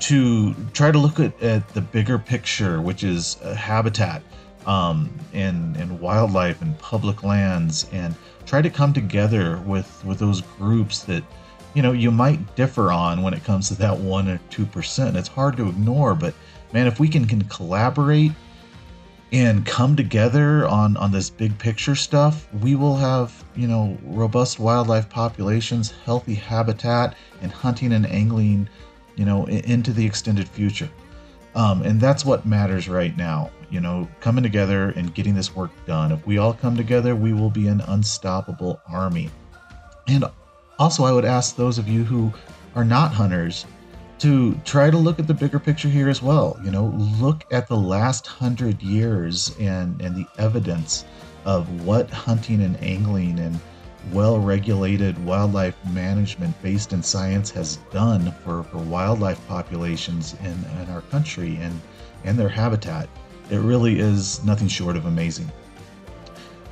to 0.00 0.54
try 0.74 0.92
to 0.92 0.98
look 0.98 1.18
at, 1.18 1.42
at 1.42 1.66
the 1.70 1.80
bigger 1.80 2.18
picture, 2.18 2.82
which 2.82 3.04
is 3.04 3.38
uh, 3.42 3.54
habitat 3.54 4.22
um, 4.66 5.10
and, 5.32 5.78
and 5.78 5.98
wildlife 5.98 6.60
and 6.60 6.78
public 6.78 7.22
lands, 7.22 7.88
and 7.90 8.14
try 8.44 8.60
to 8.60 8.68
come 8.68 8.92
together 8.92 9.56
with, 9.64 10.04
with 10.04 10.18
those 10.18 10.42
groups 10.42 11.04
that 11.04 11.24
you 11.72 11.80
know 11.80 11.92
you 11.92 12.10
might 12.10 12.54
differ 12.54 12.92
on 12.92 13.22
when 13.22 13.32
it 13.32 13.44
comes 13.44 13.68
to 13.68 13.74
that 13.76 13.96
one 13.96 14.28
or 14.28 14.38
two 14.50 14.66
percent. 14.66 15.16
It's 15.16 15.28
hard 15.28 15.56
to 15.56 15.70
ignore, 15.70 16.14
but 16.14 16.34
man, 16.72 16.86
if 16.86 17.00
we 17.00 17.08
can, 17.08 17.26
can 17.26 17.44
collaborate 17.44 18.32
and 19.32 19.64
come 19.64 19.94
together 19.94 20.66
on 20.66 20.96
on 20.96 21.12
this 21.12 21.30
big 21.30 21.56
picture 21.58 21.94
stuff, 21.94 22.52
we 22.60 22.74
will 22.74 22.96
have 22.96 23.44
you 23.54 23.68
know 23.68 23.96
robust 24.02 24.58
wildlife 24.58 25.08
populations, 25.08 25.92
healthy 26.04 26.34
habitat, 26.34 27.14
and 27.42 27.52
hunting 27.52 27.92
and 27.92 28.06
angling 28.06 28.68
you 29.20 29.26
know, 29.26 29.46
into 29.46 29.92
the 29.92 30.06
extended 30.06 30.48
future. 30.48 30.88
Um, 31.54 31.82
and 31.82 32.00
that's 32.00 32.24
what 32.24 32.46
matters 32.46 32.88
right 32.88 33.14
now, 33.18 33.50
you 33.68 33.78
know, 33.78 34.08
coming 34.20 34.42
together 34.42 34.94
and 34.96 35.12
getting 35.14 35.34
this 35.34 35.54
work 35.54 35.70
done. 35.84 36.10
If 36.10 36.26
we 36.26 36.38
all 36.38 36.54
come 36.54 36.74
together, 36.74 37.14
we 37.14 37.34
will 37.34 37.50
be 37.50 37.68
an 37.68 37.82
unstoppable 37.82 38.80
army. 38.88 39.28
And 40.08 40.24
also, 40.78 41.04
I 41.04 41.12
would 41.12 41.26
ask 41.26 41.54
those 41.54 41.76
of 41.76 41.86
you 41.86 42.02
who 42.02 42.32
are 42.74 42.84
not 42.84 43.12
hunters 43.12 43.66
to 44.20 44.54
try 44.66 44.90
to 44.90 44.98
look 44.98 45.18
at 45.18 45.26
the 45.26 45.34
bigger 45.34 45.58
picture 45.58 45.88
here 45.88 46.08
as 46.08 46.22
well. 46.22 46.58
You 46.62 46.70
know, 46.70 46.86
look 47.20 47.44
at 47.50 47.66
the 47.68 47.76
last 47.76 48.26
hundred 48.26 48.82
years 48.82 49.56
and, 49.58 50.00
and 50.00 50.14
the 50.14 50.26
evidence 50.38 51.06
of 51.46 51.86
what 51.86 52.10
hunting 52.10 52.62
and 52.62 52.76
angling 52.82 53.38
and 53.38 53.58
well 54.12 54.38
regulated 54.38 55.22
wildlife 55.24 55.74
management 55.86 56.60
based 56.62 56.92
in 56.92 57.02
science 57.02 57.50
has 57.50 57.76
done 57.92 58.34
for, 58.44 58.62
for 58.64 58.78
wildlife 58.78 59.40
populations 59.48 60.34
in, 60.40 60.64
in 60.82 60.90
our 60.90 61.02
country 61.02 61.56
and, 61.56 61.80
and 62.24 62.38
their 62.38 62.48
habitat. 62.48 63.08
It 63.50 63.58
really 63.58 63.98
is 64.00 64.44
nothing 64.44 64.68
short 64.68 64.96
of 64.96 65.06
amazing. 65.06 65.50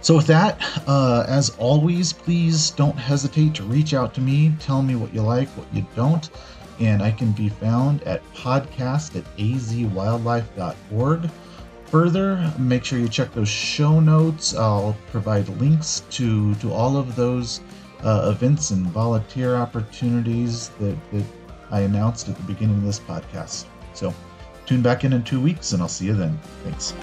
So, 0.01 0.17
with 0.17 0.29
that, 0.29 0.61
uh, 0.87 1.25
as 1.27 1.51
always, 1.59 2.13
please 2.13 2.71
don't 2.71 2.97
hesitate 2.97 3.55
to 3.55 3.65
reach 3.65 3.95
out 3.95 4.15
to 4.15 4.21
me. 4.21 4.55
Tell 4.61 4.81
me 4.81 4.95
what 4.95 5.13
you 5.13 5.23
like, 5.23 5.49
what 5.49 5.67
you 5.75 5.85
don't. 5.97 6.31
And 6.81 7.03
I 7.03 7.11
can 7.11 7.33
be 7.33 7.49
found 7.49 8.03
at 8.05 8.23
podcast 8.35 9.17
at 9.17 9.25
azwildlife.org. 9.37 11.31
Further, 11.87 12.53
make 12.59 12.85
sure 12.85 12.99
you 12.99 13.09
check 13.09 13.33
those 13.33 13.49
show 13.49 13.99
notes. 13.99 14.55
I'll 14.55 14.97
provide 15.11 15.49
links 15.61 16.03
to, 16.11 16.55
to 16.57 16.73
all 16.73 16.97
of 16.97 17.17
those 17.17 17.61
uh, 18.05 18.31
events 18.35 18.71
and 18.71 18.87
volunteer 18.87 19.57
opportunities 19.57 20.69
that, 20.81 20.97
that 21.13 21.25
I 21.71 21.81
announced 21.81 22.29
at 22.29 22.37
the 22.37 22.43
beginning 22.43 22.77
of 22.77 22.85
this 22.85 23.01
podcast. 23.01 23.65
So 23.95 24.15
tune 24.67 24.83
back 24.83 25.05
in 25.05 25.13
in 25.15 25.25
two 25.25 25.41
weeks 25.41 25.73
and 25.73 25.83
I'll 25.83 25.89
see 25.89 26.07
you 26.07 26.15
then. 26.15 26.39
Thanks. 26.63 26.95